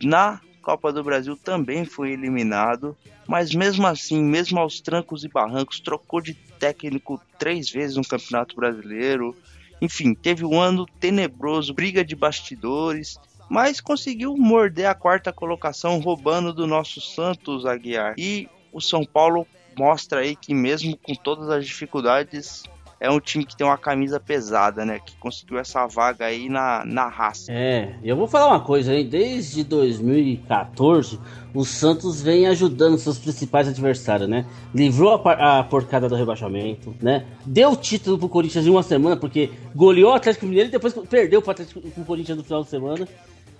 Na 0.01 0.41
Copa 0.61 0.91
do 0.91 1.03
Brasil 1.03 1.35
também 1.35 1.85
foi 1.85 2.11
eliminado, 2.11 2.95
mas 3.27 3.53
mesmo 3.53 3.85
assim, 3.87 4.21
mesmo 4.21 4.59
aos 4.59 4.79
trancos 4.79 5.23
e 5.23 5.27
barrancos, 5.27 5.79
trocou 5.79 6.21
de 6.21 6.33
técnico 6.33 7.21
três 7.37 7.69
vezes 7.69 7.95
no 7.95 8.07
Campeonato 8.07 8.55
Brasileiro. 8.55 9.35
Enfim, 9.81 10.13
teve 10.13 10.45
um 10.45 10.59
ano 10.59 10.85
tenebroso, 10.99 11.73
briga 11.73 12.03
de 12.03 12.15
bastidores, 12.15 13.19
mas 13.49 13.81
conseguiu 13.81 14.35
morder 14.37 14.87
a 14.87 14.93
quarta 14.93 15.33
colocação, 15.33 15.99
roubando 15.99 16.53
do 16.53 16.67
nosso 16.67 17.01
Santos 17.01 17.65
Aguiar. 17.65 18.13
E 18.17 18.47
o 18.71 18.81
São 18.81 19.03
Paulo 19.05 19.47
mostra 19.77 20.19
aí 20.19 20.35
que 20.35 20.53
mesmo 20.53 20.97
com 20.97 21.15
todas 21.15 21.49
as 21.49 21.65
dificuldades, 21.65 22.63
é 22.99 23.09
um 23.09 23.19
time 23.19 23.45
que 23.45 23.55
tem 23.55 23.65
uma 23.65 23.77
camisa 23.77 24.19
pesada, 24.19 24.85
né? 24.85 24.99
Que 24.99 25.15
conseguiu 25.17 25.57
essa 25.57 25.88
vaga 25.88 26.25
aí 26.25 26.49
na, 26.49 26.83
na 26.85 27.07
raça. 27.07 27.51
É, 27.51 27.95
eu 28.03 28.15
vou 28.15 28.27
falar 28.27 28.47
uma 28.47 28.59
coisa 28.59 28.91
aí. 28.91 29.05
Desde 29.05 29.63
2014, 29.63 31.17
o 31.53 31.63
Santos 31.63 32.21
vem 32.21 32.45
ajudando 32.47 32.97
seus 32.97 33.17
principais 33.17 33.69
adversários, 33.69 34.27
né? 34.27 34.45
Livrou 34.75 35.21
a, 35.25 35.59
a 35.59 35.63
porcada 35.63 36.09
do 36.09 36.15
rebaixamento, 36.15 36.93
né? 37.01 37.25
Deu 37.45 37.75
título 37.75 38.19
pro 38.19 38.27
Corinthians 38.27 38.67
em 38.67 38.69
uma 38.69 38.83
semana, 38.83 39.15
porque 39.15 39.49
goleou 39.73 40.12
o 40.12 40.15
Atlético 40.15 40.45
Mineiro 40.45 40.67
e 40.67 40.71
depois 40.71 40.93
perdeu 41.09 41.41
pro, 41.41 41.51
Atlético, 41.51 41.79
pro 41.79 42.03
Corinthians 42.03 42.38
no 42.38 42.43
final 42.43 42.63
de 42.63 42.69
semana. 42.69 43.07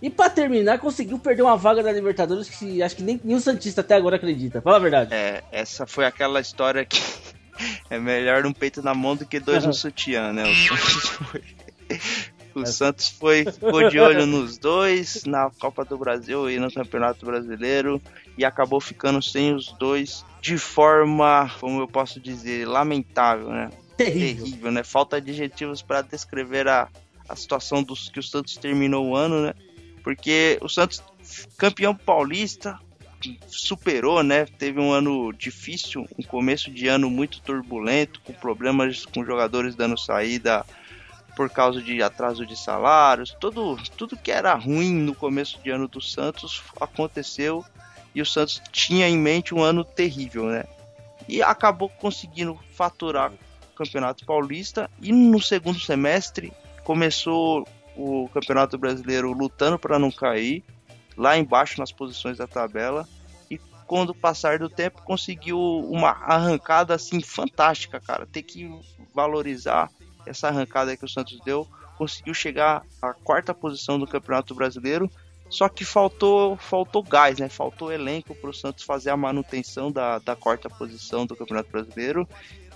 E 0.02 0.10
pra 0.10 0.30
terminar, 0.30 0.80
conseguiu 0.80 1.20
perder 1.20 1.44
uma 1.44 1.58
vaga 1.58 1.84
da 1.84 1.92
Libertadores 1.92 2.50
que 2.50 2.82
acho 2.82 2.96
que 2.96 3.04
nem, 3.04 3.20
nem 3.24 3.36
o 3.36 3.40
Santista 3.40 3.82
até 3.82 3.96
agora 3.96 4.16
acredita. 4.18 4.62
Fala 4.62 4.78
a 4.78 4.80
verdade. 4.80 5.14
É, 5.14 5.44
essa 5.52 5.86
foi 5.86 6.06
aquela 6.06 6.40
história 6.40 6.86
que 6.86 7.02
é 7.90 8.00
melhor 8.00 8.46
um 8.46 8.54
peito 8.54 8.82
na 8.82 8.94
mão 8.94 9.16
do 9.16 9.26
que 9.26 9.40
dois 9.40 9.66
no 9.66 9.74
sutiã, 9.74 10.32
né? 10.34 10.44
O 10.44 10.56
Santos 10.78 11.10
foi. 11.10 11.44
O 12.56 12.66
Santos 12.66 13.08
foi, 13.10 13.46
ficou 13.46 13.90
de 13.90 14.00
olho 14.00 14.26
nos 14.26 14.58
dois, 14.58 15.24
na 15.26 15.50
Copa 15.50 15.86
do 15.86 15.98
Brasil 15.98 16.50
e 16.50 16.60
no 16.60 16.72
Campeonato 16.72 17.26
Brasileiro, 17.26 18.02
e 18.38 18.44
acabou 18.44 18.82
ficando 18.82 19.22
sem 19.22 19.54
os 19.54 19.72
dois 19.74 20.26
de 20.42 20.58
forma, 20.58 21.52
como 21.60 21.82
eu 21.82 21.88
posso 21.88 22.20
dizer, 22.20 22.68
lamentável, 22.68 23.50
né? 23.50 23.70
Terrível, 23.96 24.46
Terrível 24.46 24.72
né? 24.72 24.84
Falta 24.84 25.18
adjetivos 25.18 25.82
para 25.82 26.02
descrever 26.02 26.68
a, 26.68 26.88
a 27.28 27.36
situação 27.36 27.84
dos 27.84 28.10
que 28.10 28.20
o 28.20 28.24
Santos 28.24 28.56
terminou 28.56 29.08
o 29.08 29.16
ano, 29.16 29.42
né? 29.42 29.54
Porque 30.04 30.58
o 30.62 30.70
Santos, 30.70 31.04
campeão 31.58 31.94
paulista, 31.94 32.80
superou, 33.48 34.24
né? 34.24 34.46
Teve 34.46 34.80
um 34.80 34.92
ano 34.92 35.32
difícil, 35.34 36.08
um 36.18 36.24
começo 36.24 36.72
de 36.72 36.88
ano 36.88 37.10
muito 37.10 37.42
turbulento, 37.42 38.22
com 38.22 38.34
problemas 38.34 39.06
com 39.06 39.26
jogadores 39.26 39.76
dando 39.76 39.98
saída 39.98 40.66
por 41.36 41.50
causa 41.50 41.82
de 41.82 42.02
atraso 42.04 42.46
de 42.46 42.58
salários, 42.58 43.36
tudo, 43.40 43.78
tudo 43.96 44.18
que 44.18 44.32
era 44.32 44.54
ruim 44.56 44.94
no 44.94 45.16
começo 45.16 45.58
de 45.64 45.70
ano 45.70 45.88
do 45.88 46.02
Santos 46.02 46.62
aconteceu 46.82 47.64
e 48.14 48.22
o 48.22 48.26
Santos 48.26 48.62
tinha 48.72 49.08
em 49.08 49.18
mente 49.18 49.56
um 49.56 49.64
ano 49.64 49.84
terrível, 49.84 50.48
né? 50.48 50.66
E 51.28 51.42
acabou 51.42 51.88
conseguindo 51.88 52.60
faturar 52.74 53.32
o 53.32 53.76
Campeonato 53.76 54.26
Paulista 54.26 54.90
e 55.02 55.14
no 55.14 55.42
segundo 55.42 55.80
semestre 55.80 56.52
começou 56.84 57.66
o 57.96 58.28
Campeonato 58.34 58.78
Brasileiro 58.78 59.32
lutando 59.32 59.78
para 59.78 60.00
não 60.00 60.12
cair 60.12 60.64
lá 61.20 61.38
embaixo 61.38 61.80
nas 61.80 61.92
posições 61.92 62.38
da 62.38 62.48
tabela 62.48 63.06
e 63.52 63.60
quando 63.86 64.16
passar 64.16 64.58
do 64.58 64.70
tempo 64.70 65.04
conseguiu 65.04 65.60
uma 65.60 66.12
arrancada 66.12 66.96
assim 66.96 67.22
fantástica, 67.22 68.00
cara. 68.00 68.26
Tem 68.26 68.42
que 68.42 68.72
valorizar 69.14 69.92
essa 70.26 70.48
arrancada 70.48 70.96
que 70.96 71.04
o 71.04 71.10
Santos 71.10 71.38
deu, 71.44 71.68
conseguiu 71.98 72.34
chegar 72.34 72.84
à 73.02 73.14
quarta 73.14 73.54
posição 73.54 74.00
do 74.00 74.08
Campeonato 74.08 74.56
Brasileiro. 74.56 75.12
Só 75.50 75.68
que 75.68 75.84
faltou, 75.84 76.56
faltou 76.56 77.04
gás, 77.04 77.40
né? 77.40 77.50
Faltou 77.50 77.92
elenco 77.92 78.34
para 78.36 78.52
o 78.52 78.54
Santos 78.54 78.84
fazer 78.84 79.10
a 79.10 79.18
manutenção 79.18 79.92
da, 79.92 80.20
da 80.20 80.36
quarta 80.36 80.70
posição 80.70 81.26
do 81.26 81.36
Campeonato 81.36 81.70
Brasileiro 81.70 82.26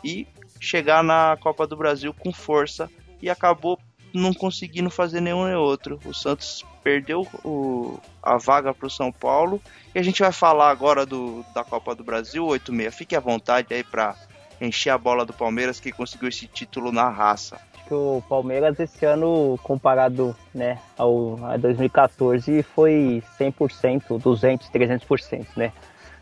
e 0.04 0.28
chegar 0.60 1.02
na 1.02 1.38
Copa 1.40 1.66
do 1.66 1.78
Brasil 1.78 2.14
com 2.14 2.34
força 2.34 2.90
e 3.22 3.30
acabou 3.30 3.80
não 4.14 4.34
conseguindo 4.34 4.90
fazer 4.90 5.22
nenhum 5.22 5.46
nem 5.46 5.56
outro. 5.56 6.00
O 6.06 6.14
Santos 6.14 6.64
perdeu 6.84 7.28
o, 7.44 8.00
a 8.22 8.38
vaga 8.38 8.74
para 8.74 8.88
o 8.88 8.90
São 8.90 9.12
Paulo 9.12 9.62
e 9.94 10.00
a 10.00 10.04
gente 10.04 10.22
vai 10.22 10.32
falar 10.32 10.70
agora 10.70 11.06
do, 11.06 11.44
da 11.54 11.64
Copa 11.64 11.96
do 11.96 12.04
Brasil 12.04 12.46
86. 12.46 12.96
Fique 12.96 13.16
à 13.16 13.20
vontade 13.20 13.74
aí 13.74 13.84
para 13.84 14.16
encher 14.62 14.92
a 14.92 14.98
bola 14.98 15.26
do 15.26 15.34
Palmeiras 15.34 15.80
que 15.80 15.92
conseguiu 15.92 16.30
esse 16.30 16.48
título 16.48 16.92
na 16.92 17.10
raça. 17.10 17.60
Acho 17.74 17.86
que 17.86 17.94
o 17.94 18.24
Palmeiras 18.30 18.80
esse 18.80 19.06
ano 19.06 19.60
comparado, 19.64 20.36
né, 20.54 20.80
ao 20.98 21.44
a 21.46 21.58
2014 21.58 22.64
foi 22.64 23.24
100%, 23.40 24.22
200, 24.22 24.70
300%, 24.70 25.48
né? 25.58 25.74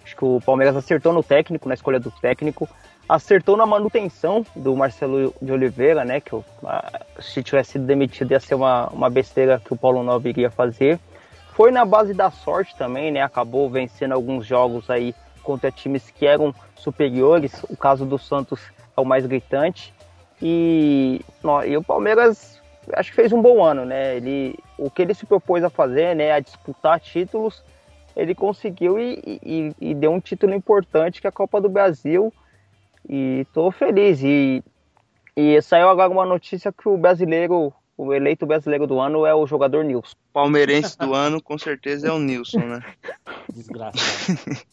Acho 0.03 0.15
que 0.15 0.25
o 0.25 0.41
Palmeiras 0.41 0.75
acertou 0.75 1.13
no 1.13 1.21
técnico, 1.21 1.67
na 1.67 1.75
escolha 1.75 1.99
do 1.99 2.09
técnico, 2.09 2.67
acertou 3.07 3.57
na 3.57 3.65
manutenção 3.65 4.45
do 4.55 4.75
Marcelo 4.75 5.33
de 5.41 5.51
Oliveira, 5.51 6.05
né? 6.05 6.21
Que 6.21 6.33
eu, 6.33 6.45
se 7.19 7.43
tivesse 7.43 7.73
sido 7.73 7.85
demitido 7.85 8.31
ia 8.31 8.39
ser 8.39 8.55
uma, 8.55 8.87
uma 8.87 9.09
besteira 9.09 9.61
que 9.63 9.73
o 9.73 9.77
Paulo 9.77 10.03
Nobre 10.03 10.29
iria 10.29 10.49
fazer. 10.49 10.99
Foi 11.53 11.71
na 11.71 11.83
base 11.83 12.13
da 12.13 12.31
sorte 12.31 12.75
também, 12.75 13.11
né? 13.11 13.21
Acabou 13.21 13.69
vencendo 13.69 14.13
alguns 14.13 14.45
jogos 14.45 14.89
aí 14.89 15.13
contra 15.43 15.71
times 15.71 16.09
que 16.09 16.25
eram 16.25 16.53
superiores. 16.75 17.63
O 17.69 17.75
caso 17.75 18.05
do 18.05 18.17
Santos 18.17 18.61
é 18.95 19.01
o 19.01 19.05
mais 19.05 19.25
gritante. 19.25 19.93
E, 20.41 21.21
não, 21.43 21.63
e 21.63 21.75
o 21.77 21.83
Palmeiras 21.83 22.61
acho 22.93 23.11
que 23.11 23.15
fez 23.15 23.31
um 23.31 23.41
bom 23.41 23.63
ano, 23.63 23.85
né? 23.85 24.15
Ele, 24.15 24.57
o 24.77 24.89
que 24.89 25.01
ele 25.01 25.13
se 25.13 25.25
propôs 25.25 25.63
a 25.63 25.69
fazer, 25.69 26.15
né? 26.15 26.31
A 26.31 26.39
disputar 26.39 26.99
títulos, 26.99 27.63
ele 28.15 28.33
conseguiu 28.33 28.99
e, 28.99 29.39
e, 29.43 29.75
e 29.79 29.93
deu 29.93 30.11
um 30.11 30.19
título 30.19 30.53
importante 30.53 31.21
que 31.21 31.27
é 31.27 31.29
a 31.29 31.33
Copa 31.33 31.61
do 31.61 31.69
Brasil 31.69 32.33
e 33.11 33.45
tô 33.53 33.69
feliz. 33.71 34.23
E, 34.23 34.63
e 35.35 35.61
saiu 35.61 35.89
agora 35.89 36.09
uma 36.09 36.25
notícia 36.25 36.71
que 36.71 36.87
o 36.87 36.97
brasileiro, 36.97 37.73
o 37.97 38.13
eleito 38.13 38.45
brasileiro 38.45 38.87
do 38.87 38.99
ano 38.99 39.25
é 39.25 39.35
o 39.35 39.45
jogador 39.45 39.83
Nilson. 39.83 40.15
Palmeirense 40.31 40.97
do 40.97 41.13
ano, 41.13 41.41
com 41.43 41.57
certeza, 41.57 42.07
é 42.07 42.11
o 42.11 42.17
Nilson, 42.19 42.59
né? 42.59 42.79
Desgraçado. 43.53 43.99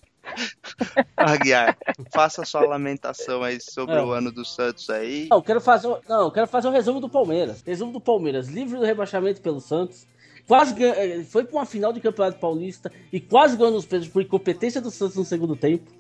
Aguiar, 1.16 1.76
faça 2.12 2.44
sua 2.44 2.60
lamentação 2.66 3.42
aí 3.42 3.58
sobre 3.60 3.94
É. 3.96 4.02
o 4.02 4.10
ano 4.12 4.30
do 4.30 4.44
Santos 4.44 4.88
aí. 4.90 5.26
Não, 5.30 5.38
eu 5.38 5.42
quero 5.42 5.60
fazer, 5.60 5.88
o- 5.88 5.98
não, 6.08 6.24
eu 6.24 6.30
quero 6.30 6.46
fazer 6.46 6.68
um 6.68 6.72
resumo 6.72 7.00
do 7.00 7.08
Palmeiras. 7.08 7.62
Resumo 7.66 7.92
do 7.92 8.00
Palmeiras, 8.00 8.46
livre 8.48 8.78
do 8.78 8.84
rebaixamento 8.84 9.40
pelo 9.40 9.60
Santos. 9.60 10.06
Quase 10.46 10.82
eh, 10.82 11.24
foi 11.24 11.44
para 11.44 11.56
uma 11.58 11.66
final 11.66 11.92
de 11.92 12.00
Campeonato 12.00 12.38
Paulista 12.38 12.90
e 13.12 13.20
quase 13.20 13.56
ganhou 13.56 13.72
nos 13.72 13.84
pênaltis 13.84 14.12
por 14.12 14.22
incompetência 14.22 14.80
do 14.80 14.90
Santos 14.90 15.16
no 15.16 15.24
segundo 15.24 15.54
tempo. 15.56 15.90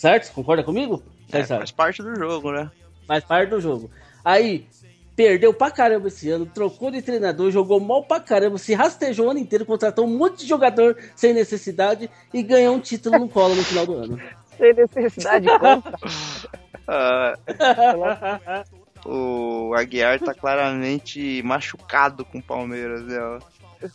Certo? 0.00 0.32
Concorda 0.32 0.64
comigo? 0.64 1.02
É, 1.30 1.44
faz 1.44 1.70
parte 1.70 2.02
do 2.02 2.16
jogo, 2.16 2.52
né? 2.52 2.70
Faz 3.06 3.22
parte 3.22 3.50
do 3.50 3.60
jogo. 3.60 3.90
Aí, 4.24 4.66
perdeu 5.14 5.52
pra 5.52 5.70
caramba 5.70 6.08
esse 6.08 6.30
ano, 6.30 6.46
trocou 6.46 6.90
de 6.90 7.02
treinador, 7.02 7.50
jogou 7.50 7.78
mal 7.78 8.02
pra 8.04 8.18
caramba, 8.18 8.56
se 8.56 8.72
rastejou 8.72 9.26
o 9.26 9.30
ano 9.30 9.40
inteiro, 9.40 9.66
contratou 9.66 10.06
um 10.06 10.16
monte 10.16 10.38
de 10.38 10.46
jogador 10.46 10.96
sem 11.14 11.34
necessidade 11.34 12.08
e 12.32 12.42
ganhou 12.42 12.76
um 12.76 12.80
título 12.80 13.18
no 13.18 13.28
colo 13.28 13.54
no 13.54 13.62
final 13.62 13.84
do 13.84 13.92
ano. 13.92 14.20
Sem 14.56 14.72
necessidade. 14.74 15.46
Ah, 16.92 17.34
o 19.06 19.72
Aguiar 19.76 20.18
tá 20.18 20.34
claramente 20.34 21.40
machucado 21.44 22.24
com 22.24 22.38
o 22.38 22.42
Palmeiras, 22.42 23.04
né? 23.04 23.38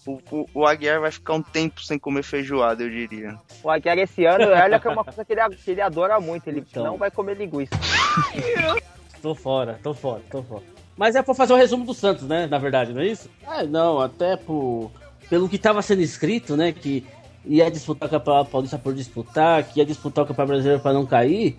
O, 0.07 0.19
o, 0.31 0.45
o 0.53 0.65
Aguiar 0.65 0.99
vai 0.99 1.11
ficar 1.11 1.33
um 1.33 1.41
tempo 1.41 1.81
sem 1.83 1.99
comer 1.99 2.23
feijoada, 2.23 2.83
eu 2.83 2.89
diria. 2.89 3.37
O 3.63 3.69
Aguiar 3.69 3.97
esse 3.99 4.25
ano, 4.25 4.45
olha 4.49 4.79
que 4.79 4.87
é 4.87 4.91
uma 4.91 5.03
coisa 5.03 5.23
que 5.23 5.33
ele, 5.33 5.41
que 5.55 5.71
ele 5.71 5.81
adora 5.81 6.19
muito. 6.19 6.47
Ele 6.47 6.63
Então. 6.67 6.83
não 6.83 6.97
vai 6.97 7.11
comer 7.11 7.35
linguiça. 7.37 7.75
Tô 9.21 9.33
fora, 9.33 9.79
tô 9.81 9.91
fora, 9.93 10.21
tô 10.29 10.43
fora. 10.43 10.61
Mas 10.95 11.15
é 11.15 11.21
pra 11.23 11.33
fazer 11.33 11.53
o 11.53 11.55
resumo 11.55 11.83
do 11.83 11.93
Santos, 11.95 12.27
né? 12.27 12.45
Na 12.45 12.59
verdade, 12.59 12.93
não 12.93 13.01
é 13.01 13.07
isso? 13.07 13.27
Ah, 13.45 13.63
não, 13.63 13.99
até 13.99 14.37
por, 14.37 14.91
pelo 15.29 15.49
que 15.49 15.57
tava 15.57 15.81
sendo 15.81 16.01
escrito, 16.01 16.55
né? 16.55 16.71
Que 16.71 17.03
ia 17.43 17.69
disputar 17.71 18.07
o 18.07 18.11
Campeonato 18.11 18.51
Paulista 18.51 18.77
por 18.77 18.93
disputar, 18.93 19.63
que 19.63 19.79
ia 19.79 19.85
disputar 19.85 20.23
o 20.23 20.27
Campeonato 20.27 20.53
Brasileiro 20.53 20.81
pra 20.81 20.93
não 20.93 21.05
cair. 21.07 21.57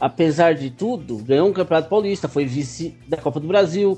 Apesar 0.00 0.54
de 0.54 0.70
tudo, 0.70 1.18
ganhou 1.18 1.48
um 1.48 1.52
Campeonato 1.52 1.88
Paulista, 1.88 2.26
foi 2.28 2.44
vice 2.44 2.98
da 3.06 3.16
Copa 3.16 3.38
do 3.38 3.46
Brasil. 3.46 3.96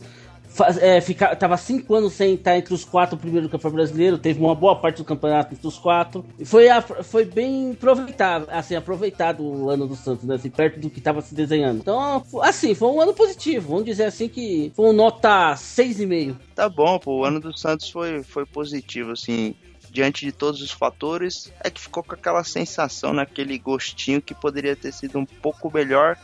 Faz, 0.48 0.78
é, 0.78 1.00
fica, 1.00 1.34
tava 1.36 1.56
cinco 1.56 1.94
anos 1.94 2.14
sem 2.14 2.34
estar 2.34 2.56
entre 2.56 2.72
os 2.72 2.84
quatro 2.84 3.16
primeiros 3.18 3.48
do 3.48 3.52
Campeonato 3.52 3.76
Brasileiro, 3.76 4.16
teve 4.18 4.40
uma 4.40 4.54
boa 4.54 4.74
parte 4.76 4.98
do 4.98 5.04
campeonato 5.04 5.54
entre 5.54 5.66
os 5.66 5.76
quatro. 5.78 6.24
E 6.38 6.44
foi, 6.44 6.68
a- 6.68 6.80
foi 6.80 7.24
bem 7.24 7.72
aproveitado, 7.72 8.46
assim, 8.50 8.74
aproveitado 8.74 9.42
o 9.42 9.68
ano 9.68 9.86
do 9.86 9.94
Santos, 9.94 10.24
né? 10.24 10.36
Assim, 10.36 10.48
perto 10.48 10.80
do 10.80 10.88
que 10.88 11.00
tava 11.00 11.20
se 11.20 11.34
desenhando. 11.34 11.80
Então, 11.80 12.24
assim, 12.42 12.74
foi 12.74 12.88
um 12.88 13.00
ano 13.00 13.12
positivo. 13.12 13.68
Vamos 13.70 13.84
dizer 13.84 14.04
assim 14.04 14.28
que 14.28 14.72
foi 14.74 14.86
um 14.86 14.92
nota 14.92 15.54
6,5. 15.56 16.36
Tá 16.54 16.68
bom, 16.68 16.98
pô, 16.98 17.18
o 17.20 17.24
ano 17.24 17.40
do 17.40 17.56
Santos 17.56 17.90
foi, 17.90 18.22
foi 18.22 18.46
positivo, 18.46 19.12
assim, 19.12 19.54
diante 19.90 20.24
de 20.24 20.32
todos 20.32 20.60
os 20.62 20.70
fatores, 20.70 21.52
é 21.62 21.70
que 21.70 21.80
ficou 21.80 22.02
com 22.02 22.14
aquela 22.14 22.44
sensação, 22.44 23.12
naquele 23.12 23.58
gostinho 23.58 24.20
que 24.22 24.34
poderia 24.34 24.76
ter 24.76 24.92
sido 24.92 25.18
um 25.18 25.24
pouco 25.26 25.70
melhor. 25.72 26.16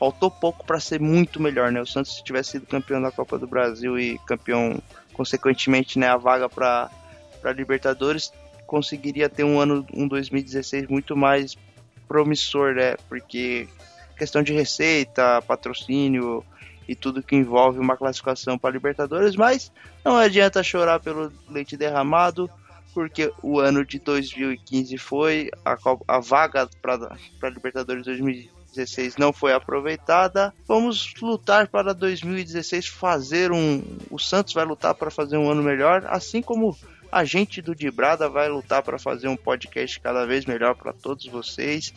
Faltou 0.00 0.30
pouco 0.30 0.64
para 0.64 0.80
ser 0.80 0.98
muito 0.98 1.38
melhor, 1.38 1.70
né? 1.70 1.78
O 1.78 1.86
Santos, 1.86 2.16
se 2.16 2.24
tivesse 2.24 2.52
sido 2.52 2.66
campeão 2.66 3.02
da 3.02 3.12
Copa 3.12 3.38
do 3.38 3.46
Brasil 3.46 3.98
e 3.98 4.18
campeão, 4.20 4.82
consequentemente, 5.12 5.98
né, 5.98 6.08
a 6.08 6.16
vaga 6.16 6.48
para 6.48 6.90
Libertadores, 7.54 8.32
conseguiria 8.66 9.28
ter 9.28 9.44
um 9.44 9.60
ano, 9.60 9.86
um 9.92 10.08
2016 10.08 10.88
muito 10.88 11.14
mais 11.14 11.54
promissor, 12.08 12.74
né? 12.74 12.96
Porque 13.10 13.68
questão 14.16 14.42
de 14.42 14.54
receita, 14.54 15.42
patrocínio 15.42 16.42
e 16.88 16.94
tudo 16.94 17.22
que 17.22 17.36
envolve 17.36 17.78
uma 17.78 17.94
classificação 17.94 18.58
para 18.58 18.70
Libertadores, 18.70 19.36
mas 19.36 19.70
não 20.02 20.16
adianta 20.16 20.62
chorar 20.62 20.98
pelo 21.00 21.30
leite 21.48 21.76
derramado, 21.76 22.48
porque 22.94 23.30
o 23.42 23.60
ano 23.60 23.84
de 23.84 23.98
2015 23.98 24.96
foi, 24.96 25.50
a, 25.62 25.76
a 26.08 26.20
vaga 26.20 26.68
para 26.80 27.50
Libertadores 27.50 28.06
2016 28.70 29.16
não 29.16 29.32
foi 29.32 29.52
aproveitada. 29.52 30.52
Vamos 30.66 31.12
lutar 31.20 31.68
para 31.68 31.92
2016 31.92 32.86
fazer 32.86 33.52
um. 33.52 33.82
O 34.10 34.18
Santos 34.18 34.54
vai 34.54 34.64
lutar 34.64 34.94
para 34.94 35.10
fazer 35.10 35.36
um 35.36 35.50
ano 35.50 35.62
melhor, 35.62 36.04
assim 36.08 36.40
como 36.40 36.76
a 37.10 37.24
gente 37.24 37.60
do 37.60 37.74
Dibrada 37.74 38.28
vai 38.28 38.48
lutar 38.48 38.82
para 38.82 38.98
fazer 38.98 39.28
um 39.28 39.36
podcast 39.36 39.98
cada 40.00 40.24
vez 40.24 40.44
melhor 40.44 40.74
para 40.74 40.92
todos 40.92 41.26
vocês. 41.26 41.92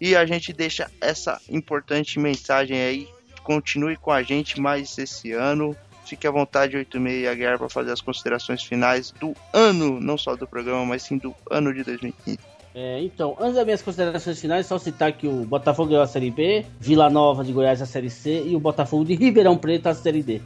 E 0.00 0.14
a 0.14 0.24
gente 0.26 0.52
deixa 0.52 0.90
essa 1.00 1.40
importante 1.48 2.18
mensagem 2.18 2.80
aí. 2.80 3.08
Continue 3.42 3.96
com 3.96 4.12
a 4.12 4.22
gente 4.22 4.60
mais 4.60 4.96
esse 4.98 5.32
ano. 5.32 5.74
Fique 6.04 6.26
à 6.26 6.30
vontade, 6.30 6.76
86 6.76 7.24
e 7.24 7.28
Aguiar, 7.28 7.58
para 7.58 7.68
fazer 7.68 7.92
as 7.92 8.00
considerações 8.00 8.62
finais 8.62 9.10
do 9.10 9.34
ano, 9.52 10.00
não 10.00 10.16
só 10.16 10.36
do 10.36 10.46
programa, 10.46 10.84
mas 10.86 11.02
sim 11.02 11.18
do 11.18 11.34
ano 11.50 11.72
de 11.74 11.82
2015. 11.84 12.38
É, 12.80 13.02
então, 13.02 13.36
antes 13.40 13.56
das 13.56 13.64
minhas 13.64 13.82
considerações 13.82 14.40
finais, 14.40 14.64
só 14.64 14.78
citar 14.78 15.12
que 15.12 15.26
o 15.26 15.44
Botafogo 15.44 15.88
ganhou 15.88 16.04
a 16.04 16.06
Série 16.06 16.30
B, 16.30 16.64
Vila 16.78 17.10
Nova 17.10 17.42
de 17.42 17.52
Goiás 17.52 17.82
a 17.82 17.86
Série 17.86 18.08
C 18.08 18.44
e 18.44 18.54
o 18.54 18.60
Botafogo 18.60 19.04
de 19.04 19.16
Ribeirão 19.16 19.58
Preto 19.58 19.88
a 19.88 19.94
Série 19.94 20.22
D. 20.22 20.40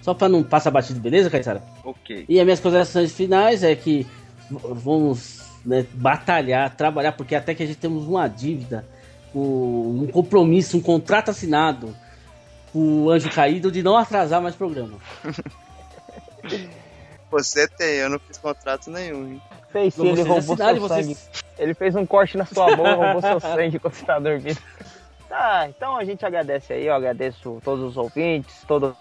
Só 0.00 0.14
pra 0.14 0.26
não 0.26 0.42
passar 0.42 0.70
batido, 0.70 0.98
beleza, 0.98 1.28
Caissara? 1.28 1.62
Ok. 1.84 2.24
E 2.26 2.40
as 2.40 2.44
minhas 2.46 2.58
considerações 2.58 3.12
finais 3.12 3.62
é 3.62 3.76
que 3.76 4.06
vamos 4.50 5.42
né, 5.62 5.84
batalhar, 5.92 6.74
trabalhar, 6.74 7.12
porque 7.12 7.34
até 7.34 7.54
que 7.54 7.62
a 7.62 7.66
gente 7.66 7.76
temos 7.76 8.06
uma 8.06 8.28
dívida, 8.28 8.86
um 9.34 10.06
compromisso, 10.10 10.78
um 10.78 10.80
contrato 10.80 11.32
assinado 11.32 11.94
com 12.72 13.02
o 13.04 13.10
Anjo 13.10 13.28
Caído 13.28 13.70
de 13.70 13.82
não 13.82 13.94
atrasar 13.94 14.40
mais 14.40 14.54
programa. 14.54 14.96
Você 17.30 17.68
tem, 17.68 17.96
eu 17.96 18.08
não 18.08 18.18
fiz 18.20 18.38
contrato 18.38 18.90
nenhum. 18.90 19.32
hein? 19.32 19.42
Fez 19.74 19.92
sim, 19.94 20.06
ele 20.06 20.10
vocês 20.22 20.28
roubou 20.28 20.54
assinaram, 20.54 20.78
seu 20.78 20.88
vocês- 20.88 21.18
sangue. 21.18 21.44
Ele 21.58 21.74
fez 21.74 21.96
um 21.96 22.06
corte 22.06 22.36
na 22.36 22.46
sua 22.46 22.76
mão, 22.76 22.94
roubou 22.94 23.20
seu 23.20 23.40
sangue 23.40 23.80
quando 23.80 23.94
você 23.94 24.04
tá 24.06 24.20
dormindo. 24.20 24.58
Tá, 25.28 25.66
então 25.68 25.96
a 25.96 26.04
gente 26.04 26.24
agradece 26.24 26.72
aí, 26.72 26.86
eu 26.86 26.94
agradeço 26.94 27.60
todos 27.64 27.82
os 27.84 27.96
ouvintes, 27.96 28.54
todo 28.68 28.96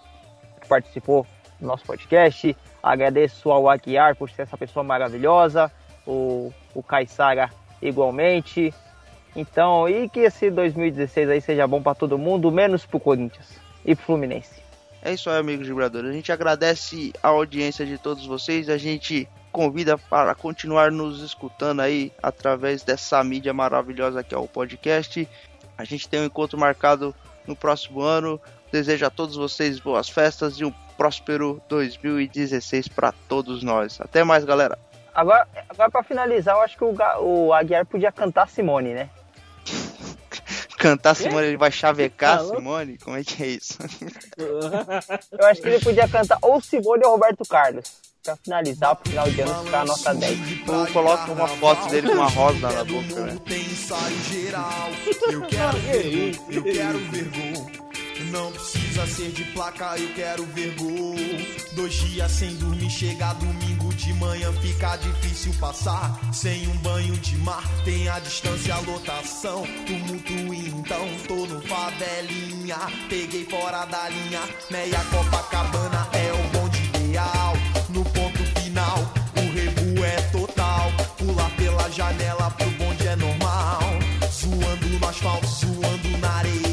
que 0.60 0.68
participou 0.68 1.28
do 1.60 1.68
nosso 1.68 1.86
podcast. 1.86 2.58
Agradeço 2.82 3.52
ao 3.52 3.70
Aguiar 3.70 4.16
por 4.16 4.32
ser 4.32 4.42
essa 4.42 4.58
pessoa 4.58 4.84
maravilhosa, 4.84 5.72
o, 6.08 6.52
o 6.74 6.82
Caissara 6.82 7.52
igualmente. 7.80 8.74
Então, 9.36 9.88
e 9.88 10.10
que 10.10 10.22
esse 10.22 10.50
2016 10.50 11.30
aí 11.30 11.40
seja 11.40 11.68
bom 11.68 11.84
pra 11.84 11.94
todo 11.94 12.18
mundo, 12.18 12.52
menos 12.52 12.84
pro 12.84 13.00
Corinthians 13.00 13.60
e 13.86 13.96
pro 13.96 14.06
Fluminense. 14.06 14.60
É 15.04 15.14
isso 15.14 15.30
aí, 15.30 15.38
amigos 15.38 15.68
vibradores. 15.68 16.10
A 16.10 16.14
gente 16.14 16.32
agradece 16.32 17.14
a 17.22 17.28
audiência 17.28 17.86
de 17.86 18.00
todos 18.00 18.26
vocês. 18.26 18.70
A 18.70 18.78
gente 18.78 19.28
convida 19.54 19.98
para 19.98 20.34
continuar 20.34 20.92
nos 20.92 21.22
escutando 21.22 21.82
aí 21.82 22.12
através 22.22 22.82
dessa 22.84 23.24
mídia 23.24 23.54
maravilhosa 23.54 24.24
que 24.24 24.34
é 24.34 24.38
o 24.38 24.48
podcast. 24.48 25.30
A 25.78 25.84
gente 25.84 26.10
tem 26.10 26.20
um 26.20 26.26
encontro 26.26 26.58
marcado 26.58 27.16
no 27.48 27.56
próximo 27.56 28.02
ano. 28.02 28.42
Desejo 28.72 29.06
a 29.06 29.12
todos 29.12 29.36
vocês 29.36 29.80
boas 29.80 30.10
festas 30.10 30.56
e 30.56 30.66
um 30.66 30.74
próspero 30.98 31.62
2016 31.70 32.88
para 32.88 33.14
todos 33.30 33.62
nós. 33.62 34.02
Até 34.02 34.24
mais, 34.24 34.44
galera. 34.44 34.78
Agora, 35.14 35.48
agora 35.70 35.92
para 35.92 36.04
finalizar, 36.04 36.56
eu 36.56 36.62
acho 36.62 36.76
que 36.76 36.84
o, 36.84 36.96
o 37.22 37.54
Aguiar 37.54 37.86
podia 37.86 38.12
cantar 38.12 38.50
Simone, 38.50 38.96
né? 38.96 39.10
cantar 40.80 41.14
Simone, 41.14 41.46
ele 41.46 41.58
vai 41.58 41.72
chavecar 41.72 42.40
tá 42.40 42.46
Simone? 42.46 42.98
Como 42.98 43.16
é 43.16 43.24
que 43.24 43.44
é 43.44 43.48
isso? 43.48 43.78
eu 45.32 45.46
acho 45.46 45.62
que 45.62 45.68
ele 45.68 45.80
podia 45.80 46.10
cantar 46.10 46.40
ou 46.42 46.60
Simone 46.60 47.04
ou 47.06 47.12
Roberto 47.12 47.46
Carlos. 47.48 48.13
Pra 48.24 48.38
finalizar, 48.38 48.96
pro 48.96 49.10
final 49.10 49.30
de 49.30 49.42
ano 49.42 49.66
ficar 49.66 49.82
a 49.82 49.86
nota 49.86 50.16
10. 50.16 50.40
Ou 50.70 50.88
coloca 50.88 51.30
uma 51.30 51.46
foto 51.46 51.90
dele 51.90 52.08
com 52.08 52.14
uma 52.14 52.30
rosa 52.30 52.72
na 52.72 52.84
boca, 52.86 53.20
né? 53.20 53.38
Eu 55.30 55.42
quero 55.42 55.78
ver, 55.84 56.40
eu 56.50 56.64
quero 56.64 57.00
ver 57.00 57.26
gol. 57.26 57.72
Não 58.32 58.50
precisa 58.54 59.06
ser 59.08 59.30
de 59.32 59.44
placa, 59.52 59.98
eu 59.98 60.14
quero 60.14 60.46
ver 60.46 60.74
gol. 60.76 61.16
Dois 61.74 61.94
dias 61.96 62.32
sem 62.32 62.56
dormir, 62.56 62.90
chega 62.90 63.34
domingo 63.34 63.94
de 63.94 64.14
manhã, 64.14 64.54
fica 64.54 64.96
difícil 64.96 65.54
passar. 65.60 66.18
Sem 66.32 66.66
um 66.70 66.78
banho 66.78 67.18
de 67.18 67.36
mar, 67.40 67.64
tem 67.84 68.08
a 68.08 68.20
distância, 68.20 68.74
a 68.74 68.80
lotação. 68.80 69.66
Tumulto 69.86 70.54
então, 70.54 71.10
tô 71.28 71.46
no 71.46 71.62
favelinha. 71.68 72.78
Peguei 73.10 73.44
fora 73.44 73.84
da 73.84 74.08
linha, 74.08 74.40
meia 74.72 75.04
Copacabana 75.12 76.08
é 76.14 76.32
o 76.32 76.54
janela 81.94 82.50
pro 82.52 82.70
bonde 82.72 83.08
é 83.08 83.16
normal. 83.16 83.80
Zoando 84.32 84.88
no 84.88 85.08
asfalto, 85.08 85.48
zoando 85.48 86.18
na 86.20 86.30
areia. 86.30 86.73